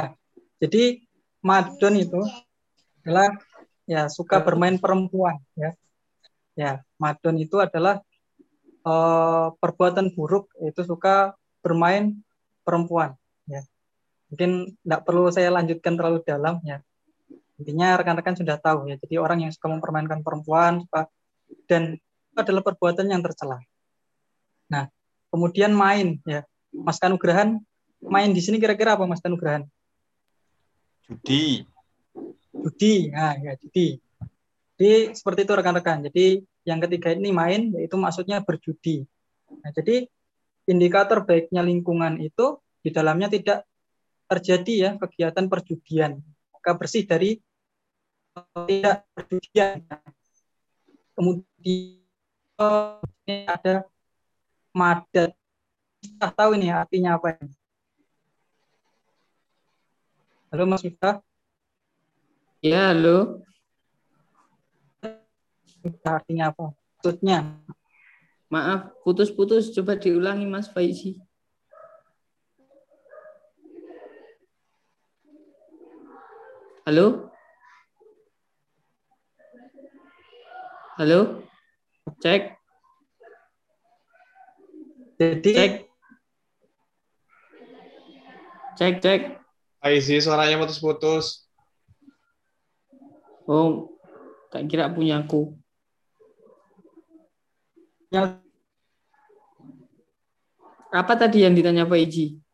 Jadi 0.61 1.01
madon 1.41 1.97
itu 1.97 2.21
adalah 3.01 3.33
ya 3.89 4.05
suka 4.05 4.37
bermain 4.41 4.77
perempuan 4.77 5.41
ya. 5.57 5.73
Ya, 6.57 6.71
madon 6.97 7.37
itu 7.37 7.61
adalah 7.61 8.01
uh, 8.81 9.53
perbuatan 9.61 10.09
buruk 10.13 10.49
itu 10.65 10.81
suka 10.81 11.37
bermain 11.61 12.17
perempuan 12.65 13.13
ya. 13.13 13.26
Mungkin 14.27 14.75
tidak 14.83 15.01
perlu 15.07 15.31
saya 15.31 15.49
lanjutkan 15.51 15.95
terlalu 15.95 16.19
dalam 16.23 16.59
ya. 16.63 16.83
Intinya 17.57 17.97
rekan-rekan 17.97 18.37
sudah 18.37 18.59
tahu 18.59 18.91
ya. 18.91 18.95
Jadi 18.99 19.15
orang 19.17 19.47
yang 19.47 19.51
suka 19.51 19.71
mempermainkan 19.71 20.21
perempuan 20.21 20.83
suka 20.83 21.09
dan 21.65 21.95
itu 21.97 22.37
adalah 22.37 22.61
perbuatan 22.61 23.07
yang 23.07 23.23
tercela. 23.23 23.57
Nah, 24.67 24.91
kemudian 25.31 25.71
main 25.75 26.19
ya 26.23 26.43
Mas 26.73 26.99
Kanugrahan 26.99 27.59
main 28.03 28.29
di 28.31 28.41
sini 28.43 28.61
kira-kira 28.61 28.95
apa 28.95 29.09
Mas 29.09 29.23
Kanugrahan 29.23 29.65
judi 31.07 31.65
judi 32.51 33.11
nah 33.11 33.35
ya 33.37 33.55
judi 33.59 33.99
jadi 34.77 35.15
seperti 35.15 35.47
itu 35.47 35.53
rekan-rekan 35.55 36.05
jadi 36.11 36.43
yang 36.67 36.79
ketiga 36.83 37.15
ini 37.15 37.31
main 37.31 37.71
yaitu 37.75 37.95
maksudnya 37.95 38.43
berjudi 38.43 39.07
nah 39.63 39.71
jadi 39.71 40.07
indikator 40.67 41.23
baiknya 41.23 41.63
lingkungan 41.63 42.19
itu 42.19 42.59
di 42.83 42.91
dalamnya 42.91 43.31
tidak 43.31 43.63
terjadi 44.27 44.73
ya 44.75 44.89
kegiatan 44.99 45.47
perjudian 45.47 46.19
maka 46.51 46.69
bersih 46.75 47.07
dari 47.07 47.39
tidak 48.67 49.07
perjudian 49.15 49.81
kemudian 51.17 52.05
ada 53.49 53.87
madat. 54.77 55.33
Kita 55.97 56.29
tahu 56.29 56.53
ini 56.53 56.69
artinya 56.69 57.17
apa 57.17 57.33
ini. 57.41 57.49
Halo 60.53 60.63
Mas 60.69 60.85
Miftah. 60.85 61.19
Ya, 62.61 62.93
halo. 62.93 63.41
Artinya 66.05 66.53
apa? 66.53 66.71
Maksudnya. 67.01 67.37
Maaf, 68.47 68.95
putus-putus. 69.03 69.73
Coba 69.73 69.97
diulangi 69.97 70.45
Mas 70.47 70.69
Faizi. 70.69 71.19
Halo? 76.87 77.27
Halo? 80.95 81.43
Cek. 82.23 82.55
Jadi 85.19 85.51
Cek. 85.51 85.71
Cek, 88.79 88.93
cek. 89.03 89.21
Aizi 89.83 90.15
suaranya 90.23 90.63
putus-putus. 90.63 91.51
Oh, 93.51 93.91
tak 94.47 94.71
kira 94.71 94.87
punyaku. 94.87 95.59
yang 98.15 98.39
Apa 100.95 101.19
tadi 101.19 101.43
yang 101.43 101.51
ditanya 101.51 101.83
Pak 101.83 101.99
Iji? 101.99 102.46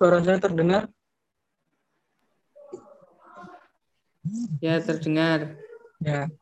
Suara 0.00 0.24
saya 0.24 0.40
terdengar. 0.40 0.88
Ya, 4.64 4.80
terdengar. 4.80 5.60
Ya. 6.00 6.32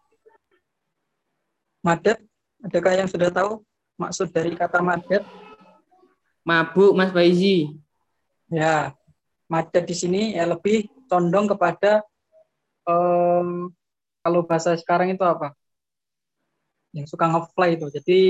Madat, 1.82 2.22
adakah 2.62 2.94
yang 2.94 3.10
sudah 3.10 3.34
tahu 3.34 3.66
maksud 3.98 4.30
dari 4.30 4.54
kata 4.54 4.78
madat? 4.78 5.26
Mabuk, 6.46 6.94
Mas 6.94 7.10
Faizi. 7.10 7.74
Ya, 8.46 8.94
madat 9.50 9.90
di 9.90 9.94
sini 9.98 10.38
ya 10.38 10.46
lebih 10.46 10.86
condong 11.10 11.50
kepada 11.50 12.06
em, 12.86 13.74
kalau 14.22 14.46
bahasa 14.46 14.78
sekarang 14.78 15.10
itu 15.10 15.26
apa? 15.26 15.50
Yang 16.94 17.10
suka 17.10 17.26
ngefly 17.26 17.74
itu. 17.74 17.86
Jadi 17.90 18.20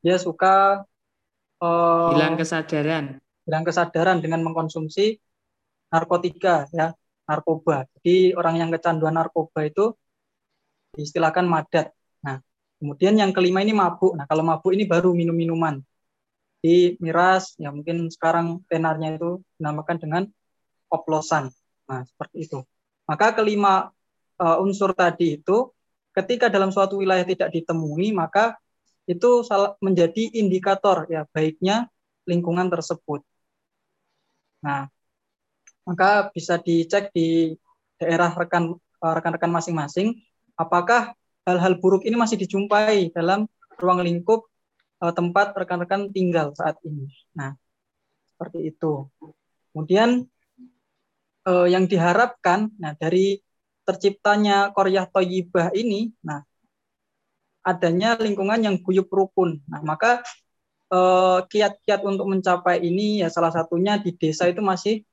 dia 0.00 0.16
suka 0.16 0.80
em, 1.60 2.16
Hilang 2.16 2.40
kesadaran. 2.40 3.21
Hilang 3.46 3.64
kesadaran 3.66 4.22
dengan 4.22 4.40
mengkonsumsi 4.46 5.18
narkotika 5.92 6.66
ya 6.72 6.94
narkoba. 7.28 7.86
Jadi 7.98 8.34
orang 8.34 8.60
yang 8.60 8.70
kecanduan 8.72 9.14
narkoba 9.14 9.66
itu 9.66 9.94
diistilahkan 10.92 11.46
madat. 11.48 11.92
Nah, 12.24 12.40
kemudian 12.76 13.16
yang 13.16 13.32
kelima 13.32 13.64
ini 13.64 13.72
mabuk. 13.72 14.16
Nah, 14.18 14.28
kalau 14.28 14.44
mabuk 14.44 14.72
ini 14.74 14.84
baru 14.84 15.16
minum-minuman. 15.16 15.80
Di 16.62 16.94
miras, 17.02 17.58
ya 17.58 17.74
mungkin 17.74 18.06
sekarang 18.06 18.62
tenarnya 18.70 19.18
itu 19.18 19.42
dinamakan 19.58 19.96
dengan 19.98 20.22
oplosan. 20.92 21.50
Nah, 21.90 22.06
seperti 22.06 22.46
itu. 22.46 22.58
Maka 23.08 23.34
kelima 23.34 23.90
uh, 24.38 24.62
unsur 24.62 24.94
tadi 24.94 25.42
itu 25.42 25.74
ketika 26.14 26.46
dalam 26.46 26.70
suatu 26.70 27.02
wilayah 27.02 27.26
tidak 27.26 27.50
ditemui, 27.50 28.14
maka 28.14 28.54
itu 29.10 29.42
menjadi 29.82 30.38
indikator 30.38 31.10
ya 31.10 31.26
baiknya 31.34 31.90
lingkungan 32.30 32.70
tersebut. 32.70 33.26
Nah, 34.62 34.86
maka 35.82 36.30
bisa 36.30 36.58
dicek 36.62 37.10
di 37.10 37.58
daerah 37.98 38.30
rekan 38.30 38.78
eh, 38.78 39.12
rekan-rekan 39.18 39.50
masing-masing 39.50 40.14
apakah 40.54 41.14
hal-hal 41.42 41.74
buruk 41.82 42.06
ini 42.06 42.14
masih 42.14 42.38
dijumpai 42.38 43.10
dalam 43.10 43.50
ruang 43.82 44.04
lingkup 44.06 44.46
uh, 45.02 45.10
tempat 45.10 45.58
rekan-rekan 45.58 46.14
tinggal 46.14 46.54
saat 46.54 46.78
ini. 46.86 47.10
Nah, 47.34 47.58
seperti 48.34 48.70
itu. 48.70 49.10
Kemudian 49.74 50.22
uh, 51.50 51.66
yang 51.66 51.90
diharapkan, 51.90 52.70
nah 52.78 52.94
dari 52.94 53.42
terciptanya 53.82 54.70
Korea 54.70 55.10
Toyibah 55.10 55.74
ini, 55.74 56.14
nah 56.22 56.46
adanya 57.66 58.14
lingkungan 58.18 58.62
yang 58.62 58.76
guyup 58.78 59.10
rukun. 59.10 59.58
Nah, 59.66 59.82
maka 59.82 60.22
kiat-kiat 61.48 62.04
untuk 62.04 62.28
mencapai 62.28 62.84
ini 62.84 63.24
ya 63.24 63.32
salah 63.32 63.48
satunya 63.48 63.96
di 63.96 64.12
desa 64.12 64.44
itu 64.44 64.60
masih 64.60 65.08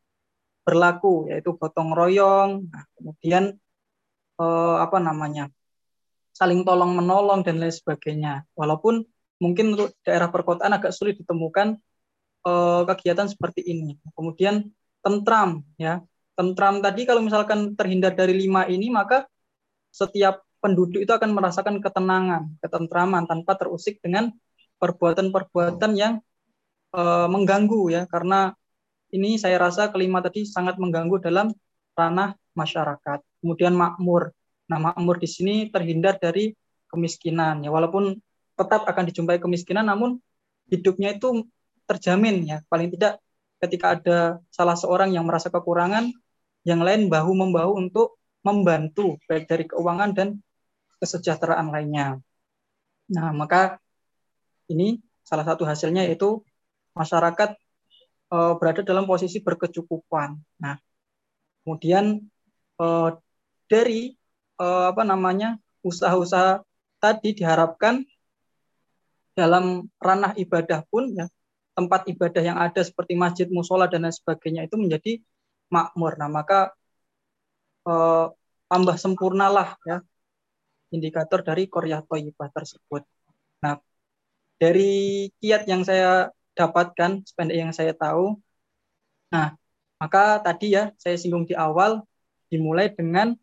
berlaku 0.68 1.32
yaitu 1.32 1.56
gotong 1.56 1.96
royong, 1.96 2.68
nah, 2.68 2.84
kemudian 3.00 3.56
apa 4.80 4.98
namanya 5.04 5.52
saling 6.40 6.64
tolong 6.64 6.96
menolong 6.96 7.44
dan 7.44 7.60
lain 7.60 7.76
sebagainya. 7.76 8.48
Walaupun 8.56 9.04
mungkin 9.44 9.76
untuk 9.76 9.92
daerah 10.08 10.32
perkotaan 10.32 10.72
agak 10.72 10.96
sulit 10.96 11.20
ditemukan 11.20 11.76
uh, 12.48 12.88
kegiatan 12.88 13.28
seperti 13.28 13.68
ini. 13.68 14.00
Kemudian 14.16 14.72
tentram 15.04 15.68
ya. 15.76 16.00
Tentram 16.40 16.80
tadi 16.80 17.04
kalau 17.04 17.20
misalkan 17.20 17.76
terhindar 17.76 18.16
dari 18.16 18.32
lima 18.32 18.64
ini 18.72 18.88
maka 18.88 19.28
setiap 19.92 20.40
penduduk 20.64 21.04
itu 21.04 21.12
akan 21.12 21.36
merasakan 21.36 21.84
ketenangan, 21.84 22.56
ketentraman 22.64 23.28
tanpa 23.28 23.60
terusik 23.60 24.00
dengan 24.00 24.32
perbuatan-perbuatan 24.80 25.92
yang 25.94 26.24
uh, 26.96 27.28
mengganggu 27.28 27.92
ya 27.92 28.02
karena 28.08 28.56
ini 29.14 29.36
saya 29.42 29.58
rasa 29.58 29.90
kelima 29.90 30.22
tadi 30.22 30.46
sangat 30.46 30.78
mengganggu 30.78 31.18
dalam 31.22 31.52
ranah 31.98 32.38
masyarakat. 32.54 33.20
Kemudian 33.42 33.74
makmur. 33.74 34.32
Nah, 34.70 34.78
makmur 34.78 35.18
di 35.18 35.26
sini 35.26 35.56
terhindar 35.74 36.22
dari 36.22 36.54
kemiskinan 36.90 37.62
ya 37.62 37.70
walaupun 37.70 38.18
tetap 38.58 38.86
akan 38.86 39.04
dijumpai 39.10 39.38
kemiskinan 39.38 39.86
namun 39.86 40.18
hidupnya 40.74 41.16
itu 41.16 41.46
terjamin 41.86 42.46
ya 42.46 42.58
paling 42.70 42.90
tidak 42.94 43.22
ketika 43.62 43.98
ada 43.98 44.20
salah 44.50 44.74
seorang 44.74 45.14
yang 45.14 45.26
merasa 45.26 45.54
kekurangan 45.54 46.10
yang 46.66 46.82
lain 46.82 47.08
bahu 47.08 47.32
membahu 47.34 47.78
untuk 47.78 48.20
membantu 48.42 49.20
baik 49.30 49.46
dari 49.48 49.64
keuangan 49.70 50.12
dan 50.16 50.28
kesejahteraan 51.00 51.72
lainnya. 51.72 52.20
Nah, 53.10 53.32
maka 53.34 53.80
ini 54.70 55.02
salah 55.26 55.46
satu 55.46 55.66
hasilnya 55.66 56.06
yaitu 56.06 56.42
masyarakat 56.98 57.58
e, 58.30 58.38
berada 58.58 58.82
dalam 58.86 59.06
posisi 59.10 59.42
berkecukupan. 59.42 60.38
Nah, 60.62 60.78
kemudian 61.62 62.24
e, 62.78 62.88
dari 63.70 64.18
eh, 64.60 64.86
apa 64.92 65.04
namanya 65.08 65.56
usaha-usaha 65.86 66.66
tadi 67.00 67.38
diharapkan 67.38 68.04
dalam 69.38 69.88
ranah 70.04 70.36
ibadah 70.36 70.84
pun 70.92 71.16
ya 71.16 71.32
tempat 71.78 72.12
ibadah 72.12 72.44
yang 72.44 72.60
ada 72.60 72.84
seperti 72.84 73.16
masjid, 73.16 73.48
musola 73.48 73.88
dan 73.88 74.04
lain 74.04 74.12
sebagainya 74.12 74.68
itu 74.68 74.76
menjadi 74.76 75.24
makmur. 75.72 76.20
Nah 76.20 76.28
maka 76.28 76.76
eh, 77.88 78.26
tambah 78.68 78.96
sempurnalah 79.00 79.80
ya 79.88 80.04
indikator 80.92 81.46
dari 81.46 81.70
Korea 81.70 82.02
Toyibah 82.04 82.50
tersebut. 82.52 83.06
Nah 83.64 83.80
dari 84.62 85.28
kiat 85.40 85.64
yang 85.72 85.82
saya 85.88 86.30
dapatkan 86.54 87.24
sependek 87.24 87.58
yang 87.58 87.72
saya 87.72 87.96
tahu, 87.96 88.36
nah 89.32 89.56
maka 90.00 90.40
tadi 90.44 90.76
ya 90.76 90.92
saya 91.00 91.16
singgung 91.20 91.48
di 91.48 91.56
awal 91.56 92.04
dimulai 92.52 92.92
dengan 92.92 93.36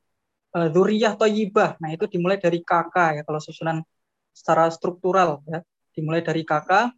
uh, 0.57 0.69
Zuriyah 0.73 1.15
Toyibah. 1.21 1.77
Nah, 1.81 1.91
itu 1.93 2.09
dimulai 2.09 2.41
dari 2.41 2.65
kakak 2.65 3.11
ya 3.21 3.23
kalau 3.29 3.41
susunan 3.41 3.85
secara 4.33 4.73
struktural 4.73 5.45
ya. 5.45 5.61
Dimulai 5.97 6.21
dari 6.21 6.45
kakak, 6.45 6.93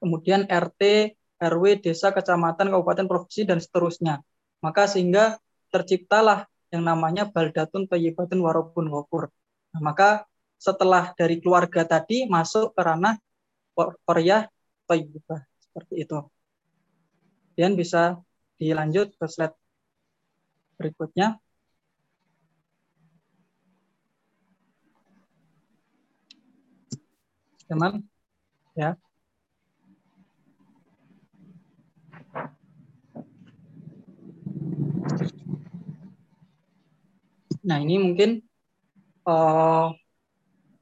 kemudian 0.00 0.44
RT, 0.44 1.12
RW, 1.40 1.64
desa, 1.80 2.12
kecamatan, 2.12 2.68
kabupaten, 2.68 3.08
provinsi 3.08 3.48
dan 3.48 3.56
seterusnya. 3.60 4.20
Maka 4.60 4.84
sehingga 4.84 5.40
terciptalah 5.72 6.44
yang 6.68 6.84
namanya 6.84 7.24
baldatun 7.28 7.88
Toyibatun 7.88 8.40
warobun 8.44 8.92
wafur. 8.92 9.32
Nah, 9.72 9.80
maka 9.80 10.28
setelah 10.56 11.12
dari 11.14 11.38
keluarga 11.38 11.84
tadi 11.84 12.26
masuk 12.26 12.72
ke 12.72 12.80
ranah 12.80 13.16
Korea 14.04 14.48
Toyibah 14.88 15.44
seperti 15.60 15.94
itu. 16.08 16.18
Kemudian 17.52 17.72
bisa 17.76 18.20
dilanjut 18.56 19.12
ke 19.16 19.26
slide 19.28 19.56
berikutnya. 20.80 21.40
teman 27.66 28.06
ya 28.78 28.94
nah 37.66 37.82
ini 37.82 37.98
mungkin 37.98 38.30
uh, 39.26 39.90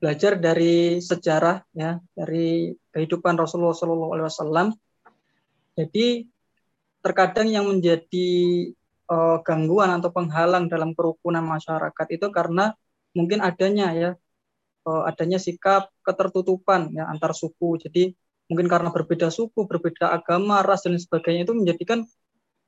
belajar 0.05 0.37
dari 0.37 1.01
sejarah 1.01 1.65
ya 1.73 1.97
dari 2.13 2.77
kehidupan 2.93 3.41
Rasulullah 3.41 3.73
SAW 3.73 4.77
jadi 5.73 6.29
terkadang 7.01 7.49
yang 7.49 7.65
menjadi 7.65 8.29
uh, 9.09 9.41
gangguan 9.41 9.93
atau 9.97 10.13
penghalang 10.13 10.69
dalam 10.69 10.93
kerukunan 10.93 11.45
masyarakat 11.45 12.07
itu 12.13 12.27
karena 12.29 12.77
mungkin 13.17 13.41
adanya 13.41 13.93
ya 13.97 14.11
uh, 14.89 15.03
adanya 15.09 15.41
sikap 15.41 15.91
ketertutupan 16.05 16.93
ya 16.93 17.09
antar 17.09 17.33
suku. 17.33 17.81
Jadi 17.81 18.13
mungkin 18.49 18.69
karena 18.69 18.93
berbeda 18.93 19.33
suku, 19.33 19.65
berbeda 19.65 20.13
agama, 20.13 20.61
ras 20.61 20.85
dan 20.85 20.97
sebagainya 20.97 21.49
itu 21.49 21.55
menjadikan 21.57 22.05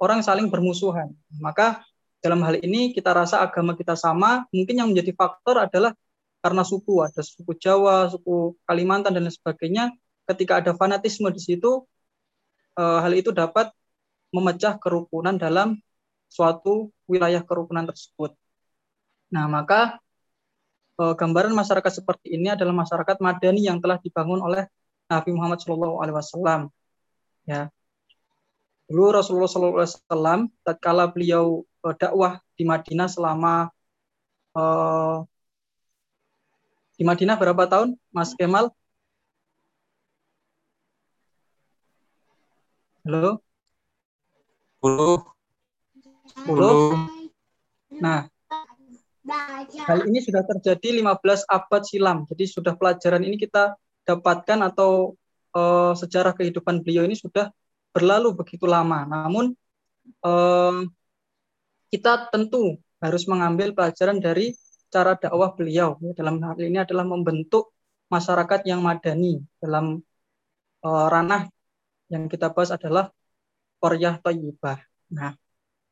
orang 0.01 0.25
saling 0.25 0.49
bermusuhan. 0.49 1.13
Maka 1.41 1.85
dalam 2.25 2.41
hal 2.43 2.59
ini 2.65 2.97
kita 2.97 3.13
rasa 3.13 3.45
agama 3.45 3.77
kita 3.77 3.95
sama, 3.95 4.49
mungkin 4.51 4.75
yang 4.83 4.89
menjadi 4.91 5.13
faktor 5.15 5.63
adalah 5.63 5.93
karena 6.47 6.63
suku, 6.63 7.03
ada 7.03 7.27
suku 7.27 7.59
Jawa, 7.59 8.07
suku 8.07 8.55
Kalimantan 8.63 9.19
dan 9.19 9.27
sebagainya. 9.27 9.91
Ketika 10.31 10.63
ada 10.63 10.79
fanatisme 10.79 11.27
di 11.35 11.43
situ, 11.43 11.83
uh, 12.79 12.99
hal 13.03 13.11
itu 13.19 13.35
dapat 13.35 13.75
memecah 14.31 14.79
kerukunan 14.79 15.35
dalam 15.35 15.75
suatu 16.31 16.95
wilayah 17.11 17.43
kerukunan 17.43 17.83
tersebut. 17.83 18.39
Nah, 19.35 19.51
maka 19.51 19.99
uh, 21.03 21.19
gambaran 21.19 21.51
masyarakat 21.51 21.93
seperti 21.99 22.39
ini 22.39 22.55
adalah 22.55 22.75
masyarakat 22.79 23.19
madani 23.19 23.67
yang 23.67 23.83
telah 23.83 23.99
dibangun 23.99 24.39
oleh 24.39 24.71
Nabi 25.11 25.31
Muhammad 25.35 25.59
SAW. 25.59 26.71
Ya, 27.43 27.75
dulu 28.87 29.19
Rasulullah 29.19 29.51
SAW 29.51 30.47
tatkala 30.63 31.11
beliau 31.11 31.67
uh, 31.83 31.95
dakwah 31.95 32.39
di 32.55 32.63
Madinah 32.63 33.11
selama 33.11 33.71
di 36.97 37.05
Madinah 37.05 37.37
berapa 37.37 37.69
tahun, 37.69 37.95
Mas 38.09 38.33
Kemal? 38.33 38.73
Halo? 43.05 43.39
10. 44.81 45.23
10. 46.49 48.01
Nah, 48.01 48.27
Hal 49.91 50.07
ini 50.07 50.23
sudah 50.23 50.47
terjadi 50.47 51.03
15 51.03 51.51
abad 51.51 51.83
silam. 51.83 52.23
Jadi 52.31 52.47
sudah 52.47 52.79
pelajaran 52.79 53.27
ini 53.27 53.35
kita 53.35 53.75
dapatkan 54.07 54.63
atau 54.71 55.19
uh, 55.51 55.99
sejarah 55.99 56.31
kehidupan 56.31 56.87
beliau 56.87 57.03
ini 57.03 57.19
sudah 57.19 57.51
berlalu 57.91 58.39
begitu 58.39 58.71
lama. 58.71 59.03
Namun 59.03 59.51
uh, 60.23 60.87
kita 61.91 62.31
tentu 62.31 62.79
harus 63.03 63.27
mengambil 63.27 63.75
pelajaran 63.75 64.23
dari 64.23 64.55
cara 64.97 65.13
dakwah 65.21 65.53
beliau. 65.53 66.01
Dalam 66.17 66.41
hal 66.41 66.57
ini 66.57 66.81
adalah 66.81 67.05
membentuk 67.05 67.77
masyarakat 68.09 68.65
yang 68.65 68.81
madani 68.81 69.45
dalam 69.61 70.01
uh, 70.81 71.07
ranah 71.13 71.53
yang 72.09 72.33
kita 72.33 72.49
bahas 72.49 72.73
adalah 72.73 73.13
Koryah 73.77 74.17
Thayyibah. 74.25 74.81
Nah, 75.13 75.37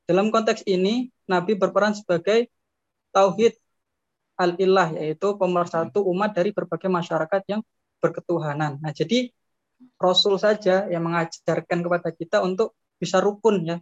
dalam 0.09 0.33
konteks 0.33 0.65
ini 0.65 1.13
Nabi 1.29 1.53
berperan 1.53 1.93
sebagai 1.93 2.49
tauhid 3.13 3.61
al-ilah 4.41 4.97
yaitu 4.97 5.37
pemersatu 5.37 6.01
umat 6.09 6.33
dari 6.33 6.57
berbagai 6.57 6.89
masyarakat 6.89 7.43
yang 7.51 7.61
berketuhanan. 8.01 8.81
Nah, 8.81 8.93
jadi 8.97 9.29
Rasul 10.01 10.41
saja 10.41 10.89
yang 10.89 11.05
mengajarkan 11.05 11.85
kepada 11.85 12.09
kita 12.09 12.41
untuk 12.41 12.73
bisa 12.97 13.21
rukun 13.21 13.69
ya, 13.69 13.77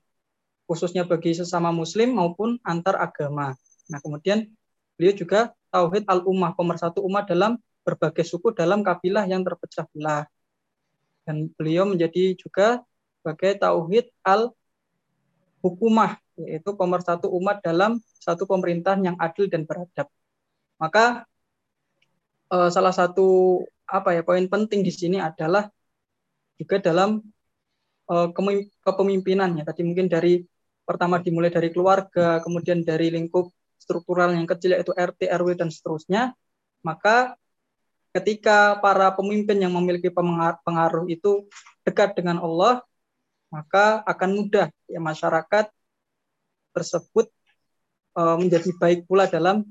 khususnya 0.66 1.06
bagi 1.06 1.30
sesama 1.30 1.70
muslim 1.70 2.18
maupun 2.18 2.58
antar 2.66 2.98
agama. 2.98 3.54
Nah, 3.86 3.98
kemudian 4.02 4.50
beliau 4.96 5.14
juga 5.16 5.54
tauhid 5.72 6.04
al-ummah, 6.06 6.52
pemersatu 6.52 7.00
umat 7.08 7.24
dalam 7.26 7.56
berbagai 7.82 8.22
suku 8.22 8.54
dalam 8.54 8.84
kabilah 8.86 9.26
yang 9.26 9.42
terpecah 9.42 9.86
belah. 9.90 10.24
Dan 11.26 11.50
beliau 11.54 11.86
menjadi 11.86 12.34
juga 12.38 12.82
sebagai 13.22 13.58
tauhid 13.62 14.10
al-hukumah, 14.26 16.18
yaitu 16.38 16.74
pemersatu 16.74 17.30
umat 17.38 17.62
dalam 17.62 18.02
satu 18.18 18.46
pemerintahan 18.46 19.02
yang 19.02 19.16
adil 19.18 19.46
dan 19.46 19.66
beradab. 19.66 20.10
Maka 20.78 21.26
eh, 22.50 22.70
salah 22.74 22.94
satu 22.94 23.60
apa 23.86 24.14
ya 24.16 24.22
poin 24.26 24.46
penting 24.48 24.80
di 24.82 24.92
sini 24.94 25.18
adalah 25.22 25.70
juga 26.58 26.82
dalam 26.82 27.22
eh, 28.10 28.28
kepemimpinannya. 28.82 29.62
Tadi 29.62 29.82
mungkin 29.86 30.06
dari 30.10 30.42
pertama 30.82 31.22
dimulai 31.22 31.50
dari 31.54 31.70
keluarga, 31.70 32.42
kemudian 32.42 32.82
dari 32.82 33.14
lingkup 33.14 33.54
struktural 33.82 34.30
yang 34.30 34.46
kecil 34.46 34.78
yaitu 34.78 34.94
RT, 34.94 35.26
RW 35.26 35.58
dan 35.58 35.74
seterusnya. 35.74 36.38
Maka 36.86 37.34
ketika 38.14 38.78
para 38.78 39.10
pemimpin 39.10 39.58
yang 39.58 39.74
memiliki 39.74 40.06
pengaruh 40.62 41.10
itu 41.10 41.50
dekat 41.82 42.14
dengan 42.14 42.38
Allah, 42.38 42.86
maka 43.50 44.06
akan 44.06 44.30
mudah 44.38 44.70
ya 44.86 45.02
masyarakat 45.02 45.66
tersebut 46.72 47.28
uh, 48.16 48.38
menjadi 48.38 48.70
baik 48.78 49.04
pula 49.10 49.26
dalam 49.26 49.66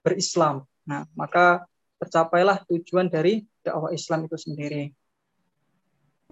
berislam. 0.00 0.64
Nah, 0.88 1.04
maka 1.12 1.68
tercapailah 2.00 2.64
tujuan 2.70 3.10
dari 3.10 3.44
dakwah 3.60 3.92
Islam 3.92 4.24
itu 4.24 4.38
sendiri. 4.38 4.94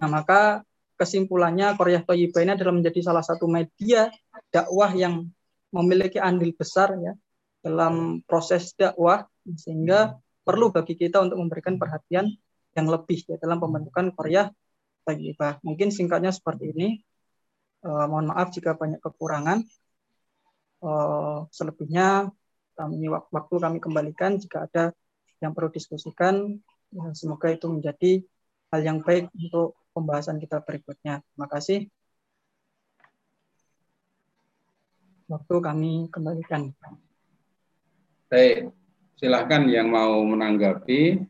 Nah, 0.01 0.09
maka 0.09 0.65
kesimpulannya 0.97 1.77
Korea 1.77 2.01
Toyiba 2.01 2.41
ini 2.41 2.57
adalah 2.57 2.73
menjadi 2.73 2.99
salah 3.05 3.21
satu 3.21 3.45
media 3.45 4.09
dakwah 4.49 4.89
yang 4.97 5.29
memiliki 5.73 6.17
andil 6.21 6.55
besar 6.55 6.95
ya 6.99 7.13
dalam 7.63 8.23
proses 8.23 8.71
dakwah 8.77 9.27
sehingga 9.43 10.15
perlu 10.43 10.71
bagi 10.71 10.95
kita 10.95 11.19
untuk 11.19 11.39
memberikan 11.43 11.75
perhatian 11.75 12.31
yang 12.77 12.87
lebih 12.87 13.25
ya 13.27 13.35
dalam 13.41 13.59
pembentukan 13.59 14.15
Korea 14.15 14.47
Toyiba. 15.03 15.59
Mungkin 15.63 15.91
singkatnya 15.91 16.31
seperti 16.31 16.71
ini. 16.71 16.87
Uh, 17.85 18.09
mohon 18.09 18.33
maaf 18.33 18.49
jika 18.51 18.73
banyak 18.73 18.99
kekurangan. 18.99 19.63
Uh, 20.81 21.45
selebihnya 21.49 22.29
kami 22.77 23.09
waktu 23.09 23.55
kami 23.57 23.81
kembalikan 23.81 24.37
jika 24.37 24.69
ada 24.69 24.93
yang 25.41 25.57
perlu 25.57 25.73
diskusikan 25.73 26.61
ya, 26.93 27.09
semoga 27.17 27.49
itu 27.49 27.65
menjadi 27.65 28.21
hal 28.69 28.81
yang 28.85 28.99
baik 29.01 29.33
untuk 29.33 29.73
pembahasan 29.97 30.37
kita 30.37 30.61
berikutnya 30.61 31.25
terima 31.33 31.47
kasih 31.49 31.89
waktu 35.27 35.55
kami 35.59 35.91
kembalikan 36.11 36.71
baik 38.27 38.71
silahkan 39.15 39.63
yang 39.67 39.87
mau 39.91 40.23
menanggapi 40.23 41.23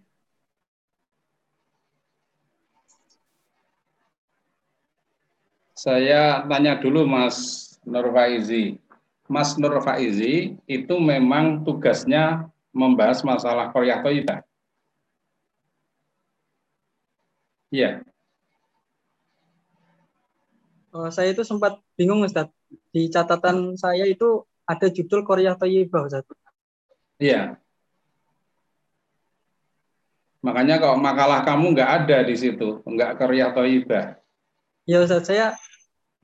saya 5.77 6.41
tanya 6.49 6.77
dulu 6.81 7.05
Mas 7.05 7.37
Nurfaizi 7.85 8.81
Mas 9.27 9.59
Nur 9.59 9.75
Faizi 9.83 10.55
itu 10.63 10.95
memang 10.95 11.67
tugasnya 11.67 12.47
membahas 12.71 13.19
masalah 13.27 13.75
Korea 13.75 13.99
Toiba. 13.99 14.39
Iya. 17.67 17.99
Oh, 20.95 21.11
saya 21.11 21.35
itu 21.35 21.43
sempat 21.43 21.75
bingung 21.99 22.23
Ustaz. 22.23 22.47
Di 22.91 23.07
catatan 23.07 23.77
saya 23.79 24.03
itu 24.07 24.43
ada 24.67 24.87
judul 24.91 25.23
Korea 25.23 25.55
Toiba 25.55 26.07
Ustaz. 26.07 26.27
Iya. 27.17 27.57
Makanya 30.43 30.79
kalau 30.79 30.97
makalah 30.99 31.43
kamu 31.43 31.75
nggak 31.75 31.91
ada 32.03 32.17
di 32.23 32.35
situ, 32.35 32.83
nggak 32.83 33.19
Korea 33.19 33.51
Toiba. 33.55 34.19
Ya 34.87 35.03
Ustaz, 35.03 35.27
saya 35.27 35.55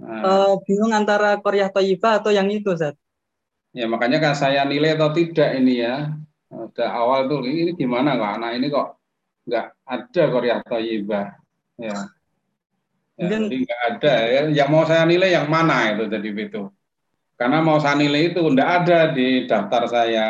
Nah. 0.04 0.22
Uh, 0.26 0.54
bingung 0.66 0.92
antara 0.92 1.38
Korea 1.40 1.70
Toyiba 1.70 2.20
atau 2.20 2.34
yang 2.34 2.50
itu, 2.50 2.74
Zat. 2.74 2.98
Ya 3.74 3.90
makanya 3.90 4.22
kan 4.22 4.34
saya 4.38 4.66
nilai 4.68 4.98
atau 4.98 5.14
tidak 5.14 5.56
ini 5.58 5.82
ya. 5.82 6.12
Ada 6.54 6.94
awal 6.94 7.26
tuh 7.26 7.42
ini, 7.48 7.74
gimana 7.74 8.14
kok 8.20 8.32
anak 8.38 8.52
ini 8.62 8.68
kok 8.70 9.02
nggak 9.50 9.66
ada 9.86 10.24
Korea 10.30 10.58
Toyiba. 10.62 11.22
Ya. 11.80 11.98
Ya 13.30 13.38
nggak 13.40 13.82
ada 13.92 14.16
ya. 14.28 14.42
Yang 14.52 14.70
mau 14.70 14.84
saya 14.84 15.04
nilai 15.08 15.30
yang 15.32 15.48
mana 15.48 15.96
itu 15.96 16.04
jadi 16.12 16.30
itu. 16.30 16.62
Karena 17.40 17.60
mau 17.64 17.78
saya 17.80 17.96
nilai 17.98 18.36
itu 18.36 18.42
nggak 18.44 18.70
ada 18.84 19.00
di 19.12 19.50
daftar 19.50 19.84
saya 19.88 20.28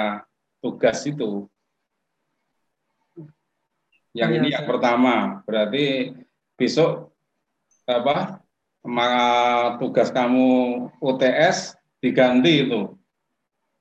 tugas 0.63 1.01
itu. 1.05 1.49
Yang 4.13 4.29
oh, 4.29 4.37
ini 4.37 4.47
ya, 4.53 4.61
yang 4.61 4.65
pertama 4.69 5.41
berarti 5.43 6.13
besok 6.53 7.09
apa 7.89 8.39
maka 8.85 9.25
tugas 9.79 10.13
kamu 10.13 10.47
UTS 11.01 11.79
diganti 12.03 12.67
itu. 12.67 12.93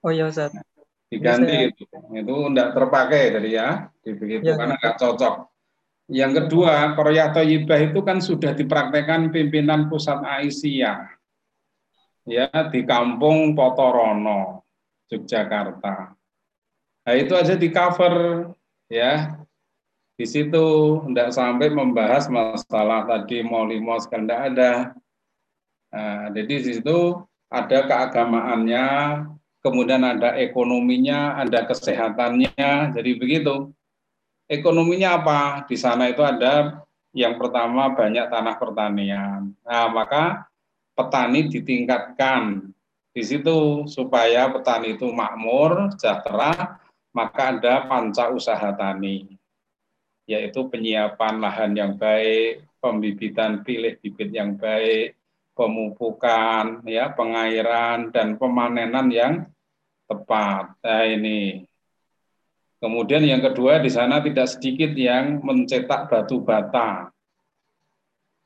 Oh 0.03 0.11
iya 0.11 0.27
Ustaz. 0.31 0.55
Diganti 1.13 1.69
itu. 1.69 1.85
Itu 2.17 2.35
tidak 2.49 2.69
terpakai 2.73 3.37
jadi 3.37 3.51
ya, 3.53 3.69
begitu 4.01 4.49
ya, 4.49 4.57
karena 4.57 4.75
nggak 4.81 4.97
cocok. 4.97 5.52
Yang 6.13 6.45
kedua, 6.45 6.93
Korea 6.93 7.33
Toyibah 7.33 7.81
itu 7.81 8.05
kan 8.05 8.21
sudah 8.21 8.53
dipraktekkan 8.53 9.33
pimpinan 9.33 9.89
pusat 9.89 10.21
Aisyah. 10.21 11.09
Ya, 12.29 12.53
di 12.69 12.85
kampung 12.85 13.57
Potorono, 13.57 14.69
Yogyakarta. 15.09 16.13
Nah, 17.03 17.15
itu 17.19 17.33
aja 17.35 17.59
di 17.59 17.67
cover 17.73 18.47
ya 18.87 19.43
di 20.15 20.29
situ 20.29 21.01
tidak 21.09 21.35
sampai 21.35 21.73
membahas 21.73 22.31
masalah 22.31 23.09
tadi 23.09 23.43
mau 23.43 23.67
limos 23.67 24.07
kan 24.07 24.23
tidak 24.23 24.41
ada. 24.55 24.73
Nah, 25.91 26.31
jadi 26.31 26.55
di 26.63 26.73
situ 26.79 27.19
ada 27.51 27.79
keagamaannya, 27.91 28.87
kemudian 29.61 30.07
ada 30.07 30.39
ekonominya, 30.39 31.43
ada 31.43 31.67
kesehatannya, 31.67 32.95
jadi 32.95 33.11
begitu. 33.19 33.75
Ekonominya 34.51 35.23
apa? 35.23 35.41
Di 35.65 35.77
sana 35.79 36.11
itu 36.11 36.21
ada 36.25 36.83
yang 37.13 37.37
pertama 37.37 37.93
banyak 37.93 38.27
tanah 38.29 38.57
pertanian. 38.57 39.53
Nah, 39.65 39.87
maka 39.93 40.49
petani 40.97 41.49
ditingkatkan 41.49 42.73
di 43.13 43.23
situ 43.23 43.85
supaya 43.89 44.49
petani 44.49 44.97
itu 44.97 45.09
makmur, 45.13 45.93
sejahtera, 45.97 46.81
maka 47.13 47.43
ada 47.53 47.85
panca 47.85 48.33
usaha 48.33 48.73
tani 48.73 49.43
yaitu 50.27 50.71
penyiapan 50.71 51.43
lahan 51.43 51.73
yang 51.75 51.93
baik, 51.99 52.65
pembibitan 52.79 53.67
pilih 53.67 53.99
bibit 53.99 54.31
yang 54.31 54.55
baik, 54.55 55.19
pemupukan, 55.53 56.81
ya, 56.87 57.13
pengairan 57.13 58.15
dan 58.15 58.39
pemanenan 58.39 59.11
yang 59.13 59.35
tepat. 60.07 60.73
Nah, 60.81 61.05
ini. 61.05 61.67
Kemudian 62.83 63.23
yang 63.23 63.39
kedua 63.39 63.79
di 63.79 63.87
sana 63.87 64.19
tidak 64.19 64.51
sedikit 64.51 64.91
yang 64.99 65.39
mencetak 65.39 66.11
batu 66.11 66.43
bata. 66.43 67.15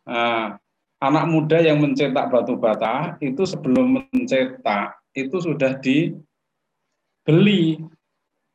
Nah, 0.04 0.60
anak 1.00 1.24
muda 1.24 1.64
yang 1.64 1.80
mencetak 1.80 2.28
batu 2.28 2.60
bata 2.60 3.16
itu 3.24 3.48
sebelum 3.48 4.04
mencetak 4.12 5.00
itu 5.16 5.40
sudah 5.40 5.80
dibeli 5.80 7.80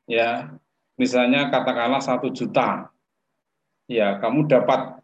ya 0.05 0.53
misalnya 1.01 1.49
katakanlah 1.49 1.97
satu 1.97 2.29
juta 2.29 2.93
ya 3.89 4.21
kamu 4.21 4.45
dapat 4.45 5.01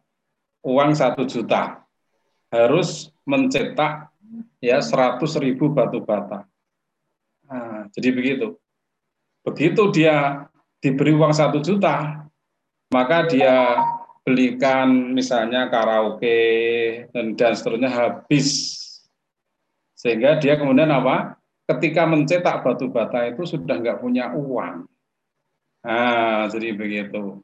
uang 0.61 0.93
satu 0.93 1.25
juta 1.25 1.81
harus 2.53 3.09
mencetak 3.25 4.13
ya 4.61 4.77
seratus 4.79 5.35
ribu 5.41 5.73
batu 5.73 6.05
bata. 6.05 6.45
Nah, 7.47 7.87
jadi 7.91 8.13
begitu. 8.13 8.47
Begitu 9.41 9.83
dia 9.95 10.47
diberi 10.81 11.13
uang 11.13 11.33
satu 11.33 11.59
juta, 11.61 12.27
maka 12.93 13.27
dia 13.27 13.81
belikan 14.27 15.15
misalnya 15.15 15.71
karaoke 15.71 16.39
dan, 17.15 17.33
dan 17.39 17.55
seterusnya 17.55 17.87
habis. 17.87 18.75
Sehingga 19.95 20.37
dia 20.37 20.59
kemudian 20.59 20.91
apa? 20.91 21.39
Ketika 21.67 22.07
mencetak 22.07 22.63
batu 22.63 22.87
bata 22.91 23.27
itu 23.27 23.43
sudah 23.43 23.79
nggak 23.79 23.99
punya 23.99 24.31
uang. 24.35 24.87
Nah, 25.83 26.47
jadi 26.51 26.75
begitu. 26.75 27.39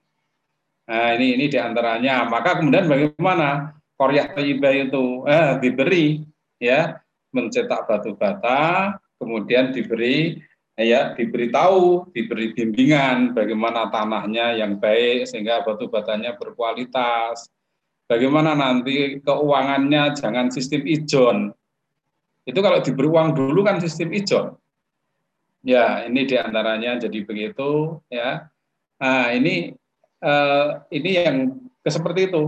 Nah, 0.87 1.15
ini 1.15 1.39
ini 1.39 1.45
di 1.47 1.59
antaranya. 1.59 2.27
Maka 2.27 2.59
kemudian 2.59 2.87
bagaimana 2.87 3.75
Korea 3.95 4.31
Thayyibah 4.31 4.73
itu 4.75 5.23
eh, 5.27 5.51
diberi 5.63 6.23
ya 6.59 6.99
mencetak 7.31 7.87
batu 7.87 8.13
bata, 8.15 8.93
kemudian 9.17 9.71
diberi 9.71 10.39
ya 10.77 11.13
diberitahu, 11.13 12.09
diberi 12.13 12.53
bimbingan 12.57 13.37
bagaimana 13.37 13.93
tanahnya 13.93 14.57
yang 14.57 14.81
baik 14.81 15.29
sehingga 15.29 15.61
batu 15.61 15.85
batanya 15.89 16.33
berkualitas. 16.33 17.49
Bagaimana 18.09 18.53
nanti 18.53 19.21
keuangannya 19.23 20.13
jangan 20.17 20.51
sistem 20.51 20.83
ijon. 20.85 21.37
Itu 22.43 22.59
kalau 22.59 22.83
diberi 22.83 23.07
uang 23.07 23.31
dulu 23.37 23.63
kan 23.63 23.79
sistem 23.79 24.11
ijon. 24.11 24.59
Ya, 25.63 26.03
ini 26.03 26.27
di 26.27 26.35
antaranya 26.35 26.99
jadi 26.99 27.23
begitu 27.23 28.03
ya. 28.11 28.51
Nah, 28.99 29.31
ini 29.31 29.71
eh, 30.19 30.67
ini 30.91 31.09
yang 31.15 31.37
seperti 31.87 32.27
itu. 32.27 32.43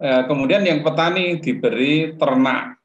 Eh, 0.00 0.22
kemudian 0.24 0.64
yang 0.64 0.80
petani 0.80 1.36
diberi 1.38 2.16
ternak. 2.16 2.80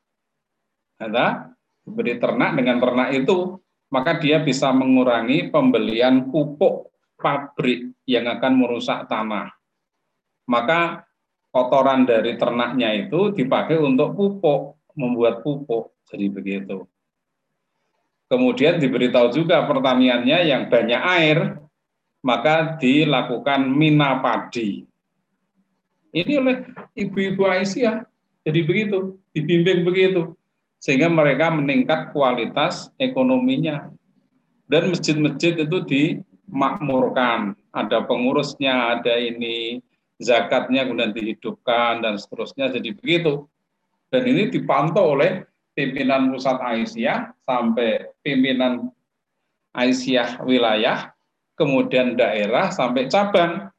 Ada 1.00 1.56
diberi 1.88 2.20
ternak 2.20 2.60
dengan 2.60 2.78
ternak 2.84 3.10
itu 3.16 3.56
maka 3.90 4.18
dia 4.22 4.42
bisa 4.42 4.70
mengurangi 4.70 5.50
pembelian 5.50 6.30
pupuk 6.30 6.94
pabrik 7.18 7.92
yang 8.06 8.30
akan 8.30 8.54
merusak 8.64 9.10
tanah. 9.10 9.52
Maka 10.50 11.06
kotoran 11.50 12.06
dari 12.06 12.38
ternaknya 12.38 12.96
itu 13.06 13.34
dipakai 13.34 13.78
untuk 13.78 14.16
pupuk, 14.16 14.78
membuat 14.98 15.42
pupuk. 15.46 15.94
Jadi 16.10 16.26
begitu. 16.30 16.86
Kemudian 18.30 18.78
diberitahu 18.78 19.34
juga 19.34 19.66
pertaniannya 19.66 20.46
yang 20.46 20.70
banyak 20.70 21.02
air, 21.02 21.38
maka 22.22 22.78
dilakukan 22.78 23.66
mina 23.66 24.22
padi. 24.22 24.86
Ini 26.14 26.34
oleh 26.38 26.66
ibu-ibu 26.94 27.46
Aisyah. 27.46 28.06
Jadi 28.46 28.60
begitu, 28.66 29.18
dibimbing 29.34 29.82
begitu. 29.86 30.39
Sehingga 30.80 31.12
mereka 31.12 31.52
meningkat 31.52 32.16
kualitas 32.16 32.88
ekonominya. 32.96 33.92
Dan 34.64 34.96
masjid-masjid 34.96 35.60
itu 35.60 35.78
dimakmurkan. 35.84 37.54
Ada 37.76 38.08
pengurusnya, 38.08 38.98
ada 38.98 39.20
ini, 39.20 39.84
zakatnya 40.24 40.88
kemudian 40.88 41.12
dihidupkan, 41.12 42.00
dan 42.00 42.16
seterusnya. 42.16 42.72
Jadi 42.72 42.96
begitu. 42.96 43.46
Dan 44.10 44.24
ini 44.26 44.48
dipantau 44.48 45.20
oleh 45.20 45.46
pimpinan 45.78 46.32
pusat 46.32 46.58
Aisyah 46.58 47.36
sampai 47.44 48.10
pimpinan 48.24 48.90
Aisyah 49.76 50.42
wilayah, 50.48 51.14
kemudian 51.54 52.18
daerah 52.18 52.74
sampai 52.74 53.06
cabang. 53.12 53.70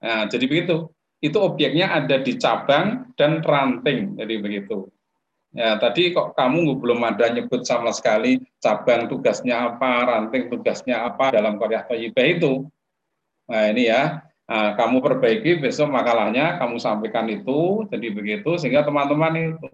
Nah, 0.00 0.24
jadi 0.30 0.46
begitu. 0.46 0.95
Itu 1.20 1.40
objeknya 1.40 1.96
ada 1.96 2.20
di 2.20 2.36
cabang 2.36 3.12
dan 3.16 3.40
ranting, 3.40 4.20
jadi 4.20 4.34
begitu. 4.40 4.88
Ya, 5.56 5.80
tadi 5.80 6.12
kok 6.12 6.36
kamu 6.36 6.76
belum 6.76 7.00
ada 7.00 7.32
nyebut 7.32 7.64
sama 7.64 7.88
sekali 7.88 8.44
cabang 8.60 9.08
tugasnya 9.08 9.72
apa, 9.72 10.04
ranting 10.04 10.52
tugasnya 10.52 11.08
apa 11.08 11.32
dalam 11.32 11.56
karya 11.56 11.80
Thayyibah 11.88 12.26
itu. 12.28 12.52
Nah, 13.48 13.64
ini 13.72 13.88
ya. 13.88 14.20
Nah, 14.46 14.78
kamu 14.78 15.02
perbaiki 15.02 15.58
besok 15.58 15.90
makalahnya 15.90 16.54
kamu 16.62 16.78
sampaikan 16.78 17.26
itu 17.26 17.82
jadi 17.90 18.14
begitu 18.14 18.54
sehingga 18.54 18.86
teman-teman 18.86 19.58
itu 19.58 19.70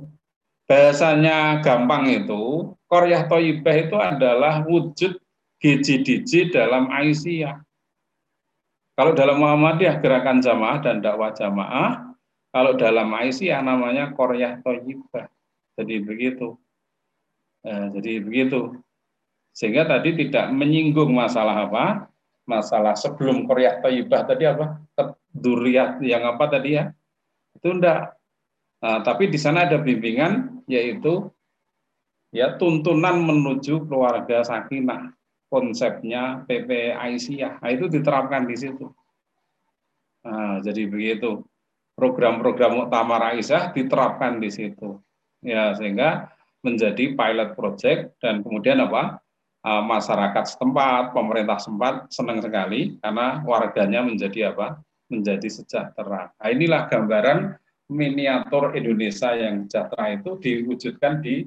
bahasanya 0.65 1.61
gampang 1.61 2.09
itu 2.09 2.73
Koryah 2.89 3.29
Toyibah 3.29 3.77
itu 3.77 3.97
adalah 4.01 4.65
wujud 4.65 5.21
GJDJ 5.61 6.57
dalam 6.57 6.89
Aisyah. 6.89 7.61
Kalau 8.93 9.13
dalam 9.17 9.41
Muhammadiyah 9.41 10.01
gerakan 10.05 10.45
jamaah 10.45 10.79
dan 10.85 11.01
dakwah 11.01 11.33
jamaah, 11.33 12.13
kalau 12.53 12.77
dalam 12.77 13.09
Aisyah 13.09 13.65
namanya 13.65 14.13
Koryah 14.13 14.61
Toyibah. 14.61 15.33
Jadi 15.81 16.05
begitu. 16.05 16.61
Nah, 17.65 17.89
jadi 17.97 18.21
begitu. 18.21 18.77
Sehingga 19.57 19.89
tadi 19.89 20.13
tidak 20.17 20.53
menyinggung 20.53 21.13
masalah 21.17 21.65
apa? 21.65 22.13
masalah 22.47 22.99
sebelum 22.99 23.47
Korea 23.47 23.79
Taibah 23.79 24.27
tadi 24.27 24.45
apa 24.47 24.83
duriat 25.31 26.03
yang 26.03 26.27
apa 26.27 26.45
tadi 26.51 26.77
ya 26.77 26.91
itu 27.55 27.69
enggak 27.71 28.19
nah, 28.83 29.01
tapi 29.07 29.31
di 29.31 29.39
sana 29.39 29.65
ada 29.65 29.79
bimbingan 29.79 30.65
yaitu 30.67 31.31
ya 32.35 32.59
tuntunan 32.59 33.23
menuju 33.23 33.87
keluarga 33.87 34.43
sakinah 34.43 35.15
konsepnya 35.53 36.49
PP 36.49 36.97
Aisyah 36.97 37.61
nah, 37.61 37.69
itu 37.69 37.93
diterapkan 37.93 38.49
di 38.49 38.57
situ 38.57 38.89
nah, 40.25 40.65
jadi 40.65 40.89
begitu 40.89 41.45
program-program 41.93 42.89
utama 42.89 43.21
Aisyah 43.21 43.77
diterapkan 43.77 44.41
di 44.41 44.49
situ 44.49 44.97
ya 45.45 45.77
sehingga 45.77 46.33
menjadi 46.65 47.13
pilot 47.13 47.59
project 47.59 48.17
dan 48.23 48.41
kemudian 48.41 48.81
apa 48.81 49.23
uh, 49.67 49.83
masyarakat 49.83 50.45
setempat, 50.47 51.15
pemerintah 51.15 51.59
setempat 51.59 52.11
senang 52.15 52.39
sekali 52.43 52.99
karena 53.03 53.43
warganya 53.43 54.01
menjadi 54.07 54.55
apa? 54.55 54.79
Menjadi 55.11 55.49
sejahtera. 55.51 56.33
Nah, 56.33 56.49
inilah 56.49 56.89
gambaran 56.89 57.59
miniatur 57.93 58.73
Indonesia 58.73 59.37
yang 59.37 59.69
sejahtera 59.69 60.17
itu 60.17 60.41
diwujudkan 60.41 61.21
di 61.21 61.45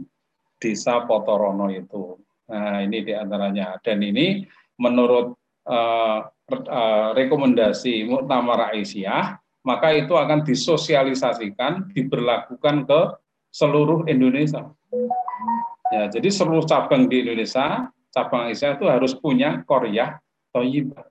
Desa 0.59 1.03
Potorono 1.07 1.71
itu. 1.71 2.19
Nah, 2.45 2.85
ini 2.85 3.01
di 3.01 3.13
antaranya. 3.13 3.77
Dan 3.81 4.05
ini 4.05 4.45
menurut 4.77 5.33
uh, 5.65 6.19
uh, 6.29 7.09
rekomendasi 7.17 8.05
Muktamar 8.05 8.73
Aisyah, 8.73 9.39
maka 9.65 9.97
itu 9.97 10.13
akan 10.13 10.45
disosialisasikan, 10.45 11.89
diberlakukan 11.93 12.85
ke 12.85 13.01
seluruh 13.49 14.05
Indonesia. 14.05 14.69
Ya, 15.89 16.09
jadi 16.09 16.29
seluruh 16.29 16.65
cabang 16.69 17.09
di 17.09 17.25
Indonesia 17.25 17.89
cabang 18.13 18.49
Aisyah 18.49 18.77
itu 18.77 18.85
harus 18.87 19.13
punya 19.17 19.65
koryah 19.65 20.21
toyibah. 20.53 21.09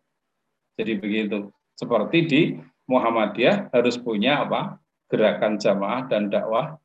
Jadi 0.79 0.93
begitu. 0.99 1.39
Seperti 1.75 2.19
di 2.27 2.43
Muhammadiyah 2.87 3.75
harus 3.75 3.99
punya 3.99 4.47
apa? 4.47 4.79
Gerakan 5.11 5.59
jamaah 5.61 6.07
dan 6.11 6.31
dakwah 6.31 6.79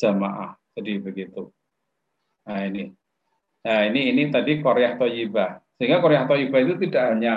jamaah. 0.00 0.58
Jadi 0.74 1.00
begitu. 1.00 1.50
Nah 2.46 2.66
ini. 2.66 2.92
Nah 3.66 3.82
ini 3.90 4.14
ini 4.14 4.30
tadi 4.30 4.62
koryah 4.62 4.94
toyibah. 4.94 5.58
Sehingga 5.74 5.98
koryah 5.98 6.30
toyibah 6.30 6.62
itu 6.62 6.78
tidak 6.86 7.02
hanya 7.10 7.34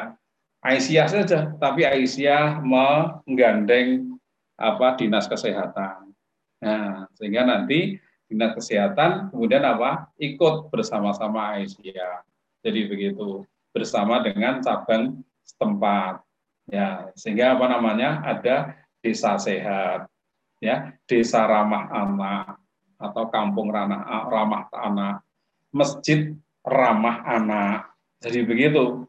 Aisyah 0.61 1.07
saja, 1.09 1.39
tapi 1.57 1.87
Aisyah 1.87 2.61
menggandeng 2.61 4.13
apa 4.59 4.99
dinas 4.99 5.25
kesehatan. 5.25 6.11
Nah, 6.59 7.07
sehingga 7.15 7.47
nanti 7.47 7.95
dinas 8.27 8.53
kesehatan 8.53 9.31
kemudian 9.31 9.63
apa 9.63 10.11
ikut 10.19 10.67
bersama-sama 10.69 11.57
Aisyah. 11.57 12.21
Jadi 12.59 12.91
begitu 12.91 13.47
bersama 13.71 14.19
dengan 14.21 14.59
cabang 14.59 15.23
setempat. 15.47 16.21
Ya, 16.69 17.09
sehingga 17.17 17.57
apa 17.57 17.65
namanya? 17.65 18.21
ada 18.21 18.77
desa 19.01 19.41
sehat, 19.41 20.05
ya, 20.61 20.93
desa 21.09 21.49
ramah 21.49 21.89
anak 21.89 22.61
atau 22.99 23.25
kampung 23.31 23.73
ramah 23.73 24.27
ramah 24.29 24.69
anak, 24.75 25.25
masjid 25.73 26.33
ramah 26.65 27.23
anak. 27.25 27.89
Jadi 28.19 28.43
begitu. 28.43 29.07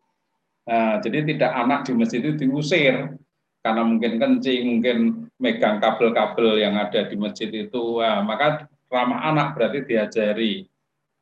Nah, 0.71 1.03
jadi 1.03 1.27
tidak 1.27 1.51
anak 1.51 1.81
di 1.89 1.93
masjid 1.99 2.21
itu 2.23 2.47
diusir 2.47 3.19
karena 3.61 3.83
mungkin 3.83 4.17
kencing, 4.17 4.79
mungkin 4.79 4.99
megang 5.37 5.83
kabel-kabel 5.83 6.63
yang 6.63 6.79
ada 6.79 7.11
di 7.11 7.17
masjid 7.19 7.51
itu. 7.51 7.99
Nah, 7.99 8.23
maka 8.23 8.71
ramah 8.87 9.27
anak 9.27 9.59
berarti 9.59 9.83
diajari. 9.83 10.65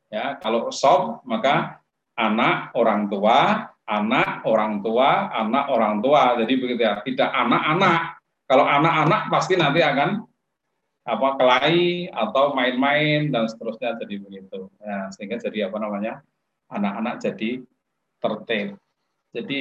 Ya, 0.09 0.37
kalau 0.41 0.73
sob 0.73 1.25
maka 1.25 1.81
anak 2.17 2.77
orang 2.77 3.09
tua, 3.09 3.69
anak 3.89 4.45
orang 4.45 4.85
tua, 4.85 5.33
anak 5.33 5.65
orang 5.73 6.05
tua. 6.05 6.37
Jadi 6.45 6.53
begitu 6.61 6.83
ya, 6.85 7.01
tidak 7.01 7.31
anak-anak. 7.33 8.21
Kalau 8.49 8.65
anak-anak 8.65 9.23
pasti 9.33 9.57
nanti 9.57 9.81
akan 9.81 10.28
apa 11.09 11.41
kelahi 11.41 12.13
atau 12.13 12.53
main-main 12.53 13.33
dan 13.33 13.49
seterusnya 13.49 13.97
jadi 13.97 14.21
begitu. 14.21 14.69
Nah, 14.85 15.09
sehingga 15.09 15.41
jadi 15.41 15.73
apa 15.73 15.81
namanya? 15.81 16.21
anak-anak 16.69 17.25
jadi 17.25 17.51
tertib. 18.21 18.69
Jadi 19.33 19.61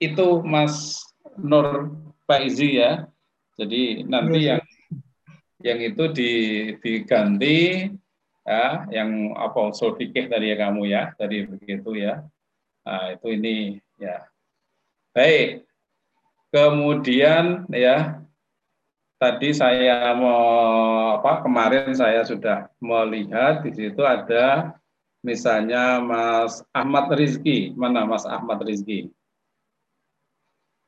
itu 0.00 0.26
Mas 0.44 1.04
Nur 1.36 1.92
Faizi 2.24 2.80
ya. 2.80 3.08
Jadi 3.56 4.04
nanti 4.04 4.44
iya, 4.44 4.56
iya. 4.56 4.56
yang 4.56 4.62
yang 5.64 5.78
itu 5.80 6.04
diganti 6.80 7.88
ya, 8.44 8.84
yang 8.92 9.32
apa 9.32 9.72
usul 9.72 9.96
fikih 9.96 10.28
tadi 10.28 10.52
ya 10.52 10.56
kamu 10.60 10.82
ya, 10.88 11.02
tadi 11.16 11.48
begitu 11.48 11.96
ya. 11.96 12.20
Nah, 12.84 13.16
itu 13.16 13.26
ini 13.32 13.80
ya. 13.96 14.28
Baik. 15.16 15.64
Kemudian 16.52 17.68
ya 17.72 18.20
tadi 19.16 19.52
saya 19.56 20.12
mau 20.12 20.44
apa 21.20 21.40
kemarin 21.44 21.96
saya 21.96 22.20
sudah 22.24 22.68
melihat 22.80 23.64
di 23.64 23.72
situ 23.72 24.04
ada 24.04 24.76
misalnya 25.24 25.98
Mas 26.04 26.62
Ahmad 26.70 27.10
Rizki. 27.10 27.72
Mana 27.74 28.04
Mas 28.04 28.28
Ahmad 28.28 28.62
Rizki? 28.62 29.10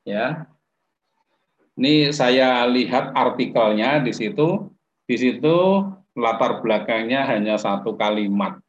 Ya. 0.05 0.47
Ini 1.79 2.11
saya 2.11 2.67
lihat 2.71 3.15
artikelnya 3.15 4.03
di 4.03 4.13
situ. 4.15 4.71
Di 5.09 5.17
situ 5.17 5.89
latar 6.13 6.61
belakangnya 6.61 7.25
hanya 7.27 7.57
satu 7.57 7.97
kalimat. 7.97 8.61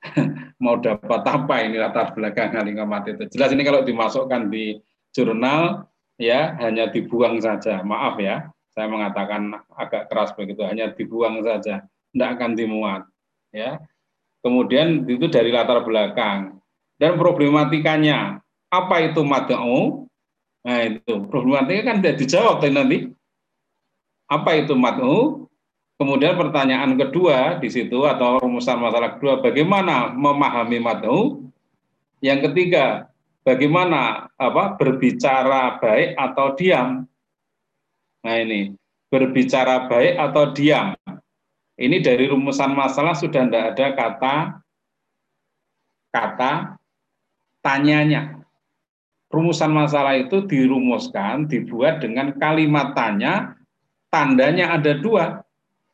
Mau 0.62 0.76
dapat 0.76 1.22
apa 1.24 1.64
ini 1.64 1.80
latar 1.80 2.12
belakang 2.12 2.52
kalimat 2.52 3.08
itu? 3.08 3.24
Jelas 3.32 3.52
ini 3.56 3.64
kalau 3.64 3.84
dimasukkan 3.84 4.52
di 4.52 4.76
jurnal 5.16 5.89
ya 6.20 6.60
hanya 6.60 6.92
dibuang 6.92 7.40
saja. 7.40 7.80
Maaf 7.80 8.20
ya, 8.20 8.52
saya 8.76 8.86
mengatakan 8.92 9.56
agak 9.72 10.12
keras 10.12 10.36
begitu, 10.36 10.60
hanya 10.68 10.92
dibuang 10.92 11.40
saja, 11.40 11.88
tidak 12.12 12.28
akan 12.36 12.52
dimuat. 12.52 13.08
Ya, 13.50 13.80
kemudian 14.44 15.08
itu 15.08 15.26
dari 15.26 15.50
latar 15.50 15.82
belakang 15.82 16.60
dan 17.00 17.16
problematikanya 17.16 18.38
apa 18.70 18.96
itu 19.02 19.24
mad'u? 19.26 20.06
Nah 20.60 20.78
itu 20.86 21.26
problematika 21.26 21.90
kan 21.90 22.04
tidak 22.04 22.20
dijawab 22.20 22.62
nanti. 22.68 23.10
Apa 24.30 24.62
itu 24.62 24.78
mad'u? 24.78 25.50
Kemudian 25.98 26.38
pertanyaan 26.38 26.96
kedua 26.96 27.58
di 27.60 27.68
situ 27.68 28.06
atau 28.06 28.40
rumusan 28.40 28.80
masalah 28.80 29.18
kedua, 29.18 29.42
bagaimana 29.42 30.14
memahami 30.14 30.78
mad'u? 30.78 31.44
Yang 32.22 32.52
ketiga, 32.52 33.09
bagaimana 33.50 34.30
apa 34.38 34.78
berbicara 34.78 35.82
baik 35.82 36.14
atau 36.14 36.46
diam. 36.54 37.02
Nah 38.22 38.36
ini 38.38 38.70
berbicara 39.10 39.90
baik 39.90 40.14
atau 40.14 40.54
diam. 40.54 40.94
Ini 41.74 41.98
dari 41.98 42.30
rumusan 42.30 42.70
masalah 42.78 43.18
sudah 43.18 43.42
tidak 43.50 43.74
ada 43.74 43.86
kata 43.98 44.34
kata 46.14 46.52
tanyanya. 47.58 48.38
Rumusan 49.30 49.70
masalah 49.70 50.18
itu 50.18 50.42
dirumuskan, 50.42 51.46
dibuat 51.46 52.02
dengan 52.02 52.34
kalimat 52.34 52.98
tanya, 52.98 53.54
tandanya 54.10 54.74
ada 54.74 54.98
dua, 54.98 55.46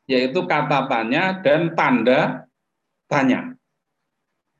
yaitu 0.09 0.41
kata 0.49 0.89
tanya 0.89 1.37
dan 1.45 1.77
tanda 1.77 2.49
tanya. 3.05 3.53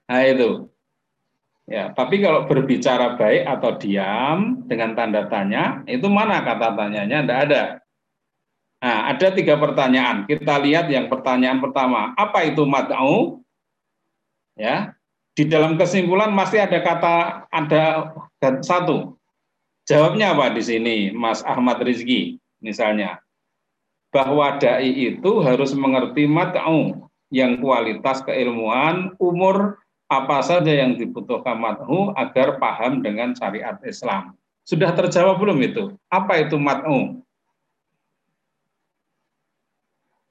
Nah 0.05 0.21
itu. 0.23 0.69
Ya, 1.67 1.91
tapi 1.91 2.23
kalau 2.23 2.47
berbicara 2.47 3.19
baik 3.19 3.43
atau 3.43 3.75
diam 3.75 4.63
dengan 4.71 4.95
tanda 4.95 5.27
tanya, 5.27 5.83
itu 5.83 6.07
mana 6.07 6.39
kata 6.39 6.71
tanyanya? 6.79 7.27
Tidak 7.27 7.39
ada. 7.43 7.63
Nah, 8.79 9.11
ada 9.11 9.27
tiga 9.35 9.59
pertanyaan. 9.59 10.23
Kita 10.23 10.63
lihat 10.63 10.87
yang 10.87 11.11
pertanyaan 11.11 11.59
pertama, 11.59 12.15
apa 12.15 12.47
itu 12.47 12.63
mad'u? 12.63 13.43
Ya, 14.55 14.95
di 15.35 15.43
dalam 15.43 15.75
kesimpulan 15.75 16.31
masih 16.31 16.63
ada 16.63 16.79
kata 16.79 17.15
ada 17.51 18.15
satu. 18.63 19.19
Jawabnya 19.91 20.39
apa 20.39 20.55
di 20.55 20.63
sini, 20.63 21.11
Mas 21.11 21.43
Ahmad 21.43 21.83
Rizki, 21.83 22.39
misalnya, 22.63 23.19
bahwa 24.07 24.55
dai 24.55 24.87
itu 24.87 25.43
harus 25.43 25.75
mengerti 25.75 26.31
mad'u 26.31 27.11
yang 27.27 27.59
kualitas 27.59 28.23
keilmuan, 28.23 29.11
umur, 29.19 29.83
apa 30.07 30.39
saja 30.39 30.71
yang 30.71 30.95
dibutuhkan 30.95 31.59
mat'u 31.59 32.15
agar 32.15 32.55
paham 32.57 33.03
dengan 33.03 33.35
syariat 33.35 33.75
Islam. 33.83 34.33
Sudah 34.63 34.95
terjawab 34.95 35.39
belum 35.39 35.59
itu? 35.63 35.83
Apa 36.07 36.43
itu 36.43 36.55
mat'u? 36.55 37.19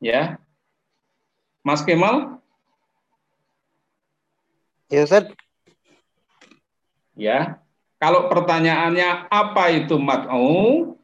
Ya. 0.01 0.41
Mas 1.61 1.85
Kemal? 1.85 2.41
Ya, 4.89 5.05
Ustaz. 5.05 5.29
Ya. 7.17 7.61
Kalau 7.97 8.29
pertanyaannya 8.29 9.29
apa 9.29 9.73
itu 9.73 9.97
mat'u? 9.97 10.97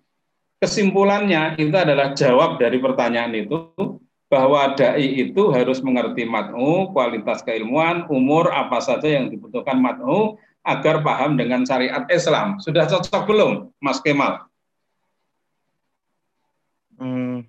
Kesimpulannya 0.61 1.59
itu 1.59 1.75
adalah 1.75 2.15
jawab 2.15 2.61
dari 2.61 2.79
pertanyaan 2.79 3.35
itu 3.35 3.75
bahwa 4.33 4.73
dai 4.73 5.29
itu 5.29 5.53
harus 5.53 5.85
mengerti 5.85 6.25
mat'u, 6.25 6.89
kualitas 6.97 7.45
keilmuan, 7.45 8.09
umur 8.09 8.49
apa 8.49 8.81
saja 8.81 9.05
yang 9.05 9.29
dibutuhkan 9.29 9.77
mat'u 9.77 10.41
agar 10.65 11.05
paham 11.05 11.37
dengan 11.37 11.69
syariat 11.69 12.09
Islam. 12.09 12.57
Sudah 12.57 12.89
cocok 12.89 13.29
belum, 13.29 13.69
Mas 13.77 14.01
Kemal? 14.01 14.49
Hmm. 16.97 17.45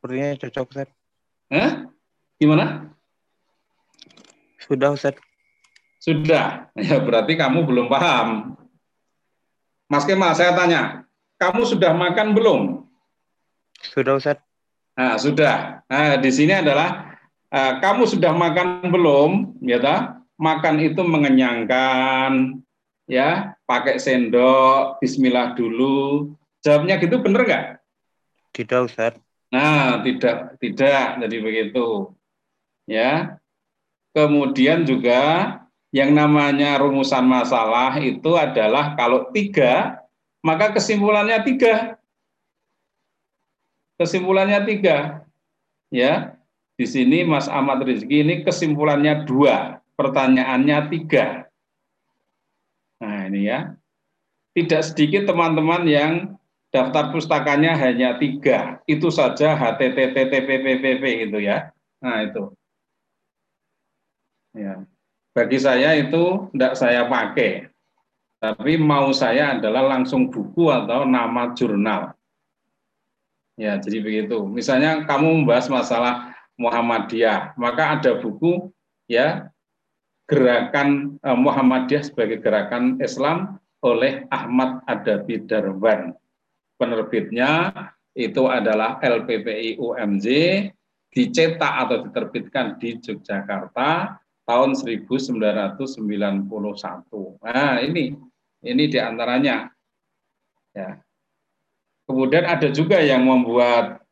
Sepertinya 0.00 0.48
cocok, 0.48 0.66
Ustaz. 0.72 0.88
Eh? 1.52 1.70
Gimana? 2.40 2.88
Sudah, 4.64 4.96
Ustaz. 4.96 5.20
Sudah. 6.00 6.72
Ya 6.72 6.96
berarti 7.04 7.36
kamu 7.36 7.68
belum 7.68 7.92
paham. 7.92 8.56
Mas 9.92 10.08
Kemal, 10.08 10.32
saya 10.32 10.56
tanya, 10.56 11.04
kamu 11.36 11.68
sudah 11.68 11.92
makan 11.92 12.32
belum? 12.32 12.88
Sudah, 13.84 14.16
Ustaz. 14.16 14.40
Nah, 15.00 15.16
sudah. 15.16 15.80
Nah, 15.88 16.20
di 16.20 16.28
sini 16.28 16.52
adalah 16.60 17.16
uh, 17.48 17.80
kamu 17.80 18.04
sudah 18.04 18.36
makan 18.36 18.92
belum? 18.92 19.56
Ya, 19.64 19.80
ta? 19.80 20.20
makan 20.40 20.80
itu 20.80 21.04
mengenyangkan, 21.04 22.64
ya, 23.04 23.52
pakai 23.68 24.00
sendok, 24.00 24.96
Bismillah 25.04 25.52
dulu. 25.52 26.32
Jawabnya 26.64 26.96
gitu 26.96 27.20
bener 27.20 27.44
nggak? 27.44 27.66
Tidak, 28.56 28.80
Ustaz. 28.88 29.20
Nah, 29.52 30.00
tidak, 30.00 30.56
tidak. 30.56 31.20
Jadi 31.20 31.36
begitu. 31.44 32.16
Ya. 32.88 33.36
Kemudian 34.10 34.82
juga 34.82 35.54
yang 35.94 36.10
namanya 36.16 36.80
rumusan 36.82 37.22
masalah 37.22 38.00
itu 38.02 38.34
adalah 38.34 38.98
kalau 38.98 39.30
tiga, 39.30 40.02
maka 40.42 40.74
kesimpulannya 40.74 41.38
tiga. 41.46 41.99
Kesimpulannya 44.00 44.64
tiga. 44.64 45.28
Ya, 45.92 46.40
di 46.80 46.88
sini 46.88 47.28
Mas 47.28 47.44
Ahmad 47.44 47.84
Rizki 47.84 48.24
ini 48.24 48.40
kesimpulannya 48.40 49.28
dua, 49.28 49.84
pertanyaannya 50.00 50.88
tiga. 50.88 51.44
Nah 53.04 53.28
ini 53.28 53.50
ya, 53.50 53.76
tidak 54.56 54.88
sedikit 54.88 55.28
teman-teman 55.28 55.84
yang 55.84 56.12
daftar 56.72 57.12
pustakanya 57.12 57.76
hanya 57.76 58.16
tiga, 58.16 58.80
itu 58.88 59.12
saja 59.12 59.52
HTTTTPPPP 59.52 61.28
itu 61.28 61.38
ya. 61.42 61.68
Nah 62.00 62.24
itu. 62.24 62.54
Ya. 64.56 64.80
Bagi 65.36 65.58
saya 65.60 65.98
itu 65.98 66.48
tidak 66.54 66.74
saya 66.78 67.04
pakai, 67.06 67.68
tapi 68.40 68.78
mau 68.80 69.12
saya 69.12 69.58
adalah 69.58 69.84
langsung 69.84 70.32
buku 70.32 70.70
atau 70.72 71.04
nama 71.04 71.52
jurnal. 71.52 72.16
Ya, 73.60 73.76
jadi 73.76 74.00
begitu. 74.00 74.48
Misalnya 74.48 75.04
kamu 75.04 75.44
membahas 75.44 75.68
masalah 75.68 76.32
Muhammadiyah, 76.56 77.52
maka 77.60 78.00
ada 78.00 78.16
buku 78.16 78.72
ya 79.04 79.52
gerakan 80.24 81.20
eh, 81.20 81.36
Muhammadiyah 81.36 82.08
sebagai 82.08 82.40
gerakan 82.40 82.96
Islam 83.04 83.60
oleh 83.84 84.24
Ahmad 84.32 84.80
Adabi 84.88 85.44
Darwan. 85.44 86.16
Penerbitnya 86.80 87.68
itu 88.16 88.48
adalah 88.48 88.96
LPPI 88.96 89.76
UMJ, 89.76 90.26
dicetak 91.12 91.74
atau 91.84 92.08
diterbitkan 92.08 92.80
di 92.80 92.96
Yogyakarta 92.96 94.16
tahun 94.48 94.72
1991. 94.72 96.48
Nah, 97.44 97.76
ini 97.84 98.16
ini 98.64 98.84
di 98.88 98.96
antaranya. 98.96 99.68
Ya, 100.72 100.96
Kemudian 102.10 102.44
ada 102.44 102.68
juga 102.74 102.98
yang 102.98 103.22
membuat 103.22 104.02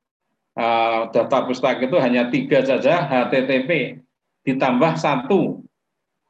uh, 0.54 1.10
daftar 1.10 1.50
pustaka 1.50 1.86
itu 1.86 1.98
hanya 1.98 2.30
tiga 2.30 2.62
saja 2.62 3.04
HTTP 3.06 4.00
ditambah 4.46 4.96
satu 4.96 5.62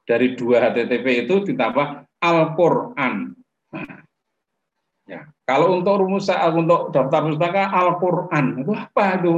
dari 0.09 0.33
dua 0.35 0.73
HTTP 0.73 1.29
itu 1.29 1.45
ditambah 1.53 2.09
Al-Quran. 2.19 3.37
Nah, 3.71 4.01
ya. 5.05 5.29
Kalau 5.45 5.81
untuk 5.81 6.05
rumus 6.05 6.29
untuk 6.33 6.91
daftar 6.93 7.21
pustaka 7.29 7.63
Al-Quran 7.69 8.65
itu 8.65 8.73
apa 8.73 9.05
itu? 9.21 9.37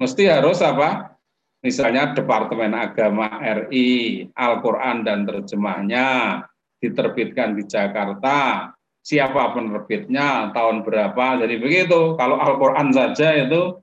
Mesti 0.00 0.22
harus 0.26 0.58
apa? 0.64 1.14
Misalnya 1.62 2.10
Departemen 2.10 2.74
Agama 2.74 3.38
RI, 3.38 4.26
Al-Quran 4.34 5.06
dan 5.06 5.22
terjemahnya 5.22 6.42
diterbitkan 6.82 7.54
di 7.54 7.62
Jakarta, 7.62 8.66
siapa 9.02 9.50
penerbitnya, 9.50 10.54
tahun 10.54 10.86
berapa, 10.86 11.42
jadi 11.42 11.58
begitu. 11.58 12.14
Kalau 12.14 12.38
Al-Quran 12.38 12.94
saja 12.94 13.34
itu, 13.34 13.82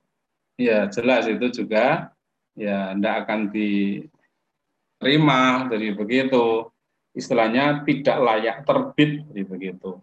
ya 0.55 0.87
jelas 0.87 1.27
itu 1.27 1.51
juga 1.51 2.15
ya 2.55 2.95
tidak 2.95 3.27
akan 3.27 3.51
diterima, 3.51 5.67
jadi 5.67 5.87
begitu. 5.93 6.71
Istilahnya 7.11 7.83
tidak 7.83 8.17
layak 8.23 8.57
terbit, 8.63 9.27
jadi 9.27 9.43
begitu. 9.43 9.99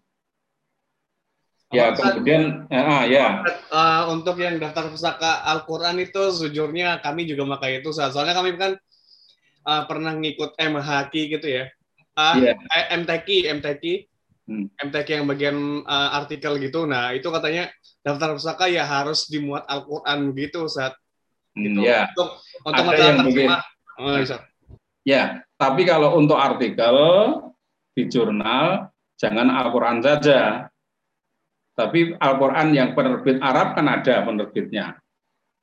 Ya, 1.67 1.91
kemudian 1.91 2.63
ya, 2.71 3.03
ya. 3.11 3.43
Uh, 3.67 4.15
untuk 4.15 4.39
yang 4.39 4.55
daftar 4.55 4.87
pusaka 4.87 5.43
Al-Qur'an 5.51 5.99
itu 5.99 6.31
sejujurnya 6.31 7.03
kami 7.03 7.27
juga 7.27 7.59
pakai 7.59 7.83
itu. 7.83 7.91
Soalnya 7.91 8.39
kami 8.39 8.55
kan 8.55 8.79
uh, 9.67 9.83
pernah 9.83 10.15
ngikut 10.15 10.55
MHQ 10.55 11.13
gitu 11.27 11.43
ya. 11.43 11.67
Uh, 12.15 12.39
yeah. 12.39 12.55
MTQ, 12.95 13.51
MTQ 13.59 14.06
Hmm. 14.47 14.71
MTQ 14.79 15.07
yang 15.11 15.27
bagian 15.27 15.57
uh, 15.83 16.23
artikel 16.23 16.55
gitu. 16.63 16.87
Nah, 16.87 17.11
itu 17.11 17.27
katanya 17.27 17.67
daftar 17.99 18.39
pusaka 18.39 18.71
ya 18.71 18.87
harus 18.87 19.27
dimuat 19.27 19.67
Al-Qur'an 19.67 20.31
gitu, 20.31 20.71
Ustaz. 20.71 20.95
Hmm, 21.51 21.63
Gitu. 21.67 21.79
ya. 21.83 22.07
Untuk 22.15 22.29
untuk 22.63 22.83
Ada 22.87 23.03
yang 23.03 23.17
terjemah. 23.27 23.61
Oh. 23.97 24.15
Ya, 25.03 25.23
tapi 25.59 25.81
kalau 25.83 26.15
untuk 26.15 26.39
artikel 26.39 26.95
di 27.97 28.07
jurnal 28.07 28.87
jangan 29.19 29.51
Al-Qur'an 29.51 29.99
saja. 29.99 30.71
Tapi 31.75 32.15
Al-Qur'an 32.15 32.71
yang 32.71 32.95
penerbit 32.95 33.43
Arab 33.43 33.75
kan 33.75 33.85
ada 33.91 34.23
penerbitnya. 34.23 34.95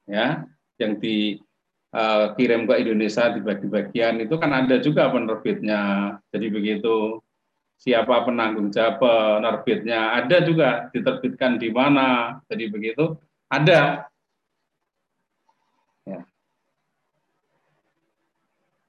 Ya, 0.04 0.44
yang 0.76 1.00
dikirim 1.00 2.68
ke 2.68 2.74
Indonesia 2.84 3.32
di 3.32 3.40
bagi-bagian 3.40 4.20
itu 4.20 4.36
kan 4.36 4.52
ada 4.52 4.76
juga 4.76 5.08
penerbitnya. 5.08 6.14
Jadi 6.28 6.46
begitu 6.52 7.23
siapa 7.78 8.24
penanggung 8.24 8.72
jawab 8.72 9.02
penerbitnya 9.02 10.18
ada 10.18 10.40
juga 10.42 10.88
diterbitkan 10.90 11.60
di 11.60 11.68
mana. 11.70 12.38
Jadi 12.48 12.64
begitu 12.70 13.18
ada 13.50 14.08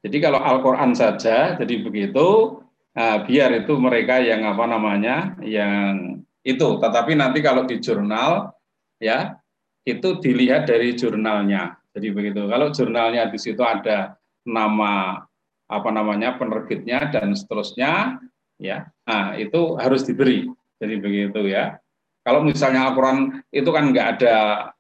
Jadi 0.06 0.22
kalau 0.22 0.38
Al-Quran 0.38 0.94
saja, 0.94 1.57
jadi 1.57 1.82
begitu, 1.82 2.62
nah, 2.94 3.26
biar 3.26 3.66
itu 3.66 3.74
mereka 3.82 4.22
yang 4.22 4.45
apa 4.45 4.70
namanya, 4.70 5.34
yang 5.41 6.22
itu. 6.45 6.78
Tetapi 6.78 7.18
nanti 7.18 7.41
kalau 7.41 7.66
di 7.66 7.82
jurnal, 7.82 8.53
ya 9.02 9.34
itu 9.82 10.22
dilihat 10.22 10.70
dari 10.70 10.94
jurnalnya. 10.94 11.82
Jadi 11.90 12.14
begitu. 12.14 12.45
Kalau 12.45 12.70
jurnalnya 12.70 13.34
di 13.34 13.40
situ 13.41 13.66
ada 13.66 14.14
nama 14.45 15.26
apa 15.66 15.90
namanya 15.90 16.38
penerbitnya 16.38 17.10
dan 17.10 17.34
seterusnya, 17.34 18.22
ya, 18.60 18.88
nah 19.07 19.36
itu 19.36 19.76
harus 19.80 20.03
diberi. 20.03 20.48
Jadi 20.76 20.95
begitu 20.99 21.48
ya. 21.48 21.80
Kalau 22.26 22.41
misalnya 22.41 22.90
Al-Quran 22.90 23.45
itu 23.53 23.69
kan 23.69 23.94
nggak 23.94 24.07
ada 24.19 24.36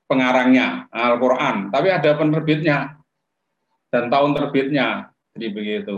pengarangnya 0.09 0.89
Al-Quran, 0.89 1.69
tapi 1.69 1.93
ada 1.93 2.17
penerbitnya 2.17 2.97
dan 3.93 4.09
tahun 4.09 4.33
terbitnya. 4.35 5.13
Jadi 5.35 5.47
begitu. 5.51 5.97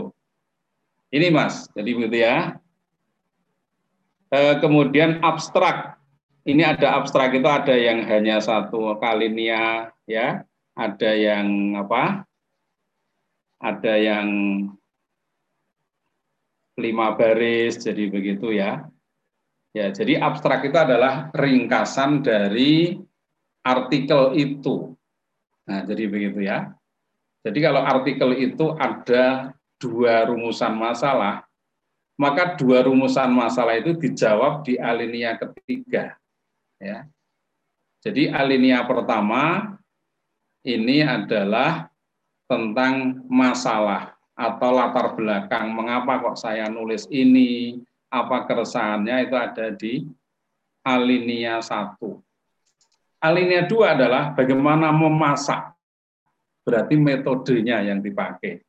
Ini 1.08 1.32
Mas, 1.32 1.66
jadi 1.72 1.90
begitu 1.96 2.16
ya. 2.20 2.60
E, 4.28 4.60
kemudian 4.60 5.24
abstrak. 5.24 5.96
Ini 6.44 6.76
ada 6.76 7.00
abstrak 7.00 7.32
itu 7.32 7.48
ada 7.48 7.72
yang 7.72 8.04
hanya 8.04 8.40
satu 8.44 8.96
kalinia 9.00 9.92
ya, 10.04 10.44
ada 10.76 11.10
yang 11.16 11.76
apa? 11.80 12.24
Ada 13.58 13.94
yang 13.98 14.26
lima 16.78 17.18
baris, 17.18 17.82
jadi 17.82 18.06
begitu 18.06 18.54
ya. 18.54 18.86
Ya, 19.76 19.90
jadi 19.92 20.22
abstrak 20.22 20.64
itu 20.64 20.78
adalah 20.78 21.28
ringkasan 21.34 22.24
dari 22.24 22.96
artikel 23.66 24.32
itu. 24.38 24.96
Nah, 25.68 25.84
jadi 25.84 26.08
begitu 26.08 26.40
ya. 26.40 26.72
Jadi 27.44 27.58
kalau 27.60 27.84
artikel 27.84 28.32
itu 28.38 28.72
ada 28.74 29.52
dua 29.78 30.26
rumusan 30.26 30.74
masalah, 30.74 31.44
maka 32.18 32.58
dua 32.58 32.82
rumusan 32.88 33.30
masalah 33.30 33.78
itu 33.78 33.94
dijawab 33.94 34.66
di 34.66 34.74
alinea 34.80 35.38
ketiga. 35.38 36.18
Ya. 36.82 37.06
Jadi 38.02 38.30
alinea 38.30 38.82
pertama 38.82 39.76
ini 40.66 41.06
adalah 41.06 41.86
tentang 42.50 43.22
masalah 43.30 44.17
atau 44.38 44.70
latar 44.70 45.18
belakang 45.18 45.74
mengapa 45.74 46.22
kok 46.22 46.38
saya 46.38 46.70
nulis 46.70 47.10
ini, 47.10 47.82
apa 48.06 48.46
keresahannya 48.46 49.26
itu 49.26 49.34
ada 49.34 49.66
di 49.74 50.06
alinea 50.86 51.58
satu. 51.58 52.22
Alinea 53.18 53.66
dua 53.66 53.98
adalah 53.98 54.30
bagaimana 54.30 54.94
memasak 54.94 55.74
berarti 56.62 56.94
metodenya 56.94 57.82
yang 57.82 57.98
dipakai. 57.98 58.62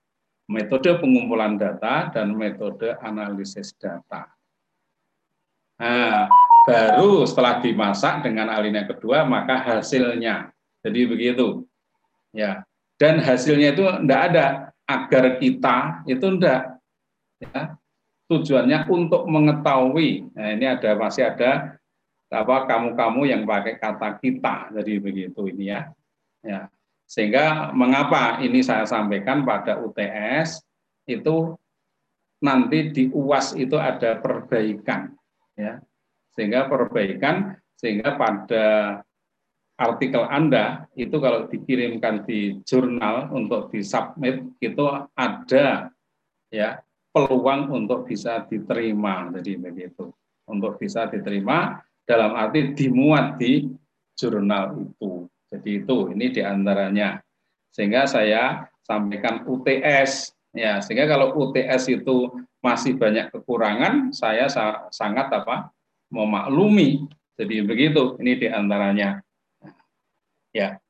Metode 0.49 0.97
pengumpulan 0.97 1.61
data 1.61 2.09
dan 2.09 2.33
metode 2.33 2.97
analisis 3.05 3.69
data. 3.77 4.25
Nah, 5.77 6.25
baru 6.65 7.21
setelah 7.29 7.61
dimasak 7.61 8.25
dengan 8.25 8.49
alinea 8.49 8.89
kedua, 8.89 9.21
maka 9.21 9.61
hasilnya. 9.61 10.49
Jadi 10.81 11.05
begitu. 11.05 11.69
Ya. 12.33 12.65
Dan 12.97 13.21
hasilnya 13.21 13.77
itu 13.77 13.85
tidak 13.85 14.21
ada 14.33 14.45
agar 14.89 15.37
kita 15.37 16.01
itu 16.09 16.25
tidak 16.33 16.81
ya, 17.37 17.77
tujuannya 18.25 18.89
untuk 18.89 19.29
mengetahui. 19.29 20.33
Nah, 20.33 20.49
ini 20.57 20.65
ada 20.65 20.97
masih 20.97 21.29
ada 21.29 21.77
apa 22.29 22.55
kamu-kamu 22.65 23.21
yang 23.29 23.41
pakai 23.45 23.77
kata 23.77 24.17
kita. 24.17 24.73
Jadi 24.73 24.93
begitu 24.97 25.45
ini 25.45 25.69
ya. 25.69 25.93
Ya. 26.41 26.59
Sehingga 27.09 27.73
mengapa 27.73 28.41
ini 28.41 28.61
saya 28.61 28.85
sampaikan 28.85 29.45
pada 29.45 29.81
UTS 29.81 30.61
itu 31.09 31.57
nanti 32.41 32.93
di 32.93 33.03
UAS 33.09 33.57
itu 33.57 33.77
ada 33.77 34.17
perbaikan 34.21 35.13
ya. 35.57 35.81
Sehingga 36.33 36.69
perbaikan 36.69 37.57
sehingga 37.77 38.13
pada 38.13 38.65
artikel 39.79 40.27
Anda 40.27 40.91
itu 40.99 41.15
kalau 41.23 41.47
dikirimkan 41.47 42.27
di 42.27 42.59
jurnal 42.67 43.31
untuk 43.31 43.71
disubmit 43.71 44.43
itu 44.59 44.83
ada 45.15 45.87
ya 46.51 46.83
peluang 47.15 47.71
untuk 47.71 48.03
bisa 48.05 48.43
diterima 48.45 49.31
jadi 49.39 49.55
begitu 49.55 50.11
untuk 50.51 50.75
bisa 50.75 51.07
diterima 51.07 51.79
dalam 52.03 52.35
arti 52.35 52.75
dimuat 52.75 53.39
di 53.39 53.71
jurnal 54.19 54.75
itu 54.75 55.29
jadi 55.49 55.69
itu 55.81 55.97
ini 56.13 56.29
di 56.29 56.41
antaranya. 56.45 57.17
Sehingga 57.73 58.05
saya 58.05 58.69
sampaikan 58.85 59.45
UTS. 59.49 60.33
Ya, 60.53 60.81
sehingga 60.81 61.05
kalau 61.05 61.37
UTS 61.37 61.93
itu 61.93 62.33
masih 62.61 62.97
banyak 62.97 63.29
kekurangan, 63.29 64.09
saya 64.13 64.49
sangat 64.89 65.29
apa 65.29 65.69
memaklumi. 66.09 67.05
Jadi 67.37 67.61
begitu, 67.65 68.17
ini 68.17 68.33
di 68.37 68.47
antaranya. 68.49 69.21
Ya, 70.49 70.81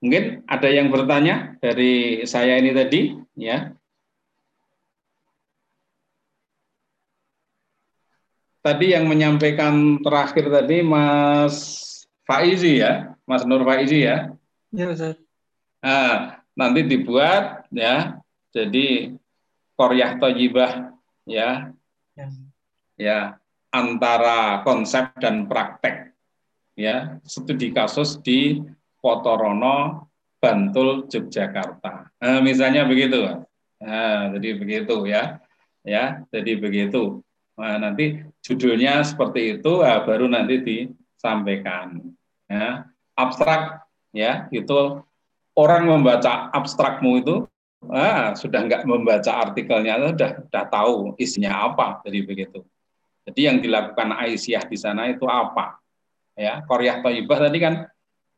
mungkin 0.00 0.40
ada 0.48 0.68
yang 0.72 0.88
bertanya 0.88 1.56
dari 1.60 2.24
saya 2.24 2.56
ini 2.56 2.72
tadi, 2.72 3.16
ya. 3.36 3.76
Tadi 8.62 8.94
yang 8.94 9.10
menyampaikan 9.10 9.98
terakhir 10.00 10.46
tadi 10.46 10.86
Mas 10.86 11.56
Faizi 12.22 12.78
ya, 12.78 13.18
Mas 13.26 13.42
Nur 13.42 13.66
Faizi 13.66 14.06
ya. 14.06 14.30
Ya, 14.70 14.86
Ustaz. 14.88 15.18
Nah, 15.82 16.40
nanti 16.54 16.86
dibuat 16.86 17.66
ya. 17.74 18.22
Jadi 18.54 19.18
koryah 19.74 20.14
toyibah 20.16 20.94
ya. 21.26 21.74
ya. 22.14 22.26
Ya, 22.94 23.18
antara 23.74 24.62
konsep 24.62 25.10
dan 25.18 25.50
praktek. 25.50 26.14
Ya, 26.78 27.18
studi 27.26 27.74
kasus 27.74 28.16
di 28.22 28.62
Potorono, 29.02 30.08
Bantul, 30.38 31.10
Yogyakarta. 31.10 32.14
Nah, 32.22 32.38
misalnya 32.38 32.86
begitu. 32.86 33.42
Nah, 33.82 34.30
jadi 34.38 34.48
begitu 34.54 35.10
ya. 35.10 35.42
Ya, 35.82 36.22
jadi 36.30 36.62
begitu. 36.62 37.26
Nah, 37.58 37.82
nanti 37.82 38.22
judulnya 38.38 39.02
seperti 39.02 39.58
itu, 39.58 39.82
nah, 39.82 40.06
baru 40.06 40.30
nanti 40.30 40.62
disampaikan 40.62 41.98
ya, 42.46 42.86
abstrak 43.18 43.82
ya 44.12 44.46
itu 44.52 45.00
orang 45.56 45.88
membaca 45.88 46.52
abstrakmu 46.52 47.20
itu 47.20 47.36
ah, 47.88 48.36
sudah 48.36 48.60
nggak 48.68 48.84
membaca 48.84 49.32
artikelnya 49.48 50.12
sudah 50.12 50.30
sudah 50.48 50.64
tahu 50.68 50.94
isinya 51.16 51.72
apa 51.72 52.00
jadi 52.04 52.24
begitu 52.24 52.60
jadi 53.28 53.40
yang 53.52 53.58
dilakukan 53.64 54.12
Aisyah 54.16 54.64
di 54.68 54.76
sana 54.76 55.08
itu 55.12 55.24
apa 55.28 55.80
ya 56.36 56.60
Koryah 56.64 57.00
Toyibah 57.00 57.48
tadi 57.48 57.58
kan 57.60 57.74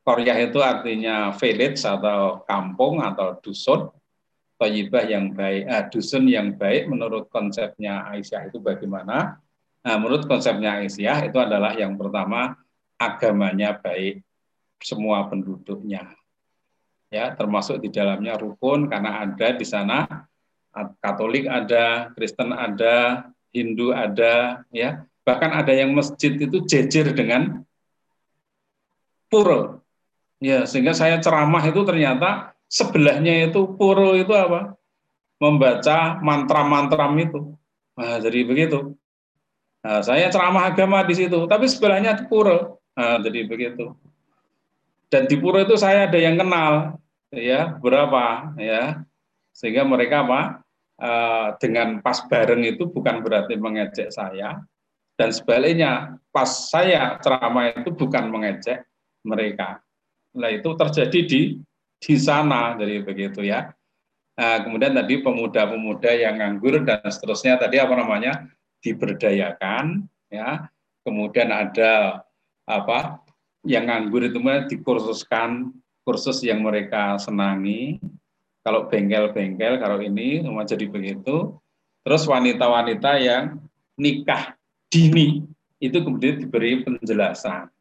Koryah 0.05 0.37
itu 0.45 0.61
artinya 0.61 1.33
village 1.33 1.81
atau 1.81 2.45
kampung 2.45 3.01
atau 3.01 3.41
dusun 3.41 3.89
Toyibah 4.61 5.09
yang 5.09 5.33
baik 5.33 5.63
eh, 5.67 5.85
dusun 5.91 6.29
yang 6.29 6.55
baik 6.55 6.87
menurut 6.87 7.27
konsepnya 7.33 8.05
Aisyah 8.13 8.53
itu 8.53 8.61
bagaimana 8.61 9.41
nah 9.85 9.97
menurut 9.97 10.29
konsepnya 10.29 10.81
Aisyah 10.85 11.29
itu 11.29 11.41
adalah 11.41 11.73
yang 11.75 11.97
pertama 11.97 12.57
agamanya 13.01 13.75
baik 13.81 14.23
semua 14.85 15.25
penduduknya. 15.29 16.13
Ya, 17.09 17.31
termasuk 17.33 17.79
di 17.79 17.89
dalamnya 17.95 18.35
rukun 18.37 18.91
karena 18.91 19.23
ada 19.23 19.55
di 19.55 19.63
sana 19.63 20.27
Katolik 20.75 21.47
ada, 21.47 22.11
Kristen 22.19 22.51
ada, 22.51 23.31
Hindu 23.55 23.95
ada, 23.95 24.67
ya. 24.75 25.07
Bahkan 25.23 25.51
ada 25.55 25.71
yang 25.71 25.95
masjid 25.95 26.35
itu 26.35 26.67
jejer 26.67 27.15
dengan 27.15 27.63
pura. 29.31 29.79
Ya, 30.45 30.69
sehingga 30.69 30.93
saya 30.93 31.17
ceramah 31.25 31.65
itu 31.65 31.81
ternyata 31.89 32.53
sebelahnya 32.69 33.49
itu 33.49 33.65
pura 33.81 34.13
itu 34.13 34.29
apa? 34.37 34.77
Membaca 35.41 36.21
mantra-mantra 36.21 37.09
itu. 37.17 37.57
Nah, 37.97 38.21
jadi 38.21 38.45
begitu. 38.45 38.93
Nah, 39.81 40.05
saya 40.05 40.29
ceramah 40.29 40.69
agama 40.69 41.01
di 41.09 41.17
situ, 41.17 41.49
tapi 41.49 41.65
sebelahnya 41.65 42.13
di 42.21 42.29
pura. 42.29 42.77
Nah, 42.93 43.25
jadi 43.25 43.49
begitu. 43.49 43.97
Dan 45.09 45.25
di 45.33 45.37
pura 45.41 45.65
itu 45.65 45.81
saya 45.81 46.11
ada 46.11 46.19
yang 46.21 46.37
kenal, 46.37 47.01
ya 47.33 47.81
berapa, 47.81 48.53
ya 48.61 49.01
sehingga 49.55 49.87
mereka 49.87 50.27
apa 50.27 50.41
eh, 50.99 51.49
dengan 51.63 52.03
pas 52.03 52.19
bareng 52.27 52.67
itu 52.67 52.91
bukan 52.91 53.23
berarti 53.23 53.55
mengejek 53.55 54.11
saya, 54.11 54.59
dan 55.15 55.31
sebaliknya 55.31 56.19
pas 56.35 56.51
saya 56.69 57.15
ceramah 57.23 57.71
itu 57.79 57.95
bukan 57.95 58.35
mengejek 58.35 58.83
mereka. 59.23 59.84
Nah 60.35 60.51
itu 60.51 60.71
terjadi 60.75 61.21
di 61.25 61.41
di 62.05 62.15
sana, 62.21 62.77
jadi 62.77 63.01
begitu 63.01 63.41
ya. 63.41 63.73
Nah, 64.35 64.67
kemudian 64.67 64.93
tadi 64.93 65.23
pemuda-pemuda 65.23 66.11
yang 66.11 66.43
nganggur 66.43 66.83
dan 66.83 67.01
seterusnya 67.07 67.57
tadi 67.57 67.79
apa 67.79 67.95
namanya 67.95 68.51
diberdayakan 68.83 70.05
ya. 70.29 70.69
Kemudian 71.07 71.49
ada 71.55 72.25
apa 72.67 73.25
yang 73.65 73.89
nganggur 73.89 74.27
itu 74.27 74.43
dikursuskan 74.69 75.73
kursus 76.05 76.43
yang 76.45 76.61
mereka 76.61 77.17
senangi. 77.17 78.03
Kalau 78.65 78.89
bengkel-bengkel 78.89 79.77
kalau 79.81 80.01
ini 80.01 80.45
semua 80.45 80.65
jadi 80.67 80.89
begitu. 80.89 81.57
Terus 82.05 82.29
wanita-wanita 82.29 83.17
yang 83.17 83.61
nikah 83.97 84.57
dini 84.93 85.47
itu 85.81 85.99
kemudian 86.01 86.41
diberi 86.41 86.85
penjelasan 86.85 87.74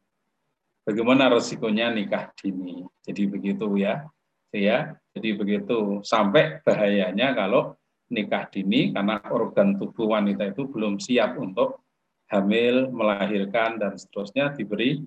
bagaimana 0.84 1.32
resikonya 1.32 1.90
nikah 1.90 2.30
dini 2.38 2.84
jadi 3.02 3.22
begitu 3.26 3.66
ya 3.80 4.06
ya 4.54 4.94
jadi 5.16 5.34
begitu 5.34 6.04
sampai 6.06 6.62
bahayanya 6.62 7.34
kalau 7.34 7.74
nikah 8.12 8.46
dini 8.52 8.94
karena 8.94 9.18
organ 9.32 9.74
tubuh 9.80 10.14
wanita 10.14 10.52
itu 10.52 10.68
belum 10.68 11.00
siap 11.00 11.40
untuk 11.40 11.84
hamil, 12.32 12.88
melahirkan 12.90 13.76
dan 13.76 13.94
seterusnya 13.94 14.54
diberi 14.54 15.04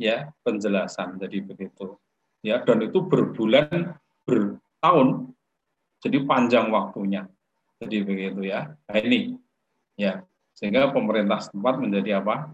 ya 0.00 0.30
penjelasan. 0.40 1.18
Jadi 1.20 1.44
begitu. 1.44 1.98
Ya, 2.40 2.64
dan 2.64 2.80
itu 2.80 3.04
berbulan, 3.04 4.00
bertahun. 4.24 5.28
Jadi 6.00 6.24
panjang 6.24 6.72
waktunya. 6.72 7.28
Jadi 7.84 8.00
begitu 8.00 8.40
ya. 8.48 8.72
Nah, 8.88 8.96
ini 8.96 9.36
ya. 10.00 10.24
Sehingga 10.56 10.88
pemerintah 10.92 11.40
setempat 11.44 11.80
menjadi 11.80 12.24
apa? 12.24 12.52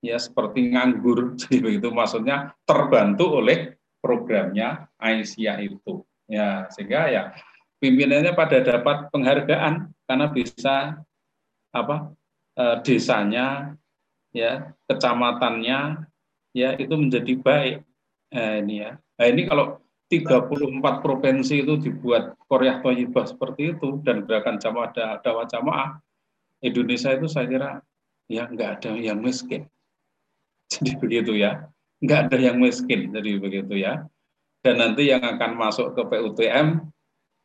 Ya 0.00 0.16
seperti 0.16 0.72
nganggur. 0.72 1.32
Jadi 1.40 1.60
begitu 1.60 1.88
maksudnya 1.92 2.56
terbantu 2.64 3.40
oleh 3.40 3.76
programnya 4.00 4.88
Aisyah 4.96 5.60
itu. 5.60 6.04
Ya, 6.30 6.70
sehingga 6.70 7.10
ya 7.10 7.34
pimpinannya 7.80 8.36
pada 8.36 8.60
dapat 8.60 9.08
penghargaan 9.10 9.90
karena 10.04 10.26
bisa 10.30 11.00
apa 11.72 12.12
e, 12.54 12.64
desanya 12.84 13.74
ya 14.30 14.70
kecamatannya 14.86 16.06
ya 16.54 16.76
itu 16.76 16.94
menjadi 16.94 17.34
baik 17.40 17.76
nah, 18.30 18.54
ini 18.60 18.74
ya 18.84 18.90
nah 19.16 19.26
ini 19.26 19.42
kalau 19.48 19.80
34 20.10 21.06
provinsi 21.06 21.62
itu 21.62 21.78
dibuat 21.78 22.34
Korea 22.50 22.82
Toyibah 22.82 23.30
seperti 23.30 23.78
itu 23.78 24.02
dan 24.02 24.26
gerakan 24.26 24.58
jamaah 24.58 24.90
dakwah 25.22 25.46
jamaah 25.46 26.02
Indonesia 26.60 27.14
itu 27.14 27.30
saya 27.30 27.46
kira 27.46 27.70
ya 28.26 28.50
nggak 28.50 28.82
ada 28.82 28.90
yang 28.98 29.22
miskin 29.22 29.70
jadi 30.70 30.92
begitu 30.96 31.32
ya 31.36 31.66
nggak 32.00 32.30
ada 32.30 32.38
yang 32.40 32.56
miskin 32.62 33.12
jadi 33.12 33.36
begitu 33.36 33.74
ya 33.76 34.06
dan 34.64 34.80
nanti 34.80 35.10
yang 35.10 35.20
akan 35.20 35.58
masuk 35.58 35.92
ke 35.98 36.02
PUTM 36.06 36.88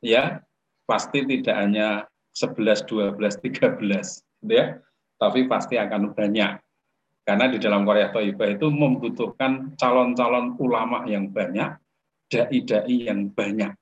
ya 0.05 0.45
pasti 0.85 1.25
tidak 1.25 1.55
hanya 1.57 2.05
11, 2.35 2.83
12, 2.83 3.39
13 3.39 4.21
gitu 4.43 4.53
ya, 4.53 4.77
tapi 5.15 5.47
pasti 5.47 5.79
akan 5.79 6.11
banyak. 6.11 6.59
Karena 7.25 7.49
di 7.49 7.57
dalam 7.57 7.87
Korea 7.87 8.13
Toibah 8.13 8.53
itu 8.53 8.69
membutuhkan 8.69 9.73
calon-calon 9.79 10.59
ulama 10.61 11.07
yang 11.09 11.31
banyak, 11.33 11.73
dai-dai 12.29 13.09
yang 13.09 13.33
banyak. 13.33 13.73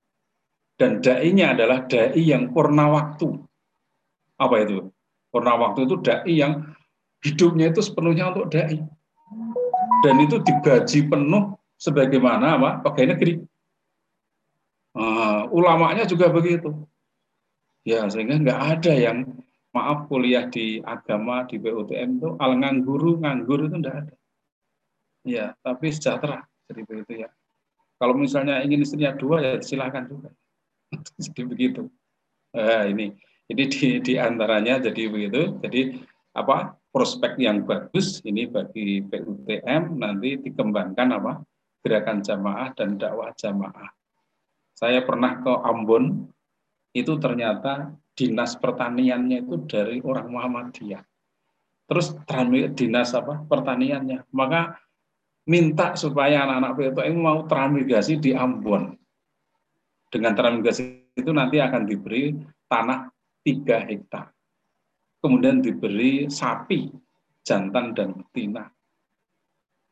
Dan 0.79 1.03
dai-nya 1.03 1.51
adalah 1.51 1.83
dai 1.83 2.15
yang 2.23 2.55
purna 2.55 2.87
waktu. 2.87 3.35
Apa 4.39 4.63
itu? 4.63 4.87
Purna 5.27 5.59
waktu 5.59 5.89
itu 5.89 5.95
dai 5.99 6.31
yang 6.31 6.71
hidupnya 7.19 7.73
itu 7.75 7.83
sepenuhnya 7.83 8.31
untuk 8.31 8.47
dai. 8.53 8.79
Dan 10.03 10.15
itu 10.19 10.39
digaji 10.43 10.99
penuh 11.07 11.55
sebagaimana 11.79 12.59
apa? 12.59 12.69
Pegawai 12.83 13.15
negeri. 13.15 13.33
Uh, 14.93 15.49
ulamanya 15.49 16.05
juga 16.05 16.29
begitu. 16.29 16.85
Ya, 17.83 18.07
sehingga 18.07 18.39
nggak 18.39 18.59
ada 18.79 18.93
yang 18.93 19.27
maaf 19.73 20.05
kuliah 20.07 20.45
di 20.47 20.79
agama 20.85 21.43
di 21.49 21.57
PUTM 21.57 22.21
itu 22.21 22.29
al 22.37 22.61
nganggur 22.61 23.19
nganggur 23.19 23.67
itu 23.67 23.75
enggak 23.75 23.95
ada. 24.05 24.15
Ya, 25.25 25.45
tapi 25.65 25.89
sejahtera 25.89 26.45
jadi 26.69 26.81
begitu 26.85 27.25
ya. 27.25 27.29
Kalau 27.97 28.13
misalnya 28.15 28.61
ingin 28.61 28.85
istrinya 28.85 29.15
dua 29.17 29.41
ya 29.41 29.51
silahkan 29.59 30.05
juga. 30.05 30.29
jadi 31.23 31.41
begitu. 31.47 31.81
Nah, 32.53 32.85
ini 32.85 33.17
ini 33.49 33.63
di, 33.67 33.99
di 33.99 34.13
antaranya 34.15 34.79
jadi 34.79 35.09
begitu. 35.09 35.57
Jadi 35.59 35.99
apa 36.37 36.77
prospek 36.93 37.41
yang 37.41 37.65
bagus 37.65 38.21
ini 38.21 38.45
bagi 38.45 39.01
PUTM 39.01 39.97
nanti 39.97 40.37
dikembangkan 40.37 41.09
apa 41.17 41.33
gerakan 41.81 42.21
jamaah 42.21 42.69
dan 42.77 42.95
dakwah 42.95 43.33
jamaah 43.33 43.89
saya 44.73 45.05
pernah 45.05 45.37
ke 45.37 45.53
Ambon, 45.63 46.33
itu 46.97 47.13
ternyata 47.21 47.93
dinas 48.17 48.57
pertaniannya 48.57 49.45
itu 49.45 49.63
dari 49.69 50.01
orang 50.01 50.33
Muhammadiyah. 50.33 51.01
Terus 51.85 52.17
dinas 52.73 53.13
apa 53.13 53.45
pertaniannya, 53.45 54.25
maka 54.33 54.81
minta 55.45 55.93
supaya 55.93 56.43
anak-anak 56.43 56.73
PTM 56.73 57.15
mau 57.21 57.45
transmigrasi 57.45 58.17
di 58.17 58.33
Ambon. 58.33 58.97
Dengan 60.09 60.33
transmigrasi 60.33 61.13
itu 61.13 61.29
nanti 61.29 61.61
akan 61.61 61.85
diberi 61.85 62.33
tanah 62.65 63.13
3 63.45 63.89
hektar. 63.89 64.33
Kemudian 65.23 65.63
diberi 65.63 66.27
sapi, 66.27 66.91
jantan 67.47 67.95
dan 67.95 68.11
betina. 68.11 68.67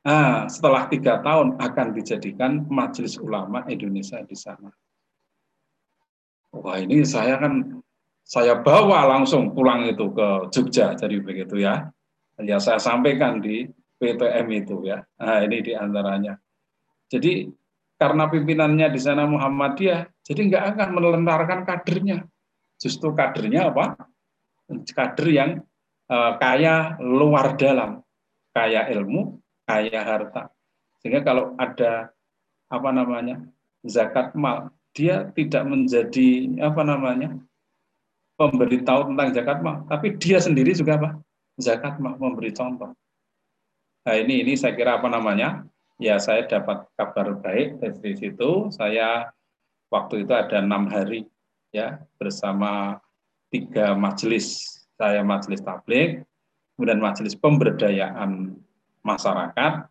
Nah, 0.04 0.52
setelah 0.52 0.92
tiga 0.92 1.24
tahun 1.24 1.56
akan 1.56 1.88
dijadikan 1.96 2.68
Majelis 2.68 3.16
Ulama 3.16 3.64
Indonesia 3.72 4.20
di 4.28 4.36
sana. 4.36 4.68
Wah 6.52 6.76
ini 6.84 7.08
saya 7.08 7.40
kan 7.40 7.80
saya 8.28 8.60
bawa 8.60 9.08
langsung 9.08 9.56
pulang 9.56 9.88
itu 9.88 10.12
ke 10.12 10.52
Jogja, 10.52 11.00
jadi 11.00 11.16
begitu 11.24 11.64
ya. 11.64 11.88
Ya 12.42 12.60
saya 12.60 12.82
sampaikan 12.82 13.40
di 13.40 13.72
PTM 14.02 14.48
itu 14.52 14.84
ya. 14.84 15.00
Nah 15.16 15.48
ini 15.48 15.64
di 15.64 15.72
antaranya. 15.72 16.36
Jadi 17.08 17.48
karena 17.96 18.28
pimpinannya 18.28 18.88
di 18.90 19.00
sana 19.00 19.24
Muhammadiyah, 19.30 20.12
jadi 20.26 20.42
nggak 20.50 20.66
akan 20.76 20.90
melentarkan 20.98 21.60
kadernya. 21.64 22.26
Justru 22.82 23.14
kadernya 23.14 23.70
apa? 23.70 23.96
Kader 24.88 25.28
yang 25.30 25.52
uh, 26.12 26.32
kaya 26.40 26.96
luar 27.00 27.56
dalam, 27.56 28.04
kaya 28.56 28.88
ilmu, 28.92 29.40
kaya 29.68 30.02
harta. 30.02 30.52
Sehingga 31.00 31.26
kalau 31.26 31.56
ada 31.58 32.14
apa 32.72 32.90
namanya 32.94 33.42
zakat 33.84 34.36
mal, 34.38 34.72
dia 34.92 35.28
tidak 35.34 35.64
menjadi 35.68 36.60
apa 36.62 36.82
namanya 36.84 37.36
pemberitahu 38.36 39.14
tentang 39.14 39.30
zakat 39.36 39.58
mal, 39.64 39.84
tapi 39.88 40.16
dia 40.18 40.38
sendiri 40.38 40.72
juga 40.76 40.98
apa 40.98 41.10
zakat 41.60 41.98
mal 42.02 42.18
memberi 42.18 42.52
contoh. 42.52 42.92
Nah 44.02 44.16
ini 44.18 44.42
ini 44.42 44.54
saya 44.58 44.74
kira 44.74 44.98
apa 44.98 45.08
namanya 45.10 45.62
ya 46.02 46.18
saya 46.18 46.50
dapat 46.50 46.90
kabar 46.98 47.38
baik 47.38 47.78
dari 47.78 48.18
situ. 48.18 48.74
Saya 48.74 49.30
waktu 49.94 50.26
itu 50.26 50.34
ada 50.34 50.58
enam 50.64 50.90
hari 50.90 51.30
ya 51.70 52.02
bersama 52.18 52.98
tiga 53.52 53.94
majelis 53.94 54.80
saya 54.96 55.22
majelis 55.22 55.62
tablik 55.62 56.24
kemudian 56.82 56.98
majelis 56.98 57.38
pemberdayaan 57.38 58.58
masyarakat. 59.06 59.86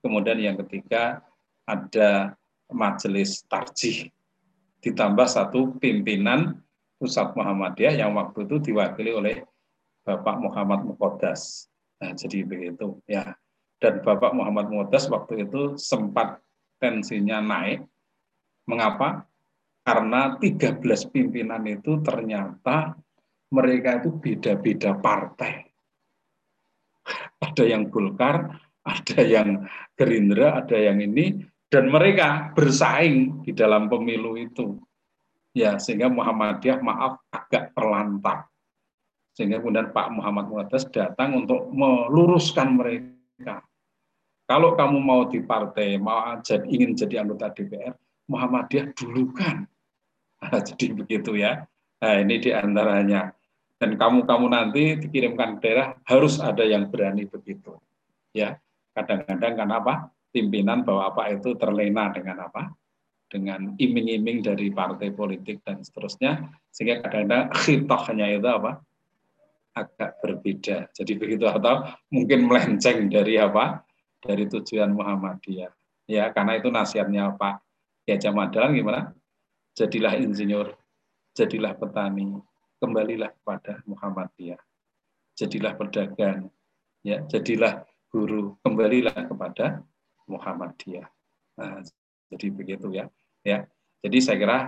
Kemudian 0.00 0.40
yang 0.40 0.56
ketiga 0.64 1.20
ada 1.68 2.32
majelis 2.72 3.44
tarjih 3.44 4.08
ditambah 4.80 5.28
satu 5.28 5.76
pimpinan 5.76 6.56
pusat 6.96 7.36
Muhammadiyah 7.36 8.00
yang 8.00 8.16
waktu 8.16 8.48
itu 8.48 8.72
diwakili 8.72 9.12
oleh 9.12 9.36
Bapak 10.00 10.40
Muhammad 10.40 10.88
Mukodas. 10.88 11.68
Nah, 12.00 12.16
jadi 12.16 12.48
begitu 12.48 12.96
ya. 13.04 13.36
Dan 13.76 14.00
Bapak 14.00 14.32
Muhammad 14.32 14.72
Mukodas 14.72 15.12
waktu 15.12 15.44
itu 15.44 15.76
sempat 15.76 16.40
tensinya 16.80 17.44
naik. 17.44 17.84
Mengapa? 18.64 19.28
Karena 19.90 20.38
13 20.38 20.86
pimpinan 21.10 21.66
itu 21.66 21.98
ternyata 21.98 22.94
mereka 23.50 23.98
itu 23.98 24.14
beda-beda 24.14 24.94
partai 24.94 25.70
ada 27.40 27.64
yang 27.64 27.88
Golkar, 27.88 28.60
ada 28.84 29.20
yang 29.24 29.66
Gerindra, 29.96 30.62
ada 30.64 30.76
yang 30.76 31.00
ini, 31.00 31.44
dan 31.68 31.88
mereka 31.88 32.52
bersaing 32.54 33.44
di 33.44 33.52
dalam 33.56 33.88
pemilu 33.88 34.36
itu. 34.36 34.78
Ya, 35.50 35.76
sehingga 35.82 36.06
Muhammadiyah 36.06 36.78
maaf 36.78 37.26
agak 37.34 37.74
terlantar. 37.74 38.46
Sehingga 39.34 39.58
kemudian 39.58 39.90
Pak 39.90 40.14
Muhammad 40.14 40.46
Muaddas 40.46 40.86
datang 40.94 41.42
untuk 41.42 41.66
meluruskan 41.74 42.78
mereka. 42.78 43.66
Kalau 44.46 44.74
kamu 44.74 44.98
mau 44.98 45.26
di 45.26 45.42
partai, 45.42 45.98
mau 45.98 46.38
ingin 46.66 46.94
jadi 46.94 47.22
anggota 47.22 47.50
DPR, 47.54 47.94
Muhammadiyah 48.30 48.94
dulu 48.94 49.30
kan. 49.34 49.66
Jadi 50.68 50.86
begitu 50.96 51.36
ya. 51.36 51.64
Nah 52.00 52.14
ini 52.20 52.40
di 52.40 52.50
antaranya. 52.52 53.32
Dan 53.80 53.96
kamu-kamu 53.96 54.46
nanti 54.52 54.82
dikirimkan 55.00 55.56
ke 55.56 55.64
daerah 55.64 55.96
harus 56.04 56.36
ada 56.36 56.60
yang 56.68 56.92
berani 56.92 57.24
begitu. 57.24 57.80
Ya, 58.36 58.60
kadang-kadang 58.92 59.56
kan 59.56 59.68
apa? 59.72 59.94
Pimpinan 60.28 60.84
bahwa 60.84 61.08
apa 61.08 61.32
itu 61.32 61.56
terlena 61.56 62.12
dengan 62.12 62.44
apa? 62.44 62.76
Dengan 63.32 63.72
iming-iming 63.80 64.44
dari 64.44 64.68
partai 64.68 65.16
politik 65.16 65.64
dan 65.64 65.80
seterusnya, 65.80 66.52
sehingga 66.68 67.00
kadang-kadang 67.00 67.48
khitohnya 67.56 68.26
itu 68.36 68.48
apa? 68.52 68.84
agak 69.74 70.18
berbeda. 70.22 70.90
Jadi 70.90 71.12
begitu 71.16 71.46
atau 71.46 71.86
mungkin 72.10 72.50
melenceng 72.50 73.06
dari 73.06 73.38
apa? 73.38 73.86
Dari 74.20 74.44
tujuan 74.50 74.92
Muhammadiyah. 74.92 75.72
Ya, 76.10 76.28
karena 76.34 76.58
itu 76.58 76.68
nasihatnya 76.68 77.32
Pak 77.38 77.62
Kiai 78.04 78.18
Madalan 78.34 78.74
gimana? 78.74 79.00
Jadilah 79.80 80.12
insinyur, 80.20 80.76
jadilah 81.32 81.72
petani, 81.72 82.36
kembalilah 82.76 83.32
kepada 83.32 83.80
Muhammadiyah. 83.88 84.60
Jadilah 85.32 85.72
pedagang, 85.72 86.52
ya, 87.00 87.24
jadilah 87.24 87.88
guru, 88.12 88.60
kembalilah 88.60 89.16
kepada 89.24 89.80
Muhammadiyah. 90.28 91.08
Nah, 91.56 91.80
jadi 92.28 92.46
begitu 92.52 92.92
ya. 92.92 93.08
Ya. 93.40 93.64
Jadi 94.04 94.20
saya 94.20 94.36
kira 94.36 94.58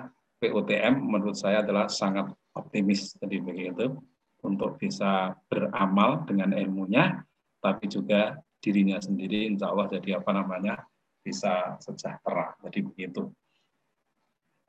PUTM 0.41 0.97
menurut 0.97 1.37
saya 1.37 1.61
adalah 1.61 1.93
sangat 1.93 2.33
optimis 2.57 3.13
jadi 3.21 3.37
begitu 3.41 4.01
untuk 4.41 4.81
bisa 4.81 5.37
beramal 5.47 6.25
dengan 6.25 6.57
ilmunya, 6.57 7.21
tapi 7.61 7.85
juga 7.85 8.41
dirinya 8.65 8.97
sendiri 8.97 9.45
insya 9.53 9.69
Allah 9.69 9.93
jadi 9.93 10.25
apa 10.25 10.31
namanya 10.33 10.81
bisa 11.21 11.79
sejahtera. 11.79 12.57
Jadi 12.65 12.81
begitu. 12.81 13.29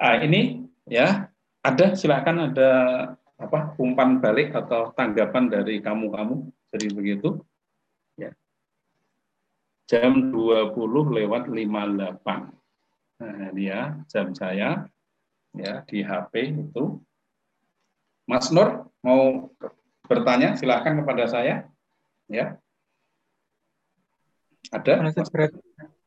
Nah, 0.04 0.20
ini 0.20 0.68
ya 0.84 1.32
ada 1.64 1.96
silakan 1.96 2.52
ada 2.52 2.72
apa 3.40 3.72
umpan 3.80 4.20
balik 4.20 4.52
atau 4.52 4.92
tanggapan 4.92 5.48
dari 5.48 5.80
kamu-kamu. 5.80 6.52
Jadi 6.76 6.88
begitu. 6.92 7.40
Ya. 8.20 8.36
Jam 9.88 10.36
20 10.36 10.76
lewat 11.08 11.48
58. 11.48 12.52
Nah, 13.24 13.48
ini 13.56 13.64
ya 13.72 13.96
jam 14.12 14.36
saya 14.36 14.92
ya 15.56 15.88
di 15.88 16.04
HP 16.04 16.52
itu. 16.52 17.00
Mas 18.28 18.52
Nur, 18.52 18.92
mau 19.00 19.52
bertanya 20.04 20.60
silahkan 20.60 21.00
kepada 21.00 21.32
saya 21.32 21.68
ya 22.28 22.60
ada 24.72 25.00
berarti, 25.00 25.60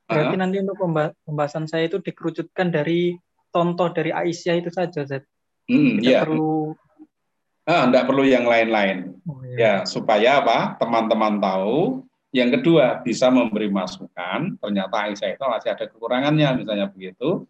berarti 0.09 0.37
uh 0.37 0.41
nanti 0.41 0.57
untuk 0.61 0.77
pembahasan 1.25 1.65
saya 1.69 1.89
itu 1.89 2.01
dikerucutkan 2.01 2.73
dari 2.73 3.17
contoh 3.57 3.89
dari 3.89 4.13
Aisyah 4.13 4.61
itu 4.61 4.69
saja 4.69 5.01
Zed. 5.09 5.25
Hmm, 5.65 5.97
Tidak 5.97 6.13
ya. 6.13 6.23
perlu 6.29 6.77
ah, 7.65 7.89
tidak 7.89 8.05
perlu 8.07 8.23
yang 8.29 8.45
lain-lain 8.45 9.17
oh, 9.27 9.43
ya. 9.43 9.57
ya 9.57 9.75
supaya 9.89 10.45
apa 10.45 10.77
teman-teman 10.79 11.41
tahu 11.41 12.05
yang 12.31 12.53
kedua 12.53 13.01
bisa 13.01 13.33
memberi 13.33 13.73
masukan 13.73 14.61
ternyata 14.61 15.09
Aisyah 15.09 15.35
itu 15.35 15.43
masih 15.43 15.71
ada 15.75 15.85
kekurangannya 15.89 16.63
misalnya 16.63 16.87
begitu 16.87 17.49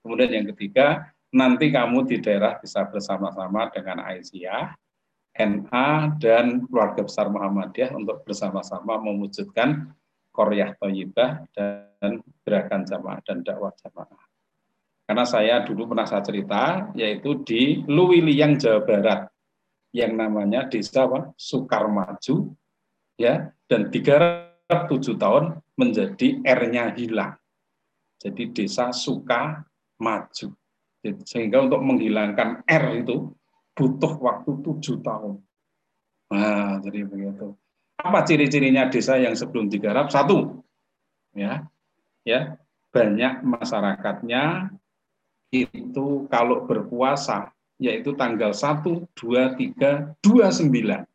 kemudian 0.00 0.30
yang 0.32 0.46
ketiga 0.54 1.12
nanti 1.28 1.68
kamu 1.68 2.08
di 2.08 2.16
daerah 2.24 2.56
bisa 2.56 2.88
bersama-sama 2.88 3.68
dengan 3.68 4.00
Aisyah, 4.00 4.72
NA, 5.36 5.88
dan 6.16 6.64
keluarga 6.66 7.04
besar 7.04 7.28
Muhammadiyah 7.28 7.92
untuk 7.92 8.24
bersama-sama 8.24 8.96
mewujudkan 8.96 9.92
Koryah 10.32 10.72
Toyibah 10.78 11.44
dan 11.52 12.22
gerakan 12.46 12.86
jamaah 12.86 13.20
dan 13.26 13.42
dakwah 13.44 13.74
jamaah. 13.76 14.27
Karena 15.08 15.24
saya 15.24 15.64
dulu 15.64 15.88
pernah 15.88 16.04
saya 16.04 16.20
cerita, 16.20 16.92
yaitu 16.92 17.40
di 17.40 17.80
Luwiliang, 17.88 18.60
Jawa 18.60 18.84
Barat, 18.84 19.20
yang 19.96 20.20
namanya 20.20 20.68
Desa 20.68 21.08
apa? 21.08 21.32
Sukarmaju, 21.32 22.52
ya, 23.16 23.48
dan 23.64 23.88
digarap 23.88 24.84
tujuh 24.92 25.16
tahun 25.16 25.64
menjadi 25.80 26.44
R-nya 26.44 26.92
hilang. 26.92 27.40
Jadi 28.20 28.52
Desa 28.52 28.92
Sukamaju 28.92 30.48
sehingga 31.24 31.62
untuk 31.62 31.80
menghilangkan 31.80 32.66
R 32.66 32.84
itu 33.00 33.32
butuh 33.72 34.12
waktu 34.18 34.50
tujuh 34.60 34.98
tahun. 35.00 35.38
Nah, 36.34 36.82
jadi 36.82 37.06
begitu. 37.06 37.54
Apa 37.98 38.26
ciri-cirinya 38.26 38.90
desa 38.90 39.18
yang 39.18 39.34
sebelum 39.34 39.70
digarap? 39.70 40.10
Satu, 40.10 40.62
ya, 41.34 41.66
ya 42.22 42.58
banyak 42.90 43.42
masyarakatnya 43.42 44.74
itu 45.52 46.28
kalau 46.28 46.68
berpuasa 46.68 47.52
yaitu 47.78 48.12
tanggal 48.18 48.50
1, 48.50 48.82
2, 49.14 49.78
3, 49.78 50.18
29 50.20 51.06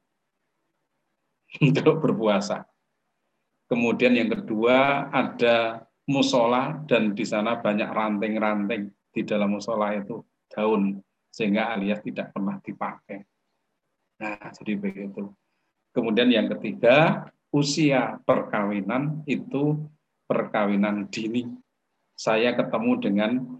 untuk 1.61 1.95
berpuasa. 2.01 2.65
Kemudian 3.67 4.15
yang 4.15 4.31
kedua 4.31 5.09
ada 5.11 5.85
musola 6.07 6.83
dan 6.87 7.15
di 7.15 7.25
sana 7.27 7.59
banyak 7.59 7.89
ranting-ranting 7.91 8.91
di 9.13 9.21
dalam 9.23 9.55
musola 9.55 9.93
itu 9.93 10.23
daun 10.49 10.99
sehingga 11.29 11.73
alias 11.73 12.01
tidak 12.01 12.31
pernah 12.33 12.57
dipakai. 12.61 13.25
Nah, 14.21 14.49
jadi 14.53 14.77
begitu. 14.77 15.33
Kemudian 15.93 16.29
yang 16.29 16.49
ketiga, 16.57 17.27
usia 17.53 18.17
perkawinan 18.25 19.21
itu 19.29 19.77
perkawinan 20.25 21.09
dini. 21.09 21.49
Saya 22.13 22.53
ketemu 22.53 22.91
dengan 23.01 23.52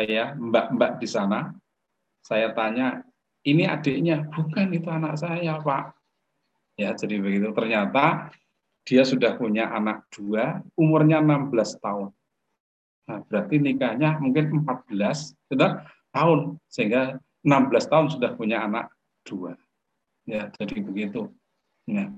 ya 0.00 0.32
mbak-mbak 0.32 0.96
di 0.96 1.08
sana. 1.08 1.52
Saya 2.22 2.54
tanya, 2.56 3.02
ini 3.42 3.66
adiknya? 3.66 4.24
Bukan 4.30 4.70
itu 4.72 4.88
anak 4.88 5.18
saya, 5.18 5.58
Pak. 5.58 5.92
Ya, 6.78 6.94
jadi 6.94 7.18
begitu. 7.18 7.50
Ternyata 7.52 8.30
dia 8.86 9.02
sudah 9.02 9.34
punya 9.36 9.70
anak 9.70 10.06
dua, 10.10 10.62
umurnya 10.78 11.18
16 11.20 11.82
tahun. 11.82 12.10
Nah, 13.10 13.18
berarti 13.26 13.58
nikahnya 13.58 14.22
mungkin 14.22 14.62
14 14.62 15.34
sudah 15.50 15.82
tahun 16.14 16.56
sehingga 16.70 17.18
16 17.42 17.90
tahun 17.90 18.06
sudah 18.14 18.30
punya 18.38 18.62
anak 18.62 18.94
dua. 19.26 19.58
Ya, 20.22 20.50
jadi 20.54 20.78
begitu. 20.82 21.30
Nah, 21.90 22.14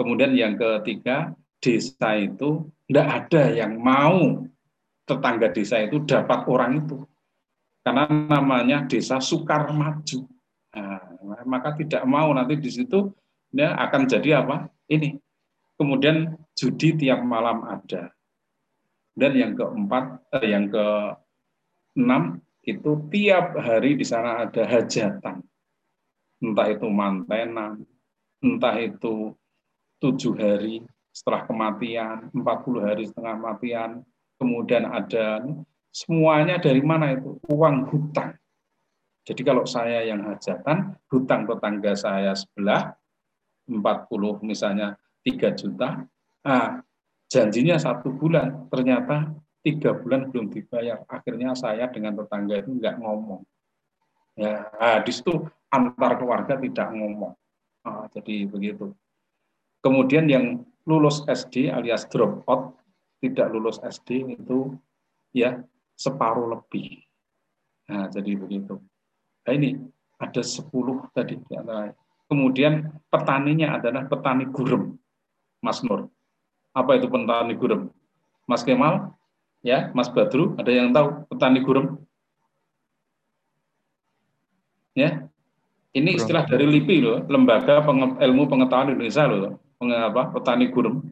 kemudian 0.00 0.32
yang 0.32 0.56
ketiga, 0.56 1.36
desa 1.60 2.16
itu 2.16 2.68
tidak 2.88 3.28
ada 3.28 3.52
yang 3.52 3.76
mau 3.76 4.48
tetangga 5.04 5.52
desa 5.52 5.80
itu 5.80 6.00
dapat 6.02 6.48
orang 6.48 6.84
itu. 6.84 7.04
Karena 7.84 8.08
namanya 8.08 8.88
desa 8.88 9.20
Sukar 9.20 9.68
Maju. 9.68 10.24
Nah, 10.74 11.44
maka 11.44 11.76
tidak 11.76 12.02
mau 12.08 12.32
nanti 12.32 12.56
di 12.56 12.70
situ 12.72 13.12
ya, 13.52 13.76
akan 13.76 14.08
jadi 14.08 14.44
apa? 14.44 14.68
Ini. 14.88 15.20
Kemudian 15.74 16.32
judi 16.54 16.94
tiap 16.94 17.20
malam 17.26 17.66
ada. 17.66 18.14
Dan 19.14 19.32
yang 19.34 19.52
keempat, 19.54 20.22
eh, 20.38 20.54
yang 20.54 20.70
keenam 20.70 22.42
itu 22.64 22.90
tiap 23.12 23.58
hari 23.58 23.94
di 23.98 24.06
sana 24.06 24.46
ada 24.48 24.62
hajatan. 24.64 25.44
Entah 26.42 26.68
itu 26.70 26.86
mantenan, 26.90 27.84
entah 28.42 28.76
itu 28.80 29.34
tujuh 30.02 30.34
hari 30.34 30.82
setelah 31.14 31.46
kematian, 31.46 32.30
40 32.34 32.82
hari 32.82 33.06
setengah 33.06 33.34
kematian, 33.38 33.90
kemudian 34.38 34.88
ada 34.88 35.42
semuanya 35.90 36.58
dari 36.58 36.82
mana 36.82 37.14
itu? 37.14 37.38
Uang 37.50 37.88
hutang. 37.90 38.34
Jadi 39.24 39.40
kalau 39.40 39.64
saya 39.64 40.04
yang 40.04 40.20
hajatan, 40.28 41.00
hutang 41.08 41.48
tetangga 41.48 41.96
saya 41.96 42.36
sebelah, 42.36 42.92
40 43.64 43.80
misalnya 44.44 45.00
3 45.24 45.56
juta, 45.56 46.04
nah 46.44 46.84
janjinya 47.32 47.80
satu 47.80 48.12
bulan, 48.12 48.68
ternyata 48.68 49.32
tiga 49.64 49.96
bulan 49.96 50.28
belum 50.28 50.52
dibayar. 50.52 51.00
Akhirnya 51.08 51.56
saya 51.56 51.88
dengan 51.88 52.20
tetangga 52.20 52.60
itu 52.60 52.76
nggak 52.76 53.00
ngomong. 53.00 53.40
Ya, 54.36 54.68
nah, 54.76 54.98
di 55.00 55.12
situ 55.14 55.48
antar 55.72 56.20
keluarga 56.20 56.60
tidak 56.60 56.92
ngomong. 56.92 57.32
Nah, 57.88 58.04
jadi 58.12 58.44
begitu. 58.44 58.92
Kemudian 59.80 60.28
yang 60.28 60.68
lulus 60.84 61.24
SD 61.24 61.72
alias 61.72 62.04
drop 62.12 62.44
out, 62.44 62.76
tidak 63.24 63.48
lulus 63.48 63.80
SD 63.80 64.36
itu 64.36 64.76
ya 65.32 65.64
separuh 65.96 66.52
lebih. 66.52 67.00
Nah, 67.88 68.12
jadi 68.12 68.36
begitu. 68.36 68.80
Nah, 69.44 69.52
ini 69.52 69.80
ada 70.20 70.42
10 70.44 71.08
tadi. 71.16 71.40
Kemudian 72.28 72.92
petaninya 73.12 73.76
adalah 73.80 74.08
petani 74.08 74.48
gurem, 74.48 74.96
Mas 75.60 75.80
Nur. 75.84 76.08
Apa 76.72 76.96
itu 77.00 77.06
petani 77.08 77.54
gurem? 77.56 77.92
Mas 78.44 78.60
Kemal, 78.60 79.12
ya, 79.64 79.88
Mas 79.96 80.08
Badru, 80.12 80.52
ada 80.60 80.68
yang 80.68 80.92
tahu 80.92 81.24
petani 81.32 81.60
gurem? 81.64 81.96
Ya, 84.94 85.26
Ini 85.94 86.18
istilah 86.18 86.42
dari 86.42 86.66
LIPI 86.66 86.96
loh, 87.06 87.18
Lembaga 87.30 87.78
Penge- 87.86 88.18
Ilmu 88.18 88.50
Pengetahuan 88.50 88.98
Indonesia 88.98 89.30
loh, 89.30 89.62
Penge- 89.78 89.94
apa, 90.10 90.34
petani 90.34 90.66
gurem. 90.66 91.06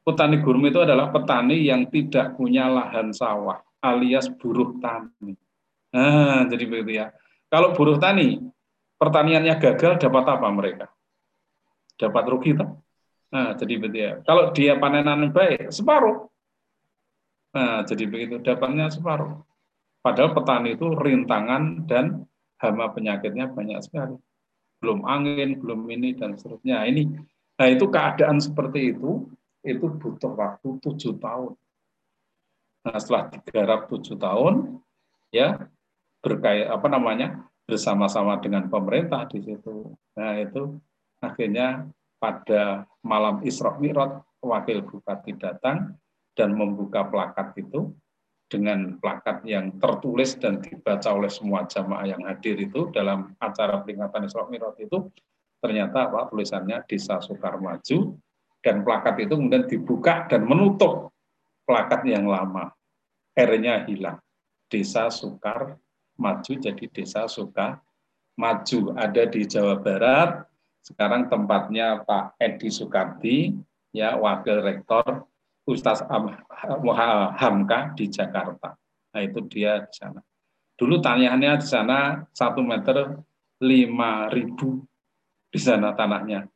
Petani 0.00 0.40
gurem 0.40 0.64
itu 0.72 0.80
adalah 0.80 1.12
petani 1.12 1.60
yang 1.68 1.84
tidak 1.92 2.34
punya 2.34 2.72
lahan 2.72 3.12
sawah, 3.12 3.60
alias 3.84 4.32
buruh 4.32 4.80
tani. 4.80 5.36
Nah, 5.92 6.48
jadi 6.48 6.64
begitu 6.64 7.04
ya. 7.04 7.12
Kalau 7.52 7.76
buruh 7.76 8.00
tani, 8.00 8.40
pertaniannya 8.96 9.60
gagal, 9.60 10.00
dapat 10.00 10.24
apa 10.24 10.48
mereka? 10.48 10.86
Dapat 12.00 12.24
rugi, 12.32 12.56
toh? 12.56 12.80
Nah, 13.30 13.52
jadi 13.54 13.74
begitu 13.76 13.98
ya. 14.00 14.12
Kalau 14.24 14.54
dia 14.56 14.80
panenan 14.80 15.30
baik, 15.30 15.68
separuh. 15.68 16.30
Nah, 17.52 17.82
jadi 17.84 18.06
begitu, 18.06 18.40
dapatnya 18.40 18.88
separuh. 18.88 19.42
Padahal 20.00 20.32
petani 20.32 20.80
itu 20.80 20.96
rintangan 20.96 21.84
dan 21.84 22.24
hama 22.56 22.88
penyakitnya 22.94 23.52
banyak 23.52 23.84
sekali. 23.84 24.16
Belum 24.80 25.04
angin, 25.04 25.60
belum 25.60 25.84
ini, 25.92 26.16
dan 26.16 26.40
seterusnya. 26.40 26.88
Ini, 26.88 27.04
nah 27.60 27.68
itu 27.68 27.84
keadaan 27.92 28.40
seperti 28.40 28.96
itu, 28.96 29.28
itu 29.64 29.86
butuh 29.86 30.32
waktu 30.32 30.68
tujuh 30.80 31.20
tahun. 31.20 31.52
Nah, 32.80 32.96
setelah 32.96 33.28
digarap 33.28 33.92
tujuh 33.92 34.16
tahun, 34.16 34.80
ya 35.30 35.68
berkait 36.20 36.68
apa 36.68 36.86
namanya 36.88 37.48
bersama-sama 37.64 38.36
dengan 38.42 38.66
pemerintah 38.66 39.24
di 39.30 39.40
situ. 39.40 39.94
Nah 40.18 40.36
itu 40.42 40.76
akhirnya 41.22 41.86
pada 42.20 42.84
malam 43.00 43.40
Isra 43.46 43.78
Mi'raj 43.78 44.20
wakil 44.42 44.84
bupati 44.84 45.38
datang 45.38 45.96
dan 46.34 46.50
membuka 46.52 47.06
plakat 47.06 47.56
itu 47.56 47.94
dengan 48.50 48.98
plakat 48.98 49.46
yang 49.46 49.78
tertulis 49.78 50.34
dan 50.36 50.58
dibaca 50.58 51.14
oleh 51.14 51.30
semua 51.30 51.64
jamaah 51.70 52.10
yang 52.10 52.22
hadir 52.26 52.58
itu 52.58 52.90
dalam 52.90 53.38
acara 53.38 53.80
peringatan 53.86 54.26
Isra 54.26 54.50
Mi'raj 54.50 54.76
itu 54.82 55.06
ternyata 55.62 56.10
apa 56.10 56.26
tulisannya 56.26 56.82
Desa 56.90 57.22
Sukarmaju 57.22 58.18
dan 58.60 58.84
plakat 58.84 59.24
itu 59.24 59.36
kemudian 59.36 59.64
dibuka 59.64 60.28
dan 60.28 60.44
menutup 60.44 61.12
plakat 61.64 62.04
yang 62.04 62.28
lama. 62.28 62.72
R-nya 63.36 63.88
hilang. 63.88 64.20
Desa 64.70 65.10
Sukar 65.10 65.80
Maju 66.20 66.52
jadi 66.52 66.84
Desa 66.92 67.24
Suka 67.26 67.80
Maju 68.36 68.78
ada 68.96 69.22
di 69.28 69.42
Jawa 69.48 69.80
Barat. 69.80 70.44
Sekarang 70.80 71.28
tempatnya 71.28 72.00
Pak 72.04 72.40
Edi 72.40 72.72
Sukardi, 72.72 73.52
ya 73.92 74.16
Wakil 74.16 74.64
Rektor 74.64 75.28
Ustaz 75.68 76.00
Hamka 77.36 77.92
di 77.92 78.08
Jakarta. 78.08 78.80
Nah 79.12 79.20
itu 79.20 79.44
dia 79.44 79.84
di 79.84 79.92
sana. 79.92 80.20
Dulu 80.80 81.04
tanahnya 81.04 81.60
di 81.60 81.66
sana 81.68 82.24
satu 82.32 82.64
meter 82.64 83.20
lima 83.60 84.32
ribu 84.32 84.80
di 85.52 85.60
sana 85.60 85.92
tanahnya 85.92 86.48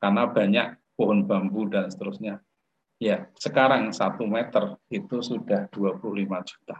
karena 0.00 0.24
banyak 0.24 0.79
pohon 1.00 1.24
bambu 1.24 1.64
dan 1.64 1.88
seterusnya. 1.88 2.44
Ya, 3.00 3.32
sekarang 3.40 3.96
satu 3.96 4.28
meter 4.28 4.76
itu 4.92 5.24
sudah 5.24 5.72
25 5.72 6.04
juta. 6.44 6.76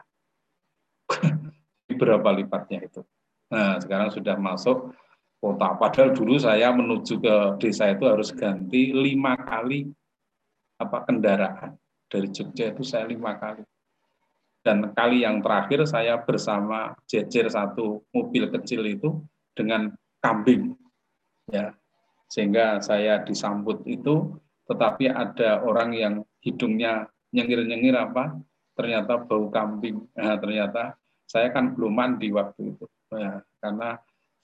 Berapa 2.01 2.29
lipatnya 2.37 2.85
itu? 2.85 3.01
Nah, 3.49 3.81
sekarang 3.81 4.13
sudah 4.13 4.37
masuk 4.37 4.93
kota. 5.41 5.73
Padahal 5.81 6.13
dulu 6.13 6.37
saya 6.37 6.69
menuju 6.77 7.25
ke 7.25 7.37
desa 7.65 7.89
itu 7.89 8.05
harus 8.05 8.29
ganti 8.37 8.93
lima 8.93 9.33
kali 9.41 9.89
apa 10.77 11.09
kendaraan 11.09 11.81
dari 12.13 12.29
Jogja 12.29 12.77
itu 12.77 12.85
saya 12.85 13.09
lima 13.09 13.41
kali. 13.41 13.65
Dan 14.61 14.93
kali 14.93 15.25
yang 15.25 15.41
terakhir 15.41 15.89
saya 15.89 16.21
bersama 16.21 16.93
jejer 17.09 17.49
satu 17.49 18.05
mobil 18.13 18.53
kecil 18.53 18.85
itu 18.85 19.25
dengan 19.57 19.89
kambing, 20.21 20.77
ya 21.49 21.73
sehingga 22.31 22.79
saya 22.79 23.27
disambut 23.27 23.83
itu, 23.91 24.39
tetapi 24.71 25.11
ada 25.11 25.67
orang 25.67 25.91
yang 25.99 26.15
hidungnya 26.39 27.11
nyengir-nyengir 27.35 27.99
apa, 27.99 28.39
ternyata 28.79 29.19
bau 29.27 29.51
kambing. 29.51 30.07
Nah, 30.15 30.39
ternyata 30.39 30.95
saya 31.27 31.51
kan 31.51 31.75
belum 31.75 31.91
mandi 31.91 32.31
waktu 32.31 32.75
itu, 32.75 32.87
ya, 33.11 33.43
karena 33.59 33.99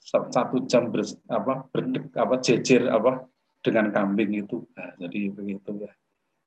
satu 0.07 0.67
jam 0.67 0.91
ber, 0.91 1.03
apa, 1.31 1.67
berdek, 1.71 2.11
apa 2.15 2.35
jejer 2.43 2.91
apa 2.91 3.23
dengan 3.63 3.91
kambing 3.91 4.35
itu, 4.35 4.63
nah, 4.75 4.91
jadi 4.99 5.31
begitu 5.31 5.71
ya. 5.83 5.91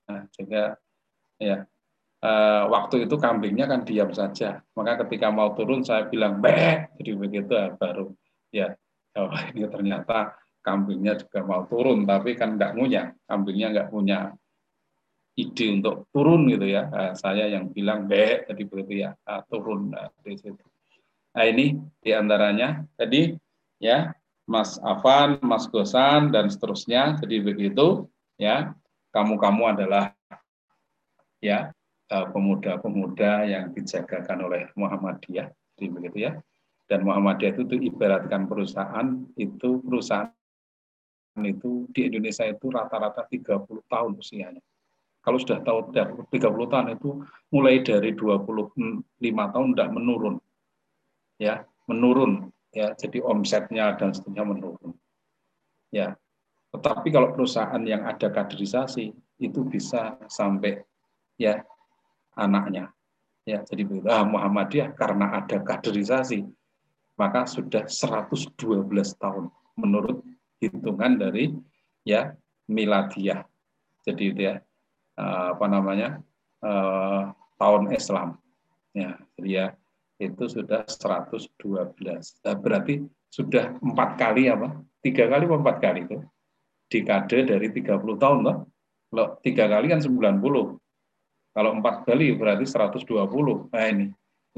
Nah, 0.08 0.22
sehingga 0.32 0.64
ya 1.40 1.64
eh, 2.20 2.64
waktu 2.68 3.08
itu 3.08 3.16
kambingnya 3.16 3.68
kan 3.68 3.84
diam 3.84 4.12
saja. 4.12 4.60
Maka 4.76 5.04
ketika 5.04 5.32
mau 5.32 5.52
turun 5.56 5.84
saya 5.84 6.08
bilang 6.08 6.40
bek, 6.40 6.96
jadi 7.00 7.10
begitu 7.16 7.52
ya, 7.52 7.68
baru 7.76 8.12
ya 8.50 8.68
oh, 9.16 9.30
ini 9.54 9.66
ternyata 9.66 10.34
kambingnya 10.60 11.16
juga 11.16 11.40
mau 11.44 11.64
turun, 11.64 12.04
tapi 12.04 12.36
kan 12.36 12.56
nggak 12.56 12.76
punya, 12.76 13.12
kambingnya 13.24 13.68
nggak 13.72 13.88
punya 13.90 14.18
ide 15.40 15.66
untuk 15.72 16.08
turun 16.12 16.46
gitu 16.52 16.66
ya. 16.68 16.88
Nah, 16.88 17.12
saya 17.16 17.48
yang 17.48 17.72
bilang 17.72 18.04
bek, 18.04 18.50
jadi 18.50 18.62
begitu 18.68 18.92
ya 19.08 19.10
nah, 19.24 19.40
turun 19.48 19.92
nah, 19.92 20.12
di 20.20 20.36
situ. 20.36 20.64
Nah 21.30 21.44
ini 21.46 21.78
di 22.02 22.10
antaranya, 22.10 22.84
jadi 22.98 23.38
ya 23.80 24.12
Mas 24.50 24.76
Afan, 24.82 25.38
Mas 25.40 25.70
Gosan 25.70 26.34
dan 26.34 26.50
seterusnya, 26.50 27.16
jadi 27.22 27.40
begitu 27.40 28.10
ya. 28.36 28.74
Kamu-kamu 29.10 29.74
adalah 29.74 30.14
ya 31.42 31.74
eh, 32.10 32.26
pemuda-pemuda 32.30 33.42
yang 33.46 33.74
dijagakan 33.74 34.38
oleh 34.46 34.62
Muhammadiyah, 34.78 35.50
jadi 35.74 35.86
begitu 35.90 36.16
ya. 36.30 36.32
Dan 36.90 37.06
Muhammadiyah 37.06 37.54
itu, 37.54 37.62
itu 37.70 37.76
ibaratkan 37.94 38.50
perusahaan 38.50 39.22
itu 39.38 39.78
perusahaan 39.82 40.30
itu 41.38 41.86
di 41.94 42.10
Indonesia 42.10 42.44
itu 42.44 42.66
rata-rata 42.68 43.24
30 43.26 43.66
tahun 43.86 44.12
usianya. 44.18 44.62
Kalau 45.20 45.36
sudah 45.36 45.60
tahu 45.60 45.92
30 45.92 46.72
tahun 46.72 46.88
itu 46.96 47.22
mulai 47.52 47.84
dari 47.84 48.16
25 48.16 49.04
tahun 49.52 49.66
sudah 49.76 49.88
menurun. 49.92 50.36
Ya, 51.36 51.64
menurun 51.84 52.48
ya. 52.72 52.96
Jadi 52.96 53.20
omsetnya 53.20 53.94
dan 54.00 54.16
seterusnya 54.16 54.44
menurun. 54.48 54.96
Ya. 55.92 56.16
Tetapi 56.72 57.10
kalau 57.10 57.34
perusahaan 57.34 57.82
yang 57.82 58.06
ada 58.06 58.30
kaderisasi 58.30 59.12
itu 59.42 59.60
bisa 59.66 60.16
sampai 60.30 60.80
ya 61.36 61.60
anaknya. 62.38 62.94
Ya, 63.44 63.64
jadi 63.66 63.82
ah, 64.06 64.22
Muhammadiyah 64.22 64.94
karena 64.94 65.42
ada 65.42 65.58
kaderisasi 65.58 66.46
maka 67.20 67.44
sudah 67.44 67.84
112 67.84 68.56
tahun 69.20 69.52
menurut 69.76 70.24
hitungan 70.60 71.16
dari 71.16 71.50
ya 72.04 72.36
miladiyah. 72.68 73.42
Jadi 74.04 74.22
itu 74.32 74.40
ya 74.46 74.60
apa 75.20 75.66
namanya 75.66 76.20
eh, 76.64 77.22
tahun 77.60 77.92
Islam. 77.92 78.40
Ya, 78.90 79.20
jadi 79.36 79.50
ya 79.50 79.66
itu 80.20 80.44
sudah 80.48 80.84
112. 80.84 81.48
Nah, 82.44 82.54
berarti 82.58 83.04
sudah 83.32 83.78
empat 83.80 84.20
kali 84.20 84.50
apa? 84.52 84.76
Tiga 85.00 85.30
kali 85.30 85.48
atau 85.48 85.56
empat 85.56 85.76
kali 85.80 86.00
itu 86.04 86.18
dekade 86.90 87.46
dari 87.46 87.68
30 87.72 88.20
tahun 88.20 88.38
loh. 88.44 88.56
Kalau 89.10 89.26
tiga 89.40 89.64
kali 89.70 89.86
kan 89.88 90.00
90. 90.02 90.76
Kalau 91.50 91.70
empat 91.74 91.96
kali 92.04 92.34
berarti 92.34 92.66
120. 92.66 93.70
Nah 93.70 93.86
ini, 93.86 94.06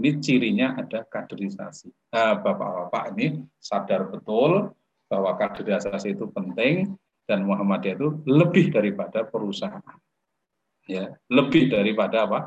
ini 0.01 0.11
cirinya 0.19 0.77
ada 0.77 1.05
kaderisasi. 1.05 1.89
Nah, 2.13 2.41
Bapak-bapak 2.41 3.05
ini 3.17 3.45
sadar 3.61 4.09
betul 4.09 4.73
bahwa 5.13 5.37
kaderisasi 5.37 6.17
itu 6.17 6.25
penting 6.33 6.97
dan 7.29 7.45
Muhammadiyah 7.45 8.01
itu 8.01 8.09
lebih 8.25 8.73
daripada 8.73 9.29
perusahaan. 9.29 10.01
Ya, 10.89 11.13
lebih 11.29 11.69
daripada 11.69 12.25
apa? 12.25 12.41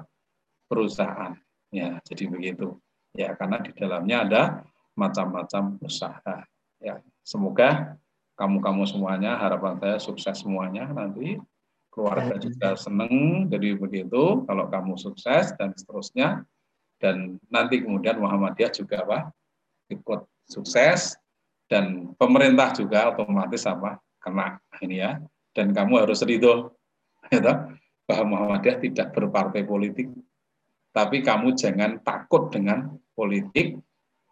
perusahaan. 0.66 1.38
Ya, 1.70 2.02
jadi 2.10 2.26
begitu. 2.26 2.82
Ya, 3.14 3.38
karena 3.38 3.62
di 3.62 3.70
dalamnya 3.78 4.26
ada 4.26 4.44
macam-macam 4.98 5.78
usaha. 5.86 6.42
Ya, 6.82 7.06
semoga 7.22 8.02
kamu-kamu 8.36 8.84
semuanya 8.90 9.38
harapan 9.40 9.80
saya 9.80 9.98
sukses 10.02 10.42
semuanya 10.44 10.92
nanti 10.92 11.40
keluarga 11.88 12.36
juga 12.36 12.76
seneng 12.76 13.48
jadi 13.48 13.80
begitu 13.80 14.44
kalau 14.44 14.68
kamu 14.68 15.00
sukses 15.00 15.56
dan 15.56 15.72
seterusnya 15.72 16.44
dan 17.00 17.40
nanti 17.48 17.80
kemudian 17.80 18.20
Muhammadiyah 18.20 18.76
juga 18.76 19.08
apa 19.08 19.20
ikut 19.88 20.28
sukses 20.52 21.16
dan 21.66 22.14
pemerintah 22.18 22.74
juga 22.78 23.10
otomatis 23.14 23.66
apa? 23.66 23.98
Kena 24.22 24.58
ini 24.82 25.02
ya. 25.02 25.18
Dan 25.56 25.72
kamu 25.72 26.06
harus 26.06 26.22
ridho 26.22 26.76
gitu, 27.32 27.54
bahwa 28.06 28.26
Muhammadiyah 28.30 28.78
tidak 28.84 29.08
berpartai 29.16 29.66
politik. 29.66 30.12
Tapi 30.94 31.26
kamu 31.26 31.58
jangan 31.58 32.00
takut 32.06 32.54
dengan 32.54 32.94
politik. 33.18 33.80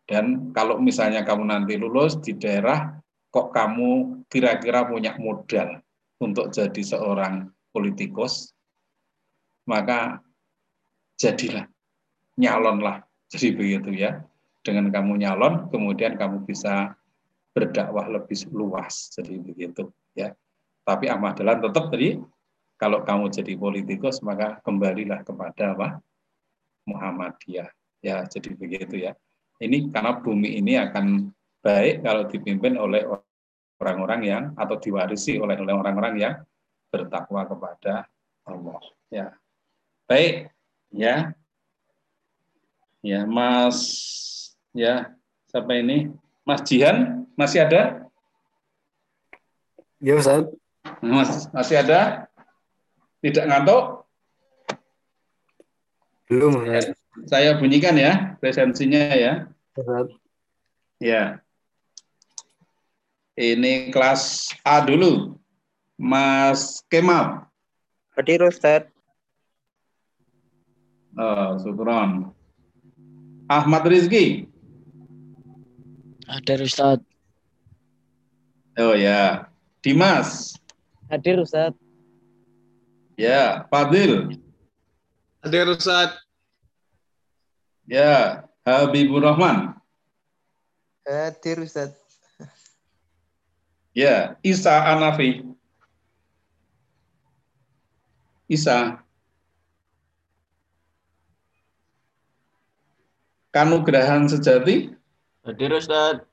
Dan 0.03 0.51
kalau 0.51 0.77
misalnya 0.77 1.23
kamu 1.23 1.47
nanti 1.47 1.80
lulus 1.80 2.19
di 2.19 2.35
daerah 2.35 2.91
kok 3.31 3.49
kamu 3.55 4.23
kira-kira 4.27 4.85
punya 4.85 5.15
modal 5.18 5.80
untuk 6.22 6.51
jadi 6.51 6.81
seorang 6.84 7.49
politikus? 7.72 8.51
Maka 9.64 10.19
jadilah 11.18 11.65
nyalonlah. 12.38 13.07
Jadi 13.31 13.55
begitu 13.55 13.89
ya. 13.95 14.22
Dengan 14.64 14.91
kamu 14.91 15.19
nyalon 15.19 15.68
kemudian 15.72 16.15
kamu 16.15 16.47
bisa 16.47 16.95
berdakwah 17.53 18.09
lebih 18.09 18.49
luas. 18.49 19.13
Jadi 19.13 19.39
begitu 19.39 19.93
ya. 20.17 20.34
Tapi 20.84 21.07
dalan 21.07 21.63
tetap 21.63 21.88
tadi 21.93 22.19
kalau 22.75 23.05
kamu 23.05 23.31
jadi 23.31 23.53
politikus 23.55 24.19
maka 24.19 24.59
kembalilah 24.65 25.23
kepada 25.23 25.77
apa? 25.77 25.88
Muhammadiyah. 26.84 27.71
Ya, 28.03 28.27
jadi 28.27 28.51
begitu 28.59 28.99
ya. 28.99 29.15
Ini 29.63 29.88
karena 29.95 30.19
bumi 30.19 30.59
ini 30.59 30.75
akan 30.75 31.31
baik 31.63 32.03
kalau 32.03 32.27
dipimpin 32.27 32.75
oleh 32.75 33.07
orang-orang 33.80 34.21
yang 34.27 34.43
atau 34.59 34.75
diwarisi 34.75 35.39
oleh 35.39 35.55
orang-orang 35.55 36.19
yang 36.19 36.35
bertakwa 36.91 37.47
kepada 37.47 38.03
Allah. 38.43 38.81
Ya. 39.07 39.31
Baik, 40.03 40.51
ya. 40.91 41.31
Ya, 43.03 43.23
Mas 43.27 43.80
ya, 44.75 45.15
siapa 45.47 45.75
ini? 45.80 46.11
Mas 46.43 46.63
Jihan 46.67 47.23
masih 47.38 47.65
ada? 47.65 48.07
Ya, 50.03 50.19
Ustaz. 50.19 50.47
Mas, 50.99 51.47
masih 51.55 51.80
ada? 51.80 52.27
Tidak 53.23 53.47
ngantuk? 53.47 54.03
Belum, 56.27 56.64
Ustaz. 56.64 56.97
Saya 57.30 57.55
bunyikan 57.61 57.93
ya 57.93 58.35
presensinya 58.41 59.14
ya. 59.14 59.47
Ustaz. 59.77 60.11
Ya. 60.97 61.39
Ini 63.38 63.93
kelas 63.93 64.53
A 64.65 64.81
dulu. 64.84 65.38
Mas 65.97 66.81
Kemal. 66.89 67.47
Hadir 68.18 68.41
Ustaz. 68.43 68.89
Oh, 71.14 71.57
syukron. 71.61 72.34
Ahmad 73.45 73.85
Rizki. 73.85 74.49
Hadir 76.26 76.65
Ustaz. 76.65 77.12
Oh 78.74 78.98
ya. 78.98 79.50
Dimas. 79.86 80.58
Hadir 81.10 81.38
Ustaz. 81.38 81.74
Ya. 83.18 83.70
Fadil. 83.70 84.41
Hadir 85.45 85.68
Ustaz. 85.70 86.18
Ya. 87.86 88.50
Habibur 88.66 89.22
Rahman. 89.22 89.78
Hadir 91.06 91.62
Ustaz. 91.62 91.94
Ya. 93.94 94.41
Isa 94.41 94.74
Anafi. 94.90 95.45
Isa. 98.50 99.06
Kanugrahan 103.54 104.26
sejati. 104.26 104.98
Hadir 105.45 105.78
Ustaz. 105.78 106.26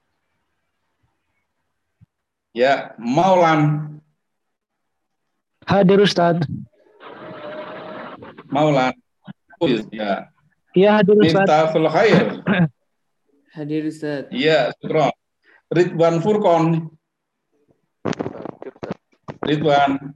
Ya. 2.55 2.95
Maulan. 2.99 4.01
Hadir 5.67 6.03
Ustaz. 6.03 6.43
Maulan. 8.51 8.91
Ya. 9.95 10.31
Iya 10.75 10.91
hadir 10.99 11.15
Ustaz. 11.21 11.47
Miftahul 11.47 11.87
Khair. 11.91 12.27
Hadir 13.55 13.83
Ustaz. 13.87 14.31
Iya, 14.31 14.71
syukron. 14.79 15.11
Ridwan 15.71 16.23
Furkon. 16.23 16.91
Ridwan. 19.47 20.15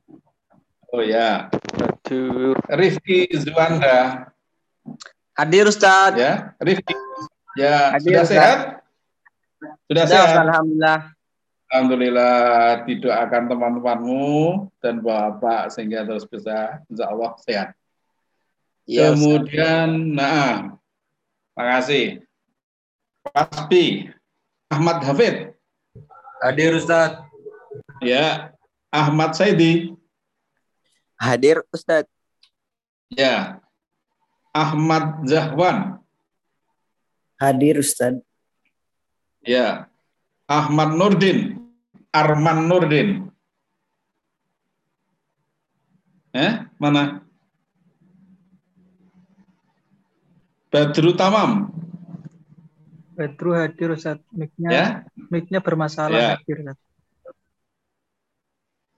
Oh 0.90 1.02
ya. 1.02 1.50
Rifki 2.70 3.26
Zuanda. 3.38 4.30
Hadir 5.34 5.66
Ustaz. 5.66 6.14
Ya, 6.14 6.54
Rifki. 6.62 6.94
Ya, 7.58 7.94
Hadir, 7.98 8.06
sudah 8.06 8.22
Ustaz. 8.22 8.34
sehat? 8.34 8.58
Sudah 9.86 10.04
Sudah, 10.06 10.22
sehat? 10.26 10.42
Alhamdulillah. 10.46 11.00
Alhamdulillah 11.74 12.86
didoakan 12.86 13.50
teman-temanmu 13.50 14.70
dan 14.78 15.02
Bapak 15.02 15.74
sehingga 15.74 16.06
terus 16.06 16.22
bisa 16.22 16.78
insya 16.86 17.10
Allah 17.10 17.34
sehat. 17.42 17.68
Ustaz. 18.86 19.18
Kemudian, 19.18 20.14
nah, 20.14 20.78
makasih. 21.58 22.22
Paspi, 23.26 24.06
Ahmad 24.70 25.02
Hafid. 25.02 25.50
Hadir 26.46 26.78
Ustaz. 26.78 27.26
Ya, 27.98 28.54
Ahmad 28.94 29.34
Saidi. 29.34 29.98
Hadir 31.18 31.58
Ustaz. 31.74 32.06
Ya, 33.10 33.58
Ahmad 34.54 35.26
Zahwan. 35.26 35.98
Hadir 37.34 37.82
Ustaz. 37.82 38.22
Ya, 39.42 39.90
Ahmad 40.46 40.94
Nurdin. 40.94 41.53
Arman 42.14 42.70
Nurdin. 42.70 43.26
Eh, 46.34 46.52
mana? 46.78 47.26
Badru 50.70 51.14
Tamam. 51.14 51.70
Badru 53.14 53.54
hadir 53.54 53.94
Ustaz. 53.94 54.18
Mic-nya 54.34 54.70
Ya, 54.70 54.86
mic-nya 55.30 55.62
bermasalah 55.62 56.18
Ya. 56.18 56.28
hadir 56.34 56.66
Ustaz. 56.66 56.78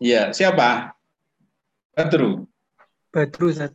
ya. 0.01 0.23
Siapa? 0.33 0.97
Badru. 1.93 2.49
Badru 3.13 3.53
Ustaz. 3.53 3.73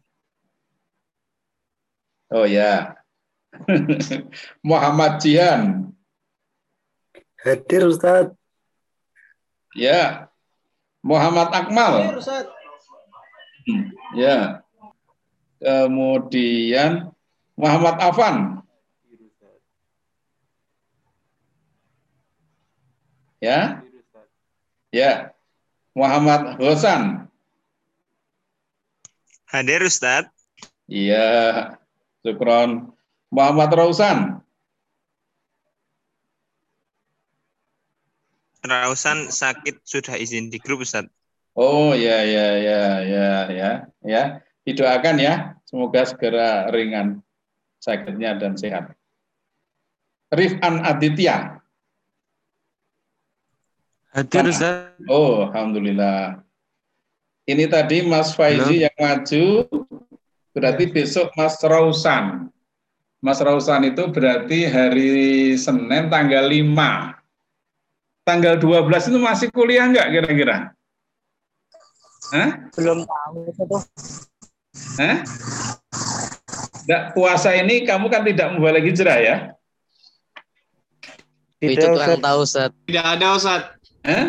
Oh 2.34 2.46
ya. 2.50 2.98
Muhammad 4.66 5.22
Jihan. 5.22 5.94
Hadir 7.46 7.86
Ustaz. 7.86 8.34
Ya. 9.76 10.28
Muhammad 11.02 11.50
Akmal. 11.50 12.18
Ustaz. 12.18 12.46
Ya. 14.14 14.62
Kemudian 15.62 17.14
Muhammad 17.56 17.96
Afan. 18.02 18.36
Ya. 23.42 23.82
Ya. 24.94 25.34
Muhammad 25.98 26.62
Hosan. 26.62 27.28
Hadir 29.50 29.82
Ustaz. 29.84 30.30
Iya. 30.86 31.80
Syukron. 32.22 32.94
Muhammad 33.32 33.72
Rausan. 33.72 34.44
Rausan 38.62 39.34
sakit 39.34 39.82
sudah 39.82 40.18
izin 40.22 40.54
di 40.54 40.62
grup 40.62 40.86
Ustaz. 40.86 41.10
Oh 41.58 41.98
ya 41.98 42.22
ya 42.22 42.48
ya 42.62 42.82
ya 43.02 43.30
ya 43.50 43.72
ya. 44.06 44.24
Didoakan 44.62 45.18
ya. 45.18 45.34
Semoga 45.66 46.06
segera 46.06 46.70
ringan 46.70 47.26
sakitnya 47.82 48.38
dan 48.38 48.54
sehat. 48.54 48.94
Rifan 50.32 50.86
Aditya. 50.86 51.60
Hadir? 54.14 54.46
Ustaz. 54.48 54.96
Oh, 55.10 55.50
alhamdulillah. 55.50 56.44
Ini 57.50 57.66
tadi 57.68 58.06
Mas 58.06 58.38
Faizi 58.38 58.86
yang 58.86 58.96
maju, 58.96 59.66
berarti 60.54 60.86
besok 60.88 61.34
Mas 61.34 61.58
Rausan. 61.60 62.48
Mas 63.18 63.42
Rausan 63.42 63.90
itu 63.92 64.08
berarti 64.14 64.70
hari 64.70 65.54
Senin 65.58 66.08
tanggal 66.08 66.48
5. 66.48 67.21
Tanggal 68.22 68.62
12 68.62 69.10
itu 69.10 69.18
masih 69.18 69.48
kuliah 69.50 69.90
nggak 69.90 70.08
kira-kira? 70.14 70.58
Hah? 72.32 72.50
Belum 72.78 73.02
tahu 73.04 73.38
itu 73.50 73.64
tuh. 73.66 73.82
Hah? 75.02 75.18
Nggak, 76.86 77.02
puasa 77.18 77.50
ini 77.58 77.84
kamu 77.84 78.06
kan 78.08 78.22
tidak 78.22 78.48
memboleh 78.54 78.82
hijrah 78.82 79.18
ya? 79.20 79.36
Itu 81.62 81.94
kurang 81.94 82.22
tahu 82.22 82.38
Ustaz. 82.46 82.70
Tidak 82.86 83.06
ada 83.06 83.28
Ustaz. 83.38 83.62
Hah? 84.02 84.26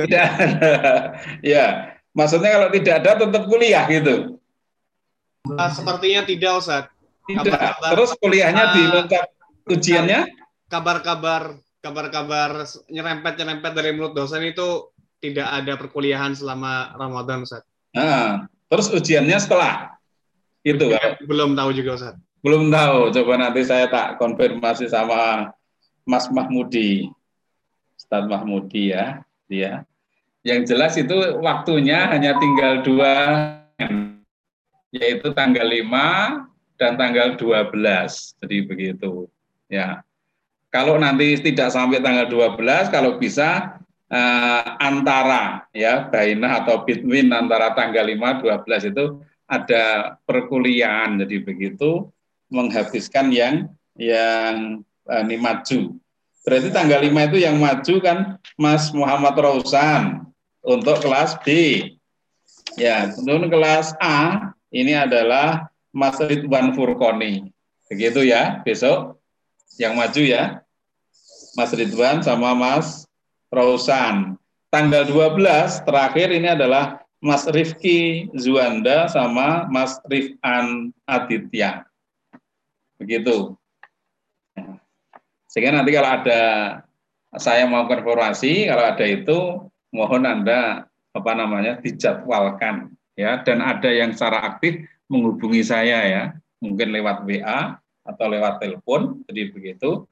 tidak 0.00 0.24
ada. 0.32 0.72
ya, 1.56 1.64
maksudnya 2.12 2.50
kalau 2.56 2.68
tidak 2.72 2.94
ada 3.04 3.10
tetap 3.20 3.42
kuliah 3.44 3.84
gitu. 3.88 4.40
Ah, 5.56 5.72
sepertinya 5.72 6.24
tidak 6.24 6.52
Ustaz. 6.60 6.84
Tidak. 7.24 7.44
Kabar-kabar- 7.44 7.90
Terus 7.92 8.10
kuliahnya 8.16 8.64
Ah. 8.64 8.72
di 8.72 8.82
ujiannya? 9.76 10.20
Kabar-kabar 10.68 11.56
kabar-kabar 11.88 12.68
nyerempet-nyerempet 12.92 13.72
dari 13.72 13.96
mulut 13.96 14.12
dosen 14.12 14.44
itu 14.44 14.92
tidak 15.24 15.48
ada 15.48 15.74
perkuliahan 15.80 16.36
selama 16.36 16.92
Ramadan 16.94 17.48
Ustaz. 17.48 17.64
Nah, 17.96 18.44
terus 18.68 18.92
ujiannya 18.92 19.40
setelah 19.40 19.96
itu 20.62 20.84
kalau 20.84 21.16
Belum 21.24 21.50
tahu 21.56 21.72
juga 21.72 21.90
Ustaz. 21.96 22.14
belum 22.44 22.70
tahu. 22.70 23.10
Coba 23.16 23.32
nanti 23.40 23.64
saya 23.64 23.88
tak 23.88 24.20
konfirmasi 24.20 24.86
sama 24.86 25.50
Mas 26.06 26.28
Mahmudi, 26.28 27.08
Ustadz 27.98 28.30
Mahmudi 28.30 28.94
ya, 28.94 29.24
dia. 29.50 29.82
Yang 30.46 30.60
jelas 30.70 30.94
itu 30.94 31.40
waktunya 31.42 32.06
hanya 32.08 32.38
tinggal 32.38 32.86
dua, 32.86 33.14
yaitu 34.94 35.28
tanggal 35.34 35.66
5 35.66 36.46
dan 36.78 36.94
tanggal 36.94 37.34
12. 37.36 38.38
Jadi 38.38 38.56
begitu. 38.64 39.26
Ya. 39.68 40.06
Kalau 40.68 41.00
nanti 41.00 41.40
tidak 41.40 41.72
sampai 41.72 42.04
tanggal 42.04 42.28
12, 42.28 42.92
kalau 42.92 43.16
bisa 43.16 43.80
eh, 44.12 44.64
antara 44.76 45.64
ya 45.72 46.08
bainah 46.12 46.64
atau 46.64 46.84
between 46.84 47.32
antara 47.32 47.72
tanggal 47.72 48.04
5 48.04 48.44
12 48.68 48.92
itu 48.92 49.04
ada 49.48 50.16
perkuliahan. 50.28 51.24
Jadi 51.24 51.40
begitu 51.40 52.12
menghabiskan 52.52 53.32
yang 53.32 53.72
yang 53.96 54.84
eh, 55.08 55.22
ini 55.24 55.36
maju. 55.40 55.96
Berarti 56.44 56.68
tanggal 56.68 57.00
5 57.00 57.28
itu 57.32 57.38
yang 57.44 57.56
maju 57.56 57.94
kan 58.04 58.18
Mas 58.60 58.92
Muhammad 58.92 59.36
Rausan 59.40 60.28
untuk 60.60 61.00
kelas 61.00 61.40
B. 61.44 61.48
Ya, 62.76 63.08
untuk 63.10 63.48
kelas 63.48 63.96
A 63.98 64.52
ini 64.68 64.92
adalah 64.92 65.72
Mas 65.90 66.20
Ridwan 66.20 66.76
Furkoni. 66.76 67.48
Begitu 67.88 68.28
ya, 68.28 68.60
besok 68.62 69.17
yang 69.76 69.92
maju 69.98 70.22
ya. 70.24 70.64
Mas 71.58 71.74
Ridwan 71.74 72.22
sama 72.24 72.54
Mas 72.54 73.04
Rausan. 73.52 74.38
Tanggal 74.68 75.08
12 75.08 75.84
terakhir 75.88 76.28
ini 76.32 76.48
adalah 76.52 77.02
Mas 77.18 77.48
Rifki 77.50 78.30
Zuanda 78.38 79.10
sama 79.10 79.66
Mas 79.66 79.98
Rifan 80.06 80.94
Aditya. 81.08 81.88
Begitu. 83.00 83.58
Sehingga 85.48 85.74
nanti 85.74 85.90
kalau 85.96 86.10
ada 86.22 86.42
saya 87.36 87.64
mau 87.66 87.88
konfirmasi, 87.90 88.68
kalau 88.68 88.84
ada 88.84 89.04
itu 89.08 89.38
mohon 89.90 90.24
Anda 90.28 90.86
apa 91.16 91.32
namanya 91.34 91.80
dijadwalkan 91.80 92.92
ya 93.18 93.42
dan 93.42 93.64
ada 93.64 93.90
yang 93.90 94.14
secara 94.14 94.54
aktif 94.54 94.86
menghubungi 95.08 95.64
saya 95.64 95.98
ya, 96.04 96.24
mungkin 96.60 96.92
lewat 96.92 97.24
WA 97.24 97.80
atau 98.08 98.26
lewat 98.32 98.64
telepon, 98.64 99.20
jadi 99.28 99.52
begitu 99.52 100.08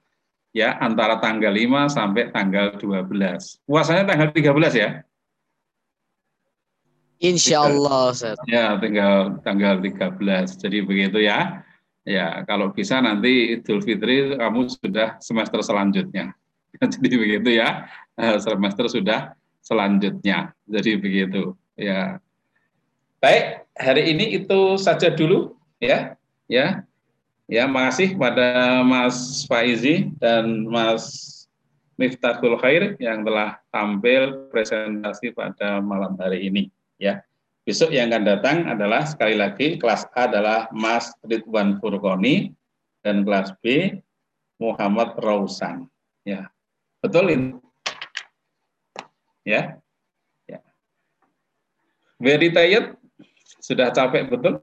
ya 0.56 0.80
antara 0.80 1.20
tanggal 1.20 1.52
5 1.52 1.92
sampai 1.92 2.32
tanggal 2.32 2.80
12. 2.80 3.60
Puasanya 3.68 4.04
tanggal 4.08 4.32
13 4.32 4.72
ya? 4.72 4.90
Insya 7.20 7.68
Allah, 7.68 8.12
Ustaz. 8.12 8.36
Ya, 8.48 8.76
tinggal 8.80 9.40
tanggal 9.44 9.80
13. 9.80 10.56
Jadi 10.56 10.78
begitu 10.84 11.20
ya. 11.20 11.64
Ya, 12.06 12.44
kalau 12.46 12.70
bisa 12.70 13.02
nanti 13.02 13.58
Idul 13.58 13.82
Fitri 13.82 14.36
kamu 14.36 14.70
sudah 14.70 15.18
semester 15.20 15.60
selanjutnya. 15.60 16.32
Jadi 16.94 17.16
begitu 17.16 17.50
ya. 17.56 17.88
Eh, 18.16 18.36
semester 18.40 18.88
sudah 18.88 19.36
selanjutnya. 19.60 20.56
Jadi 20.64 20.96
begitu. 20.96 21.52
Ya. 21.76 22.22
Baik, 23.20 23.66
hari 23.74 24.12
ini 24.14 24.38
itu 24.40 24.78
saja 24.78 25.10
dulu 25.10 25.56
ya. 25.82 26.14
Ya. 26.46 26.85
Ya, 27.46 27.70
makasih 27.70 28.18
pada 28.18 28.82
Mas 28.82 29.46
Faizi 29.46 30.10
dan 30.18 30.66
Mas 30.66 31.46
Miftahul 31.94 32.58
Khair 32.58 32.98
yang 32.98 33.22
telah 33.22 33.62
tampil 33.70 34.50
presentasi 34.50 35.30
pada 35.30 35.78
malam 35.78 36.18
hari 36.18 36.50
ini 36.50 36.74
ya. 36.98 37.22
Besok 37.62 37.94
yang 37.94 38.10
akan 38.10 38.24
datang 38.26 38.56
adalah 38.66 39.06
sekali 39.06 39.38
lagi 39.38 39.78
kelas 39.78 40.10
A 40.18 40.26
adalah 40.26 40.66
Mas 40.74 41.14
Ridwan 41.22 41.78
Furkoni 41.78 42.50
dan 43.06 43.22
kelas 43.22 43.54
B 43.62 43.94
Muhammad 44.58 45.14
Rausan. 45.18 45.86
Ya. 46.26 46.50
Betul 46.98 47.30
ini? 47.30 47.48
Ya. 49.46 49.78
Ya. 50.50 50.58
Very 52.18 52.50
tired? 52.50 52.98
Sudah 53.62 53.94
capek 53.94 54.34
betul? 54.34 54.58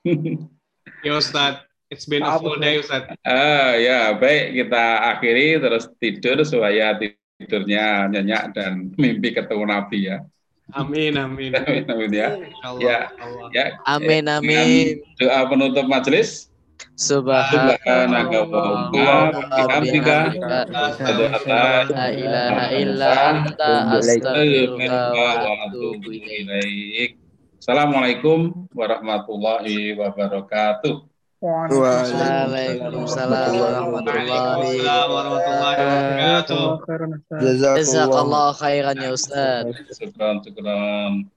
Ya 1.02 1.18
Ustaz, 1.18 1.66
it's 1.90 2.06
been 2.06 2.22
a 2.22 2.38
full 2.38 2.56
day 2.62 2.78
Ustaz. 2.78 3.10
Ah 3.26 3.74
ya, 3.74 4.14
baik 4.14 4.54
kita 4.54 4.84
akhiri 5.14 5.58
terus 5.58 5.90
tidur 5.98 6.38
supaya 6.46 6.94
tidurnya 7.42 8.06
nyenyak 8.06 8.54
dan 8.54 8.94
mimpi 8.94 9.34
ketemu 9.34 9.66
Nabi 9.66 9.98
ya. 10.14 10.22
Amin, 10.72 11.18
amin. 11.18 11.52
Amin, 11.58 11.84
amin 11.90 12.10
ya. 12.14 12.28
Insyaallah, 12.38 12.80
Ya, 12.80 12.98
Allah. 13.20 13.46
ya. 13.52 13.64
Amin, 13.84 14.24
Dengan 14.24 14.40
amin. 14.40 14.86
Doa 15.20 15.40
penutup 15.50 15.86
majelis. 15.90 16.48
Subhanaka 16.96 18.40
wa 18.46 18.88
bihamdika 19.52 20.16
asyhadu 20.70 21.24
an 21.28 21.88
La 21.90 22.06
ilaha 22.14 22.64
illa 22.74 23.10
anta 23.32 23.72
astaghfiruka 23.98 24.98
wa 25.12 25.52
atubu 25.66 26.08
ilaik. 26.14 27.18
Assalamualaikum 27.62 28.66
warahmatullahi 28.74 29.94
wabarakatuh. 29.94 31.06
Waalaikumsalam 31.38 33.54
warahmatullahi 33.54 34.82
wabarakatuh. 34.82 36.82
Jazakallah 37.38 38.50
khairan 38.58 38.98
ya 38.98 39.14
Ustaz. 39.14 39.78
Syukran, 39.94 40.42
syukran. 40.42 41.30